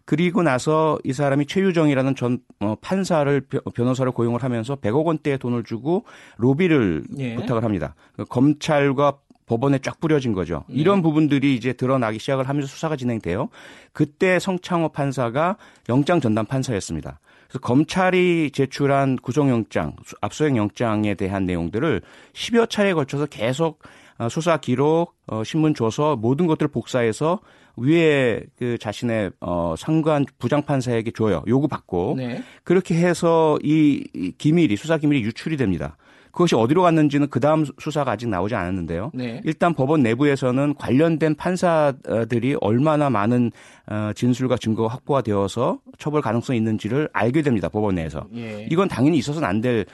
그리고 0.05 0.43
나서 0.43 0.99
이 1.03 1.13
사람이 1.13 1.45
최유정이라는 1.45 2.15
전 2.15 2.39
어, 2.59 2.75
판사를 2.81 3.41
변- 3.41 3.61
변호사를 3.73 4.11
고용을 4.11 4.43
하면서 4.43 4.75
100억 4.75 5.05
원대의 5.05 5.37
돈을 5.37 5.63
주고 5.63 6.03
로비를 6.37 7.03
예. 7.19 7.35
부탁을 7.35 7.63
합니다. 7.63 7.95
그 8.15 8.25
검찰과 8.25 9.17
법원에 9.45 9.79
쫙 9.79 9.99
뿌려진 9.99 10.33
거죠. 10.33 10.63
네. 10.67 10.75
이런 10.75 11.01
부분들이 11.01 11.55
이제 11.55 11.73
드러나기 11.73 12.19
시작을 12.19 12.47
하면서 12.49 12.67
수사가 12.67 12.95
진행돼요. 12.95 13.49
그때 13.91 14.39
성창호 14.39 14.89
판사가 14.89 15.57
영장 15.89 16.19
전담 16.21 16.45
판사였습니다. 16.45 17.19
그래서 17.47 17.59
검찰이 17.59 18.51
제출한 18.51 19.15
구속영장, 19.17 19.95
수- 20.05 20.15
압수수색 20.21 20.55
영장에 20.57 21.13
대한 21.15 21.45
내용들을 21.45 22.01
10여 22.33 22.69
차례에 22.69 22.93
걸쳐서 22.93 23.27
계속 23.27 23.79
어, 23.79 23.83
수사 24.29 24.57
기록, 24.57 25.15
어, 25.27 25.43
신문 25.43 25.73
조서 25.73 26.15
모든 26.15 26.47
것들을 26.47 26.69
복사해서 26.69 27.39
위에 27.75 28.41
그 28.57 28.77
자신의 28.77 29.31
어, 29.41 29.75
상관 29.77 30.25
부장 30.37 30.61
판사에게 30.63 31.11
줘요. 31.11 31.43
요구 31.47 31.67
받고 31.67 32.15
네. 32.17 32.43
그렇게 32.63 32.95
해서 32.95 33.57
이, 33.63 34.03
이 34.13 34.31
기밀이 34.37 34.75
수사 34.75 34.97
기밀이 34.97 35.23
유출이 35.23 35.57
됩니다. 35.57 35.97
그것이 36.31 36.55
어디로 36.55 36.81
갔는지는 36.81 37.29
그 37.29 37.39
다음 37.39 37.63
수사가 37.77 38.11
아직 38.11 38.27
나오지 38.27 38.55
않았는데요. 38.55 39.11
네. 39.13 39.39
일단 39.43 39.75
법원 39.75 40.01
내부에서는 40.01 40.73
관련된 40.75 41.35
판사들이 41.35 42.57
얼마나 42.59 43.11
많은 43.11 43.51
어, 43.87 44.11
진술과 44.15 44.57
증거가 44.57 44.89
확보가 44.93 45.21
되어서 45.21 45.79
처벌 45.99 46.21
가능성이 46.21 46.57
있는지를 46.57 47.07
알게 47.13 47.43
됩니다. 47.43 47.69
법원 47.69 47.95
내에서. 47.95 48.25
예. 48.35 48.67
이건 48.71 48.87
당연히 48.87 49.17
있어서는 49.17 49.47
안 49.47 49.61
될 49.61 49.85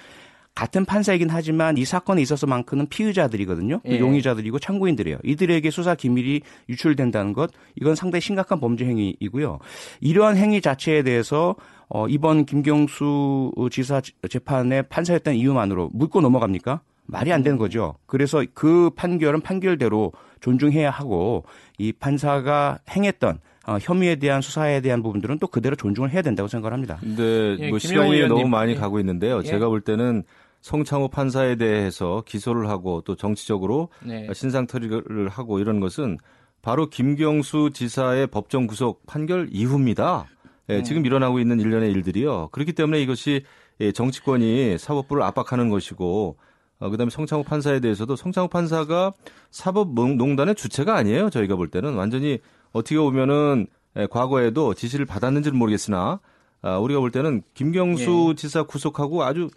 같은 0.60 0.84
판사이긴 0.84 1.30
하지만 1.30 1.78
이 1.78 1.86
사건에 1.86 2.22
있어서만큼은 2.22 2.88
피의자들이거든요. 2.88 3.80
그 3.80 3.94
예. 3.94 4.00
용의자들이고 4.00 4.60
참고인들이에요. 4.60 5.20
이들에게 5.24 5.72
수사 5.72 5.96
기밀이 5.96 6.42
유출된다는 6.68 7.32
것 7.32 7.52
이건 7.80 7.96
상당히 7.96 8.20
심각한 8.20 8.60
범죄 8.60 8.84
행위이고요. 8.84 9.60
이러한 10.02 10.36
행위 10.36 10.60
자체에 10.60 11.04
대해서 11.04 11.56
어, 11.88 12.10
이번 12.10 12.46
김경수 12.46 13.54
지사 13.72 14.02
재판의 14.30 14.90
판사였던 14.90 15.36
이유만으로 15.36 15.92
묻고 15.94 16.20
넘어갑니까? 16.20 16.82
말이 17.06 17.32
안 17.32 17.42
되는 17.42 17.58
거죠. 17.58 17.96
그래서 18.06 18.44
그 18.54 18.90
판결은 18.98 19.40
판결대로 19.40 20.12
존중해야 20.42 20.90
하고 20.90 21.46
이 21.78 21.94
판사가 21.94 22.80
행했던 22.90 23.40
어, 23.66 23.78
혐의에 23.80 24.18
대한 24.18 24.42
수사에 24.42 24.82
대한 24.82 25.02
부분들은 25.04 25.40
또 25.40 25.48
그대로 25.48 25.78
존중을 25.78 26.12
해야 26.12 26.22
된다고 26.22 26.50
생각을 26.50 26.74
합니다. 26.74 26.98
근데 27.00 27.56
예, 27.60 27.70
뭐 27.70 27.80
시간이. 27.80 28.28
너무 28.28 28.50
많이 28.50 28.74
예. 28.74 28.76
가고 28.76 29.00
있는데요. 29.00 29.40
예. 29.40 29.44
제가 29.44 29.70
볼 29.70 29.80
때는 29.80 30.24
성창호 30.62 31.10
판사에 31.10 31.56
대해서 31.56 32.24
기소를 32.26 32.70
하고 32.70 33.02
또 33.02 33.16
정치적으로 33.16 33.90
네. 34.04 34.28
신상털이를 34.34 35.30
하고 35.30 35.60
이런 35.60 35.80
것은 35.80 36.18
바로 36.62 36.90
김경수 36.90 37.72
지사의 37.74 38.28
법정 38.28 38.68
구속 38.68 39.06
판결 39.06 39.48
이후입니다. 39.52 40.26
예, 40.70 40.78
음. 40.78 40.84
지금 40.84 41.06
일어나고 41.06 41.40
있는 41.40 41.60
일련의 41.60 41.92
일들이요. 41.92 42.50
그렇기 42.52 42.74
때문에 42.74 43.02
이것이 43.02 43.44
예, 43.80 43.92
정치권이 43.92 44.78
사법부를 44.78 45.24
압박하는 45.24 45.70
것이고 45.70 46.38
어, 46.80 46.90
그다음에 46.90 47.10
성창호 47.10 47.44
판사에 47.44 47.80
대해서도 47.80 48.16
성창호 48.16 48.50
판사가 48.50 49.14
사법농단의 49.52 50.56
주체가 50.56 50.96
아니에요. 50.96 51.30
저희가 51.30 51.56
볼 51.56 51.70
때는 51.70 51.96
완전히 51.96 52.40
어떻게 52.72 52.98
보면은 52.98 53.68
예, 53.98 54.08
과거에도 54.08 54.74
지시를 54.74 55.06
받았는지는 55.06 55.58
모르겠으나 55.58 56.20
아, 56.62 56.78
우리가 56.78 57.00
볼 57.00 57.12
때는 57.12 57.42
김경수 57.54 58.34
지사 58.36 58.64
구속하고 58.64 59.24
아주 59.24 59.50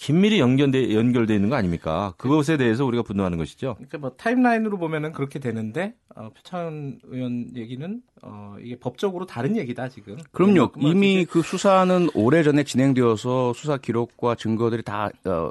긴밀히 0.00 0.40
연결돼 0.40 0.94
연결돼 0.94 1.34
있는 1.34 1.50
거 1.50 1.56
아닙니까? 1.56 2.14
그것에 2.16 2.56
대해서 2.56 2.86
우리가 2.86 3.02
분노하는 3.02 3.36
것이죠. 3.36 3.74
그러니까 3.74 3.98
뭐 3.98 4.10
타임라인으로 4.16 4.78
보면은 4.78 5.12
그렇게 5.12 5.38
되는데 5.38 5.94
어, 6.16 6.30
표창 6.30 6.98
의원 7.04 7.54
얘기는 7.54 8.00
어, 8.22 8.56
이게 8.62 8.78
법적으로 8.78 9.26
다른 9.26 9.58
얘기다 9.58 9.90
지금. 9.90 10.16
그럼요. 10.32 10.72
뭐 10.78 10.90
이미 10.90 11.26
그 11.26 11.42
수사는 11.42 12.08
오래 12.14 12.42
전에 12.42 12.64
진행되어서 12.64 13.52
수사 13.52 13.76
기록과 13.76 14.36
증거들이 14.36 14.82
다 14.84 15.10
어, 15.26 15.50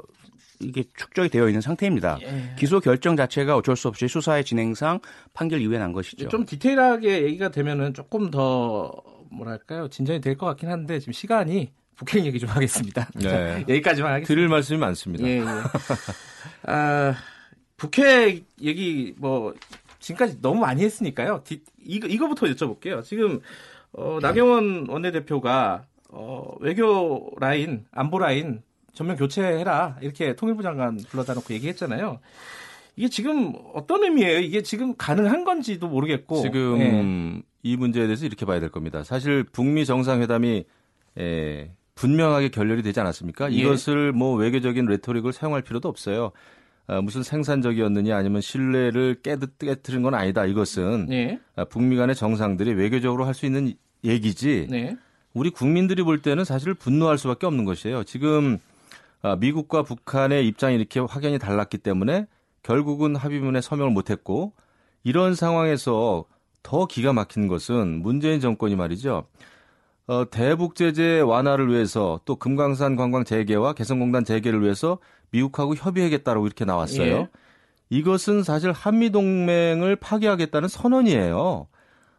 이게 0.58 0.82
축적이 0.96 1.28
되어 1.28 1.46
있는 1.48 1.60
상태입니다. 1.60 2.18
예. 2.22 2.56
기소 2.58 2.80
결정 2.80 3.16
자체가 3.16 3.56
어쩔 3.56 3.76
수 3.76 3.86
없이 3.86 4.08
수사의 4.08 4.44
진행상 4.44 4.98
판결 5.32 5.60
이후에 5.60 5.78
난 5.78 5.92
것이죠. 5.92 6.28
좀 6.28 6.44
디테일하게 6.44 7.22
얘기가 7.22 7.50
되면은 7.50 7.94
조금 7.94 8.32
더 8.32 8.90
뭐랄까요 9.30 9.86
진전이 9.86 10.20
될 10.20 10.36
것 10.36 10.46
같긴 10.46 10.68
한데 10.70 10.98
지금 10.98 11.12
시간이 11.12 11.70
북핵 12.00 12.24
얘기 12.24 12.38
좀 12.38 12.48
하겠습니다. 12.48 13.06
네. 13.14 13.28
자, 13.28 13.60
여기까지만 13.60 14.12
하겠습니다. 14.12 14.26
드릴 14.34 14.48
말씀이 14.48 14.78
많습니다. 14.78 15.26
예, 15.26 15.40
예. 15.40 15.44
아, 16.62 17.14
북핵 17.76 18.42
얘기 18.62 19.14
뭐 19.18 19.54
지금까지 19.98 20.40
너무 20.40 20.60
많이 20.60 20.82
했으니까요. 20.82 21.42
디- 21.44 21.62
이거 21.84 22.08
이거부터 22.08 22.46
여쭤볼게요. 22.46 23.04
지금 23.04 23.40
어, 23.92 24.18
나경원 24.22 24.86
원내대표가 24.88 25.82
어, 26.08 26.54
외교 26.60 27.30
라인, 27.38 27.84
안보 27.92 28.18
라인 28.18 28.62
전면 28.94 29.16
교체해라 29.16 29.98
이렇게 30.00 30.34
통일부 30.34 30.62
장관 30.62 30.96
불러다 30.96 31.34
놓고 31.34 31.52
얘기했잖아요. 31.52 32.18
이게 32.96 33.08
지금 33.08 33.52
어떤 33.74 34.04
의미예요? 34.04 34.38
이게 34.40 34.62
지금 34.62 34.96
가능한 34.96 35.44
건지도 35.44 35.86
모르겠고 35.88 36.40
지금 36.40 36.80
예. 36.80 37.42
이 37.62 37.76
문제에 37.76 38.04
대해서 38.06 38.24
이렇게 38.24 38.46
봐야 38.46 38.58
될 38.58 38.70
겁니다. 38.70 39.04
사실 39.04 39.44
북미 39.44 39.84
정상회담이 39.84 40.64
에, 41.18 41.70
분명하게 42.00 42.48
결렬이 42.48 42.82
되지 42.82 42.98
않았습니까? 43.00 43.52
예. 43.52 43.56
이것을 43.56 44.12
뭐 44.12 44.34
외교적인 44.34 44.86
레토릭을 44.86 45.34
사용할 45.34 45.60
필요도 45.60 45.86
없어요. 45.86 46.32
아, 46.86 47.02
무슨 47.02 47.22
생산적이었느냐 47.22 48.16
아니면 48.16 48.40
신뢰를 48.40 49.16
깨드, 49.22 49.58
깨뜨린 49.58 50.02
건 50.02 50.14
아니다. 50.14 50.46
이것은 50.46 51.06
네, 51.10 51.38
아, 51.56 51.66
북미 51.66 51.96
간의 51.96 52.16
정상들이 52.16 52.72
외교적으로 52.72 53.26
할 53.26 53.34
수 53.34 53.44
있는 53.44 53.74
얘기지 54.02 54.68
네, 54.70 54.96
우리 55.34 55.50
국민들이 55.50 56.02
볼 56.02 56.22
때는 56.22 56.44
사실 56.44 56.72
분노할 56.72 57.18
수밖에 57.18 57.46
없는 57.46 57.66
것이에요. 57.66 58.04
지금 58.04 58.58
아, 59.20 59.36
미국과 59.36 59.82
북한의 59.82 60.46
입장이 60.48 60.76
이렇게 60.76 61.00
확연히 61.00 61.38
달랐기 61.38 61.76
때문에 61.78 62.26
결국은 62.62 63.14
합의문에 63.14 63.60
서명을 63.60 63.92
못했고 63.92 64.54
이런 65.04 65.34
상황에서 65.34 66.24
더 66.62 66.86
기가 66.86 67.12
막힌 67.12 67.46
것은 67.46 68.00
문재인 68.02 68.40
정권이 68.40 68.74
말이죠. 68.74 69.26
어, 70.06 70.28
대북 70.28 70.74
제재 70.74 71.20
완화를 71.20 71.68
위해서 71.68 72.20
또 72.24 72.36
금강산 72.36 72.96
관광 72.96 73.24
재개와 73.24 73.74
개성공단 73.74 74.24
재개를 74.24 74.62
위해서 74.62 74.98
미국하고 75.30 75.74
협의하겠다라고 75.74 76.46
이렇게 76.46 76.64
나왔어요. 76.64 77.12
예. 77.12 77.28
이것은 77.90 78.42
사실 78.42 78.72
한미 78.72 79.10
동맹을 79.10 79.96
파기하겠다는 79.96 80.68
선언이에요. 80.68 81.66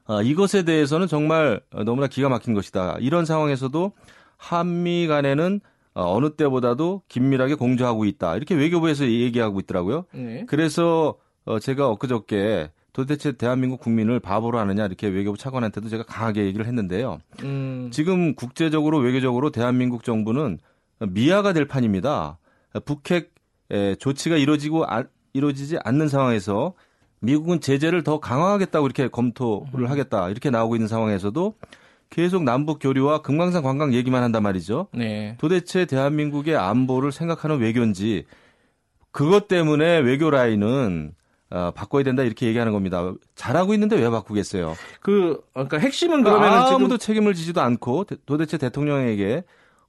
아, 0.05 0.21
이것에 0.21 0.63
대해서는 0.63 1.07
정말 1.07 1.61
너무나 1.85 2.07
기가 2.07 2.29
막힌 2.29 2.53
것이다. 2.53 2.97
이런 2.99 3.25
상황에서도 3.25 3.91
한미 4.37 5.07
간에는 5.07 5.61
어, 5.93 6.15
어느 6.15 6.31
때보다도 6.31 7.03
긴밀하게 7.07 7.55
공조하고 7.55 8.05
있다. 8.05 8.35
이렇게 8.35 8.55
외교부에서 8.55 9.05
얘기하고 9.05 9.59
있더라고요. 9.59 10.05
네. 10.13 10.45
그래서 10.47 11.15
어, 11.45 11.59
제가 11.59 11.89
엊그저께 11.89 12.71
도대체 12.93 13.31
대한민국 13.33 13.79
국민을 13.79 14.19
바보로 14.19 14.59
하느냐 14.59 14.85
이렇게 14.85 15.07
외교부 15.07 15.37
차관한테도 15.37 15.87
제가 15.89 16.03
강하게 16.03 16.45
얘기를 16.45 16.65
했는데요. 16.65 17.19
음, 17.43 17.89
지금 17.91 18.35
국제적으로 18.35 18.97
외교적으로 18.99 19.49
대한민국 19.51 20.03
정부는 20.03 20.59
미아가 20.99 21.53
될 21.53 21.65
판입니다. 21.65 22.37
북핵 22.85 23.33
에, 23.71 23.95
조치가 23.95 24.35
이루어지고 24.37 24.85
아- 24.85 25.05
이루어지지 25.33 25.77
않는 25.83 26.09
상황에서 26.09 26.73
미국은 27.21 27.61
제재를 27.61 28.03
더 28.03 28.19
강화하겠다고 28.19 28.85
이렇게 28.85 29.07
검토를 29.07 29.89
하겠다 29.89 30.29
이렇게 30.29 30.49
나오고 30.49 30.75
있는 30.75 30.87
상황에서도 30.89 31.53
계속 32.09 32.43
남북 32.43 32.79
교류와 32.81 33.21
금강산 33.21 33.63
관광 33.63 33.93
얘기만 33.93 34.21
한단 34.21 34.43
말이죠. 34.43 34.87
네. 34.93 35.37
도대체 35.39 35.85
대한민국의 35.85 36.57
안보를 36.57 37.13
생각하는 37.13 37.59
외교인지 37.59 38.25
그것 39.11 39.47
때문에 39.47 39.99
외교 39.99 40.29
라인은 40.29 41.13
어, 41.51 41.71
바꿔야 41.75 42.03
된다 42.03 42.23
이렇게 42.23 42.47
얘기하는 42.47 42.71
겁니다. 42.71 43.11
잘하고 43.35 43.73
있는데 43.73 43.97
왜 43.97 44.09
바꾸겠어요? 44.09 44.75
그 45.01 45.41
그러니까 45.53 45.77
핵심은 45.79 46.23
그러면은 46.23 46.57
아무도 46.57 46.97
지금 46.97 46.97
책임을 46.97 47.33
지지도 47.33 47.61
않고 47.61 48.05
대- 48.05 48.15
도대체 48.25 48.57
대통령에게 48.57 49.43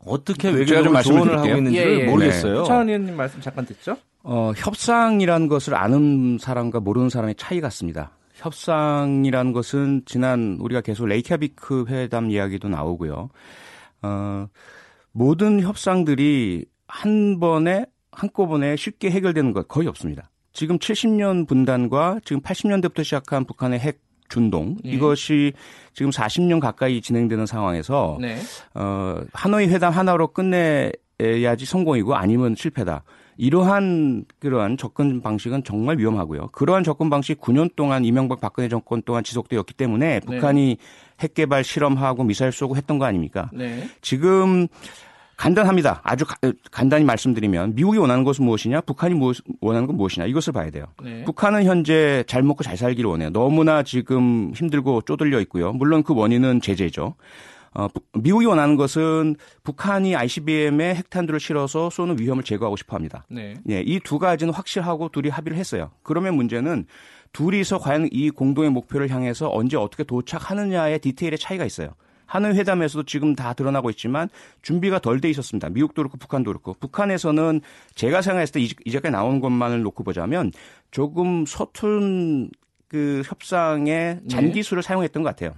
어떻게 0.04 0.50
외교적으로 0.50 0.90
말씀을 0.92 1.16
조언을 1.18 1.32
하고 1.34 1.42
드릴게요. 1.42 1.58
있는지를 1.58 1.98
예, 1.98 2.00
예. 2.02 2.10
모르겠어요. 2.10 2.64
차원 2.64 2.88
의원님 2.88 3.16
말씀 3.16 3.40
잠깐 3.40 3.64
듣죠? 3.64 3.96
어, 4.24 4.52
협상이라는 4.56 5.46
것을 5.48 5.74
아는 5.76 6.38
사람과 6.40 6.80
모르는 6.80 7.08
사람의 7.08 7.36
차이 7.36 7.60
같습니다. 7.60 8.10
협상이라는 8.34 9.52
것은 9.52 10.02
지난 10.04 10.56
우리가 10.60 10.80
계속 10.80 11.06
레이캬비크 11.06 11.88
회담 11.88 12.30
이야기도 12.30 12.68
나오고요. 12.68 13.28
어, 14.02 14.46
모든 15.12 15.60
협상들이 15.60 16.64
한 16.88 17.38
번에 17.38 17.86
한꺼번에 18.10 18.74
쉽게 18.76 19.10
해결되는 19.10 19.52
것 19.52 19.68
거의 19.68 19.86
없습니다. 19.86 20.30
지금 20.52 20.78
70년 20.78 21.46
분단과 21.48 22.20
지금 22.24 22.42
80년대부터 22.42 23.04
시작한 23.04 23.44
북한의 23.44 23.78
핵 23.78 24.00
준동 24.28 24.76
예. 24.86 24.90
이것이 24.90 25.52
지금 25.92 26.10
40년 26.10 26.58
가까이 26.58 27.00
진행되는 27.02 27.44
상황에서 27.44 28.16
네. 28.20 28.38
어, 28.74 29.20
하노이 29.32 29.66
회담 29.68 29.92
하나로 29.92 30.28
끝내야지 30.28 31.66
성공이고 31.66 32.14
아니면 32.14 32.54
실패다. 32.56 33.04
이러한 33.36 34.24
그러한 34.38 34.76
접근 34.76 35.20
방식은 35.22 35.64
정말 35.64 35.98
위험하고요. 35.98 36.48
그러한 36.52 36.84
접근 36.84 37.10
방식 37.10 37.40
9년 37.40 37.74
동안 37.76 38.04
이명박 38.04 38.40
박근혜 38.40 38.68
정권 38.68 39.02
동안 39.02 39.24
지속되었기 39.24 39.74
때문에 39.74 40.20
북한이 40.20 40.76
핵 41.20 41.34
개발 41.34 41.64
실험하고 41.64 42.24
미사일 42.24 42.52
쏘고 42.52 42.76
했던 42.76 42.98
거 42.98 43.04
아닙니까? 43.04 43.50
네. 43.52 43.88
지금 44.00 44.68
간단합니다. 45.42 46.00
아주 46.04 46.24
가, 46.24 46.36
간단히 46.70 47.04
말씀드리면 47.04 47.74
미국이 47.74 47.98
원하는 47.98 48.22
것은 48.22 48.44
무엇이냐, 48.44 48.82
북한이 48.82 49.14
무엇, 49.14 49.38
원하는 49.60 49.88
건 49.88 49.96
무엇이냐 49.96 50.26
이것을 50.26 50.52
봐야 50.52 50.70
돼요. 50.70 50.84
네. 51.02 51.24
북한은 51.24 51.64
현재 51.64 52.22
잘 52.28 52.44
먹고 52.44 52.62
잘 52.62 52.76
살기를 52.76 53.10
원해요. 53.10 53.30
너무나 53.30 53.82
지금 53.82 54.52
힘들고 54.54 55.02
쪼들려 55.02 55.40
있고요. 55.40 55.72
물론 55.72 56.04
그 56.04 56.14
원인은 56.14 56.60
제재죠. 56.60 57.16
어, 57.74 57.88
미국이 58.12 58.46
원하는 58.46 58.76
것은 58.76 59.34
북한이 59.64 60.14
ICBM에 60.14 60.94
핵탄두를 60.94 61.40
실어서 61.40 61.90
쏘는 61.90 62.20
위험을 62.20 62.44
제거하고 62.44 62.76
싶어 62.76 62.94
합니다. 62.94 63.24
네. 63.28 63.54
예, 63.68 63.80
이 63.84 63.98
두 63.98 64.20
가지는 64.20 64.54
확실하고 64.54 65.08
둘이 65.08 65.28
합의를 65.28 65.58
했어요. 65.58 65.90
그러면 66.04 66.36
문제는 66.36 66.84
둘이서 67.32 67.78
과연 67.78 68.08
이 68.12 68.30
공동의 68.30 68.70
목표를 68.70 69.10
향해서 69.10 69.50
언제 69.52 69.76
어떻게 69.76 70.04
도착하느냐의 70.04 71.00
디테일의 71.00 71.38
차이가 71.38 71.64
있어요. 71.64 71.94
하는 72.32 72.56
회담에서도 72.56 73.04
지금 73.04 73.36
다 73.36 73.52
드러나고 73.52 73.90
있지만 73.90 74.30
준비가 74.62 74.98
덜 74.98 75.20
돼 75.20 75.28
있었습니다. 75.28 75.68
미국도 75.68 76.00
그렇고 76.00 76.16
북한도 76.16 76.50
그렇고. 76.50 76.72
북한에서는 76.80 77.60
제가 77.94 78.22
생각했을 78.22 78.52
때 78.54 78.60
이제까지 78.86 79.12
나온 79.12 79.40
것만을 79.40 79.82
놓고 79.82 80.02
보자면 80.02 80.50
조금 80.90 81.44
서툰 81.44 82.48
그 82.88 83.22
협상의 83.26 84.20
네. 84.22 84.28
잔기술을 84.28 84.82
사용했던 84.82 85.22
것 85.22 85.28
같아요. 85.28 85.52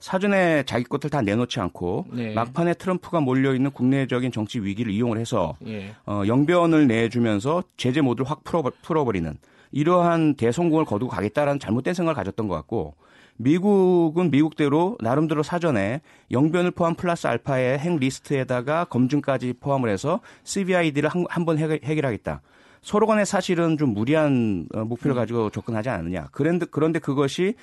사전에 0.00 0.64
자기 0.64 0.82
것들 0.82 1.10
다 1.10 1.22
내놓지 1.22 1.60
않고 1.60 2.06
네. 2.10 2.34
막판에 2.34 2.74
트럼프가 2.74 3.20
몰려 3.20 3.54
있는 3.54 3.70
국내적인 3.70 4.32
정치 4.32 4.58
위기를 4.58 4.92
이용을 4.92 5.16
해서 5.18 5.56
예. 5.64 5.94
어, 6.06 6.22
영변을 6.26 6.88
내주면서 6.88 7.62
제재 7.76 8.00
모드를 8.00 8.28
확 8.28 8.42
풀어, 8.42 8.64
풀어버리는 8.82 9.38
이러한 9.70 10.34
대성공을 10.34 10.86
거두고 10.86 11.08
가겠다라는 11.12 11.60
잘못된 11.60 11.94
생각을 11.94 12.16
가졌던 12.16 12.48
것 12.48 12.56
같고 12.56 12.96
미국은 13.40 14.30
미국대로 14.30 14.98
나름대로 15.00 15.42
사전에 15.42 16.02
영변을 16.30 16.72
포함 16.72 16.94
플러스 16.94 17.26
알파의 17.26 17.78
핵 17.78 17.96
리스트에다가 17.96 18.84
검증까지 18.84 19.54
포함을 19.60 19.88
해서 19.88 20.20
CVID를 20.44 21.08
한, 21.08 21.24
한번 21.30 21.56
해결, 21.56 21.80
해결하겠다. 21.82 22.42
서로 22.82 23.06
간에 23.06 23.24
사실은 23.24 23.78
좀 23.78 23.94
무리한 23.94 24.66
어, 24.74 24.84
목표를 24.84 25.14
가지고 25.14 25.48
접근하지 25.48 25.88
않느냐. 25.88 26.28
그런데, 26.32 26.66
그런데 26.70 26.98
그것이 26.98 27.54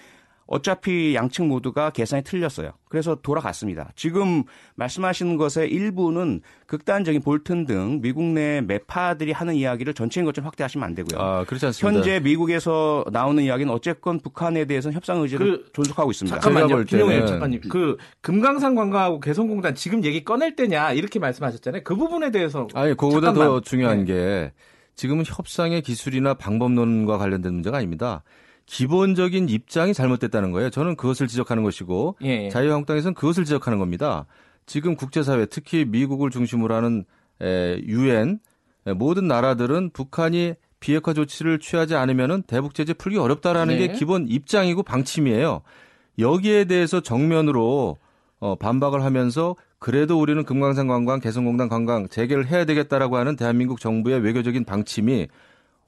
어차피 0.47 1.13
양측 1.13 1.45
모두가 1.45 1.89
계산이 1.89 2.23
틀렸어요. 2.23 2.71
그래서 2.89 3.15
돌아갔습니다. 3.21 3.91
지금 3.95 4.43
말씀하시는 4.75 5.35
것의 5.35 5.69
일부는 5.69 6.39
극단적인 6.67 7.21
볼튼 7.21 7.65
등 7.65 7.99
미국 8.01 8.23
내 8.23 8.61
매파들이 8.61 9.33
하는 9.33 9.55
이야기를 9.55 9.93
전체인 9.93 10.25
것처럼 10.25 10.45
확대하시면 10.47 10.87
안 10.87 10.95
되고요. 10.95 11.19
아, 11.21 11.43
그렇지 11.43 11.65
않습니다. 11.65 11.97
현재 11.97 12.19
미국에서 12.21 13.03
나오는 13.11 13.43
이야기는 13.43 13.71
어쨌건 13.73 14.19
북한에 14.21 14.63
대해서는 14.65 14.95
협상 14.95 15.19
의지를 15.21 15.63
그- 15.65 15.71
존속하고 15.73 16.11
있습니다. 16.11 16.39
잠깐만요, 16.39 16.85
때는 16.85 17.27
작가님. 17.27 17.61
그 17.69 17.97
금강산 18.21 18.73
관광하고 18.75 19.19
개성공단 19.19 19.75
지금 19.75 20.03
얘기 20.05 20.23
꺼낼 20.23 20.55
때냐 20.55 20.93
이렇게 20.93 21.19
말씀하셨잖아요. 21.19 21.81
그 21.83 21.95
부분에 21.97 22.31
대해서 22.31 22.67
아니, 22.73 22.91
그거보다 22.91 23.27
잠깐만. 23.27 23.47
더 23.49 23.59
중요한 23.59 24.05
네. 24.05 24.13
게 24.13 24.53
지금은 24.95 25.25
협상의 25.27 25.81
기술이나 25.81 26.33
방법론과 26.35 27.17
관련된 27.17 27.53
문제가 27.53 27.77
아닙니다. 27.77 28.23
기본적인 28.67 29.49
입장이 29.49 29.93
잘못됐다는 29.93 30.51
거예요. 30.51 30.69
저는 30.69 30.95
그것을 30.95 31.27
지적하는 31.27 31.63
것이고 31.63 32.17
예. 32.21 32.49
자유한국당에서는 32.49 33.15
그것을 33.15 33.45
지적하는 33.45 33.79
겁니다. 33.79 34.25
지금 34.65 34.95
국제사회 34.95 35.45
특히 35.47 35.85
미국을 35.85 36.29
중심으로 36.29 36.75
하는 36.75 37.05
유엔 37.41 38.39
모든 38.95 39.27
나라들은 39.27 39.91
북한이 39.91 40.53
비핵화 40.79 41.13
조치를 41.13 41.59
취하지 41.59 41.95
않으면은 41.95 42.43
대북 42.43 42.75
제재 42.75 42.93
풀기 42.93 43.17
어렵다라는 43.17 43.77
네. 43.77 43.87
게 43.87 43.93
기본 43.93 44.27
입장이고 44.27 44.83
방침이에요. 44.83 45.61
여기에 46.19 46.65
대해서 46.65 46.99
정면으로 46.99 47.97
어, 48.39 48.55
반박을 48.55 49.03
하면서 49.03 49.55
그래도 49.79 50.19
우리는 50.19 50.43
금강산 50.43 50.87
관광, 50.87 51.19
개성공단 51.19 51.69
관광 51.69 52.07
재개를 52.07 52.47
해야 52.47 52.65
되겠다라고 52.65 53.17
하는 53.17 53.35
대한민국 53.35 53.79
정부의 53.79 54.19
외교적인 54.19 54.65
방침이 54.65 55.27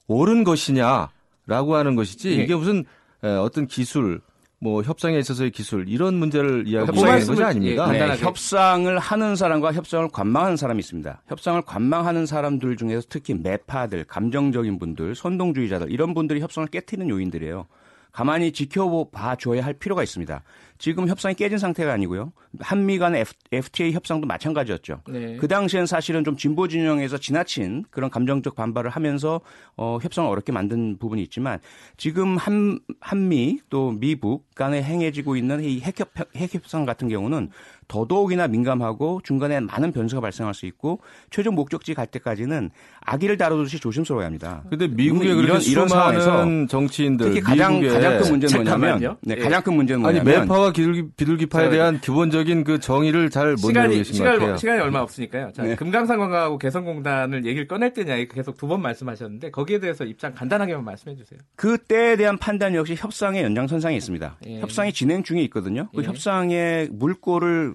옳은 0.08 0.44
것이냐 0.44 1.08
라고 1.50 1.74
하는 1.74 1.96
것이지 1.96 2.30
예. 2.38 2.42
이게 2.44 2.54
무슨 2.54 2.84
에, 3.24 3.28
어떤 3.28 3.66
기술 3.66 4.20
뭐 4.60 4.82
협상에 4.82 5.18
있어서의 5.18 5.50
기술 5.50 5.88
이런 5.88 6.14
문제를 6.14 6.64
그 6.64 6.70
이야기하는 6.70 6.94
것이 6.94 7.04
말씀을- 7.34 7.44
아닙니다. 7.44 7.88
예, 7.88 7.92
네, 7.92 7.98
간단하게. 7.98 8.22
협상을 8.22 8.98
하는 8.98 9.34
사람과 9.36 9.72
협상을 9.72 10.08
관망하는 10.12 10.56
사람이 10.56 10.78
있습니다. 10.78 11.22
협상을 11.28 11.60
관망하는 11.62 12.26
사람들 12.26 12.76
중에서 12.76 13.06
특히 13.08 13.34
매파들, 13.34 14.04
감정적인 14.04 14.78
분들, 14.78 15.14
선동주의자들 15.14 15.90
이런 15.90 16.14
분들이 16.14 16.40
협상을 16.40 16.68
깨트리는 16.68 17.08
요인들이에요. 17.08 17.66
가만히 18.12 18.52
지켜봐 18.52 19.36
줘야 19.36 19.64
할 19.64 19.74
필요가 19.74 20.02
있습니다. 20.02 20.42
지금 20.78 21.08
협상이 21.08 21.34
깨진 21.34 21.58
상태가 21.58 21.92
아니고요. 21.92 22.32
한미 22.58 22.98
간의 22.98 23.26
FTA 23.52 23.92
협상도 23.92 24.26
마찬가지였죠. 24.26 25.02
네. 25.08 25.36
그 25.36 25.46
당시엔 25.46 25.84
사실은 25.84 26.24
좀 26.24 26.36
진보 26.36 26.68
진영에서 26.68 27.18
지나친 27.18 27.84
그런 27.90 28.08
감정적 28.08 28.54
반발을 28.54 28.90
하면서 28.90 29.42
어, 29.76 29.98
협상을 30.00 30.28
어렵게 30.28 30.52
만든 30.52 30.96
부분이 30.98 31.22
있지만 31.24 31.58
지금 31.98 32.38
한, 32.38 32.80
한미 32.98 33.60
또 33.68 33.92
미북 33.92 34.54
간에 34.54 34.82
행해지고 34.82 35.36
있는 35.36 35.62
이 35.62 35.80
핵협, 35.80 36.10
핵협상 36.34 36.86
같은 36.86 37.08
경우는 37.08 37.50
더더욱이나 37.90 38.46
민감하고 38.46 39.20
중간에 39.24 39.58
많은 39.60 39.90
변수가 39.92 40.20
발생할 40.22 40.54
수 40.54 40.64
있고 40.66 41.00
최종 41.30 41.56
목적지 41.56 41.92
갈 41.94 42.06
때까지는 42.06 42.70
아기를 43.00 43.36
다루듯이 43.36 43.80
조심스러워야 43.80 44.26
합니다. 44.26 44.62
근데 44.70 44.86
미국의 44.86 45.28
이런- 45.36 45.60
이런 45.60 45.88
상황에서 45.88 46.66
정치인들 46.68 47.26
특히 47.26 47.40
가장 47.40 47.80
가장 47.82 48.18
큰 48.20 48.30
문제는 48.30 48.48
잠깐만요. 48.64 48.90
뭐냐면 48.92 49.16
네, 49.22 49.34
예. 49.38 49.42
가장 49.42 49.62
큰 49.62 49.74
문제는 49.74 50.06
아니 50.06 50.20
뭐냐면 50.20 50.48
매파와 50.48 50.72
비둘기, 50.72 51.02
비둘기파에 51.16 51.64
자, 51.64 51.70
대한 51.70 52.00
기본적인 52.00 52.64
그 52.64 52.78
정의를 52.78 53.28
잘 53.30 53.50
못 53.56 53.56
내고 53.56 53.68
시간이 53.68 53.96
계신 53.96 54.12
것 54.12 54.16
시간이, 54.18 54.38
같아요. 54.38 54.56
시간이 54.56 54.80
얼마 54.80 55.00
없으니까요. 55.00 55.50
자, 55.52 55.62
네. 55.64 55.74
금강산 55.74 56.18
관광하고 56.18 56.58
개성공단을 56.58 57.44
얘기를 57.44 57.66
꺼낼 57.66 57.92
때냐 57.92 58.16
계속 58.32 58.56
두 58.56 58.70
번 58.70 58.82
말씀하셨는데 58.82 59.50
거기에 59.50 59.80
대해서 59.80 60.04
입장 60.04 60.32
간단하게만 60.32 60.84
말씀해 60.84 61.16
주세요. 61.16 61.40
그 61.56 61.76
때에 61.76 62.14
대한 62.16 62.38
판단 62.38 62.72
역시 62.76 62.94
협상의 62.96 63.42
연장선상에 63.42 63.96
있습니다. 63.96 64.36
예. 64.46 64.60
협상이 64.60 64.92
진행 64.92 65.24
중에 65.24 65.40
있거든요. 65.44 65.88
그 65.92 66.02
예. 66.02 66.06
협상의 66.06 66.88
물꼬를 66.92 67.74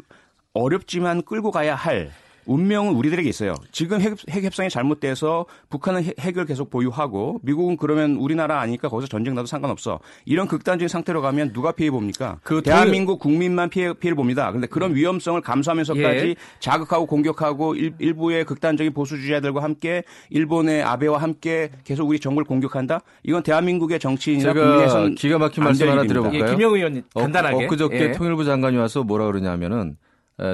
어렵지만 0.55 1.21
끌고 1.23 1.51
가야 1.51 1.75
할 1.75 2.11
운명은 2.47 2.93
우리들에게 2.93 3.27
있어요. 3.27 3.55
지금 3.71 4.01
핵, 4.01 4.13
핵 4.29 4.43
협상이 4.43 4.69
잘못돼서 4.69 5.47
북한은 5.71 6.03
핵- 6.03 6.19
핵을 6.19 6.45
계속 6.45 6.69
보유하고 6.69 7.39
미국은 7.41 7.75
그러면 7.75 8.17
우리나라 8.17 8.61
아니니까 8.61 8.87
거기서 8.87 9.07
전쟁 9.07 9.33
나도 9.33 9.47
상관없어. 9.47 9.99
이런 10.25 10.47
극단적인 10.47 10.87
상태로 10.87 11.23
가면 11.23 11.53
누가 11.53 11.71
피해 11.71 11.89
봅니까? 11.89 12.37
그 12.43 12.61
대한민국 12.61 13.17
국민만 13.17 13.67
피해 13.71 13.91
피해를 13.93 14.15
봅니다. 14.15 14.45
그런데 14.49 14.67
그런 14.67 14.93
위험성을 14.93 15.41
감수하면서까지 15.41 16.27
예. 16.29 16.35
자극하고 16.59 17.07
공격하고 17.07 17.73
일, 17.73 18.13
부의 18.13 18.45
극단적인 18.45 18.93
보수주의자들과 18.93 19.63
함께 19.63 20.03
일본의 20.29 20.83
아베와 20.83 21.17
함께 21.17 21.71
계속 21.83 22.07
우리 22.07 22.19
정부를 22.19 22.45
공격한다? 22.45 23.01
이건 23.23 23.41
대한민국의 23.41 23.97
정치인이나 23.99 24.53
국민에서는 24.53 25.15
기가 25.15 25.39
막힌 25.39 25.63
안 25.63 25.69
말씀 25.69 25.79
될 25.79 25.89
하나 25.89 26.03
일입니다. 26.03 26.27
예, 26.27 26.29
드려볼까요? 26.37 26.55
김영우 26.57 26.75
의원님 26.77 27.03
간단하게. 27.15 27.55
어, 27.55 27.65
엊그저께 27.65 27.99
예. 27.99 28.11
통일부 28.11 28.45
장관이 28.45 28.77
와서 28.77 29.03
뭐라 29.03 29.25
그러냐면은 29.25 29.89
에, 29.89 30.04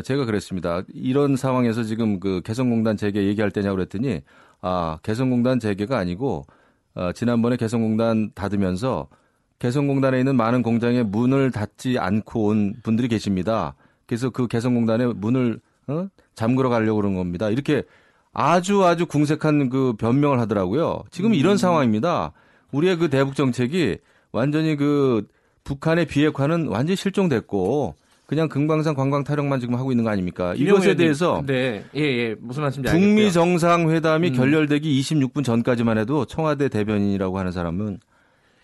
제가 0.04 0.26
그랬습니다. 0.26 0.84
이런 0.94 1.36
상황에서 1.36 1.84
지금 1.84 2.20
그 2.20 2.42
개성공단 2.44 2.98
재개 2.98 3.24
얘기할 3.26 3.52
때냐고 3.52 3.76
그랬더니 3.76 4.22
아 4.62 5.00
개성공단 5.04 5.60
재개가 5.60 5.98
아니고 5.98 6.46
어, 6.94 7.12
지난번에 7.14 7.56
개성공단 7.56 8.32
닫으면서 8.36 9.08
개성공단에 9.60 10.20
있는 10.20 10.36
많은 10.36 10.62
공장에 10.62 11.04
문을 11.04 11.52
닫지 11.52 11.98
않고 12.00 12.48
온 12.48 12.74
분들이 12.84 13.08
계십니다. 13.08 13.76
그래서 14.06 14.30
그 14.30 14.48
개성공단에 14.48 15.06
문을 15.06 15.60
어? 15.88 16.08
잠그러 16.36 16.70
가려고 16.70 16.98
그런 16.98 17.16
겁니다. 17.16 17.50
이렇게 17.50 17.84
아주 18.34 18.84
아주 18.86 19.06
궁색한 19.06 19.70
그 19.70 19.94
변명을 19.98 20.40
하더라고요. 20.40 21.04
지금 21.12 21.34
이런 21.34 21.58
상황입니다. 21.58 22.34
우리의 22.72 22.98
그 22.98 23.10
대북 23.10 23.36
정책이 23.36 23.98
완전히 24.32 24.76
그 24.76 25.28
북한의 25.64 26.06
비핵화는 26.06 26.68
완전히 26.68 26.96
실종됐고 26.96 27.96
그냥 28.32 28.48
금강산 28.48 28.96
관광 28.96 29.26
타령만 29.26 29.60
지금 29.60 29.76
하고 29.76 29.92
있는 29.92 30.06
거 30.06 30.10
아닙니까? 30.10 30.54
이것에 30.56 30.96
대해서 30.96 31.44
네, 31.46 31.84
예, 31.94 32.02
예, 32.02 32.36
무슨 32.40 32.64
말씀인지 32.64 32.90
북미 32.90 33.24
알겠고요. 33.24 33.32
정상회담이 33.32 34.30
음. 34.30 34.34
결렬되기 34.34 35.02
26분 35.02 35.44
전까지만 35.44 35.98
해도 35.98 36.24
청와대 36.24 36.70
대변인이라고 36.70 37.38
하는 37.38 37.52
사람은 37.52 38.00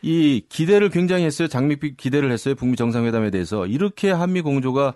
이 0.04 0.42
기대를 0.48 0.90
굉장히 0.90 1.26
했어요. 1.26 1.50
장밋빛 1.50 1.98
기대를 1.98 2.32
했어요. 2.32 2.56
북미 2.56 2.78
정상회담에 2.78 3.30
대해서 3.30 3.68
이렇게 3.68 4.10
한미 4.10 4.40
공조가 4.40 4.94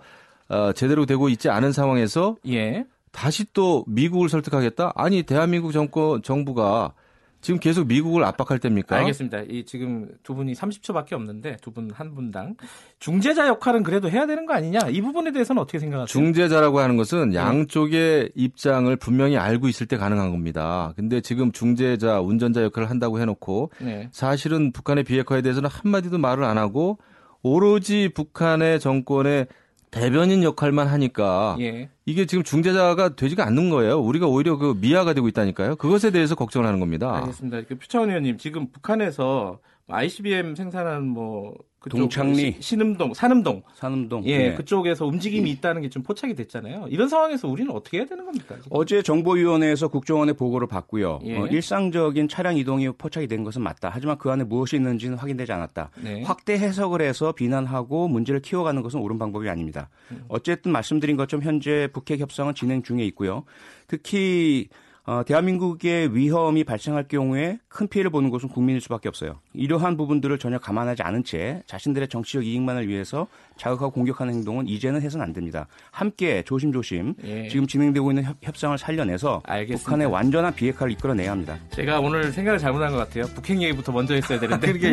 어, 0.48 0.72
제대로 0.72 1.04
되고 1.04 1.28
있지 1.28 1.50
않은 1.50 1.72
상황에서 1.72 2.36
예, 2.48 2.86
다시 3.10 3.44
또 3.52 3.84
미국을 3.86 4.30
설득하겠다? 4.30 4.92
아니 4.94 5.22
대한민국 5.24 5.72
정권 5.72 6.22
정부가 6.22 6.94
지금 7.42 7.60
계속 7.60 7.86
미국을 7.88 8.24
압박할 8.24 8.58
때입니까? 8.60 8.96
알겠습니다. 8.96 9.40
이 9.48 9.64
지금 9.64 10.08
두 10.22 10.34
분이 10.34 10.54
30초밖에 10.54 11.12
없는데 11.12 11.56
두 11.60 11.72
분 11.72 11.90
한 11.92 12.14
분당 12.14 12.54
중재자 13.00 13.48
역할은 13.48 13.82
그래도 13.82 14.08
해야 14.08 14.26
되는 14.26 14.46
거 14.46 14.54
아니냐? 14.54 14.88
이 14.90 15.00
부분에 15.02 15.32
대해서는 15.32 15.60
어떻게 15.60 15.78
생각하세요? 15.78 16.06
중재자라고 16.06 16.78
하는 16.78 16.96
것은 16.96 17.30
네. 17.30 17.36
양쪽의 17.36 18.30
입장을 18.34 18.94
분명히 18.96 19.36
알고 19.36 19.68
있을 19.68 19.86
때 19.86 19.96
가능한 19.96 20.30
겁니다. 20.30 20.92
근데 20.96 21.20
지금 21.20 21.52
중재자, 21.52 22.20
운전자 22.20 22.62
역할을 22.62 22.88
한다고 22.88 23.18
해놓고 23.20 23.72
네. 23.80 24.08
사실은 24.12 24.72
북한의 24.72 25.04
비핵화에 25.04 25.42
대해서는 25.42 25.68
한마디도 25.68 26.18
말을 26.18 26.44
안 26.44 26.56
하고 26.58 26.98
오로지 27.42 28.08
북한의 28.14 28.78
정권의 28.80 29.48
대변인 29.92 30.42
역할만 30.42 30.88
하니까 30.88 31.56
예. 31.60 31.90
이게 32.06 32.24
지금 32.26 32.42
중재자가 32.42 33.14
되지가 33.14 33.46
않는 33.46 33.68
거예요. 33.70 34.00
우리가 34.00 34.26
오히려 34.26 34.56
그 34.56 34.74
미아가 34.80 35.12
되고 35.12 35.28
있다니까요. 35.28 35.76
그것에 35.76 36.10
대해서 36.10 36.34
걱정을 36.34 36.66
하는 36.66 36.80
겁니다. 36.80 37.14
알겠습니다. 37.18 37.62
그 37.68 37.78
표창원 37.78 38.08
의원님 38.08 38.38
지금 38.38 38.72
북한에서 38.72 39.60
ICBM 39.88 40.54
생산하는 40.54 41.06
뭐 41.06 41.54
동창리. 41.90 42.52
시- 42.52 42.56
신음동, 42.60 43.14
산음동 43.14 43.62
산음동. 43.74 44.24
예, 44.26 44.38
네. 44.50 44.54
그쪽에서 44.54 45.06
움직임이 45.06 45.50
있다는 45.50 45.82
게 45.82 45.88
좀 45.88 46.02
포착이 46.02 46.34
됐잖아요. 46.34 46.86
이런 46.88 47.08
상황에서 47.08 47.48
우리는 47.48 47.70
어떻게 47.72 47.98
해야 47.98 48.06
되는 48.06 48.24
겁니까? 48.24 48.54
지금? 48.56 48.68
어제 48.70 49.02
정보위원회에서 49.02 49.88
국정원에 49.88 50.32
보고를 50.32 50.66
받고요. 50.66 51.20
예. 51.24 51.36
어, 51.38 51.46
일상적인 51.46 52.28
차량 52.28 52.56
이동이 52.56 52.90
포착이 52.92 53.26
된 53.26 53.44
것은 53.44 53.62
맞다. 53.62 53.90
하지만 53.92 54.16
그 54.18 54.30
안에 54.30 54.44
무엇이 54.44 54.76
있는지는 54.76 55.16
확인되지 55.18 55.52
않았다. 55.52 55.90
네. 56.02 56.22
확대 56.22 56.54
해석을 56.54 57.02
해서 57.02 57.32
비난하고 57.32 58.08
문제를 58.08 58.40
키워가는 58.40 58.80
것은 58.82 59.00
옳은 59.00 59.18
방법이 59.18 59.48
아닙니다. 59.48 59.88
음. 60.12 60.24
어쨌든 60.28 60.72
말씀드린 60.72 61.16
것처럼 61.16 61.42
현재 61.44 61.88
북핵 61.92 62.20
협상은 62.20 62.54
진행 62.54 62.82
중에 62.82 63.04
있고요. 63.06 63.44
특히 63.88 64.68
어, 65.04 65.22
대한민국의 65.26 66.14
위험이 66.14 66.62
발생할 66.62 67.08
경우에 67.08 67.58
큰 67.68 67.88
피해를 67.88 68.10
보는 68.10 68.30
것은 68.30 68.48
국민일 68.48 68.80
수밖에 68.80 69.08
없어요. 69.08 69.40
이러한 69.52 69.96
부분들을 69.96 70.38
전혀 70.38 70.58
감안하지 70.58 71.02
않은 71.02 71.24
채 71.24 71.62
자신들의 71.66 72.06
정치적 72.08 72.46
이익만을 72.46 72.86
위해서 72.86 73.26
자극하고 73.56 73.90
공격하는 73.90 74.32
행동은 74.34 74.68
이제는 74.68 75.02
해서는 75.02 75.26
안 75.26 75.32
됩니다. 75.32 75.66
함께 75.90 76.42
조심조심 76.44 77.14
예. 77.24 77.48
지금 77.48 77.66
진행되고 77.66 78.12
있는 78.12 78.22
협, 78.22 78.36
협상을 78.42 78.78
살려내서 78.78 79.42
알겠습니다. 79.44 79.82
북한의 79.84 80.06
완전한 80.06 80.54
비핵화를 80.54 80.92
이끌어내야 80.92 81.32
합니다. 81.32 81.58
제가 81.70 81.98
오늘 81.98 82.30
생각을 82.32 82.58
잘못한 82.60 82.92
것 82.92 82.98
같아요. 82.98 83.24
북핵 83.34 83.60
얘기부터 83.60 83.90
먼저 83.90 84.14
했어야 84.14 84.38
되는데. 84.38 84.72
그러니까 84.72 84.88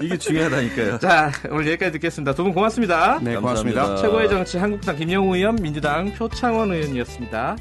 이게, 0.00 0.04
이게 0.06 0.16
중요하다니까요. 0.18 0.98
자, 0.98 1.30
오늘 1.50 1.66
여기까지 1.68 1.92
듣겠습니다. 1.92 2.34
두 2.34 2.42
분 2.42 2.52
고맙습니다. 2.52 3.20
네, 3.20 3.34
감사합니다. 3.34 3.40
고맙습니다. 3.40 3.96
최고의 3.96 4.28
정치 4.28 4.58
한국당 4.58 4.96
김영우 4.96 5.36
의원, 5.36 5.54
민주당 5.54 6.12
표창원 6.14 6.72
의원이었습니다. 6.72 7.56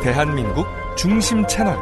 대한민국 0.00 0.66
중심 0.96 1.46
채널 1.46 1.76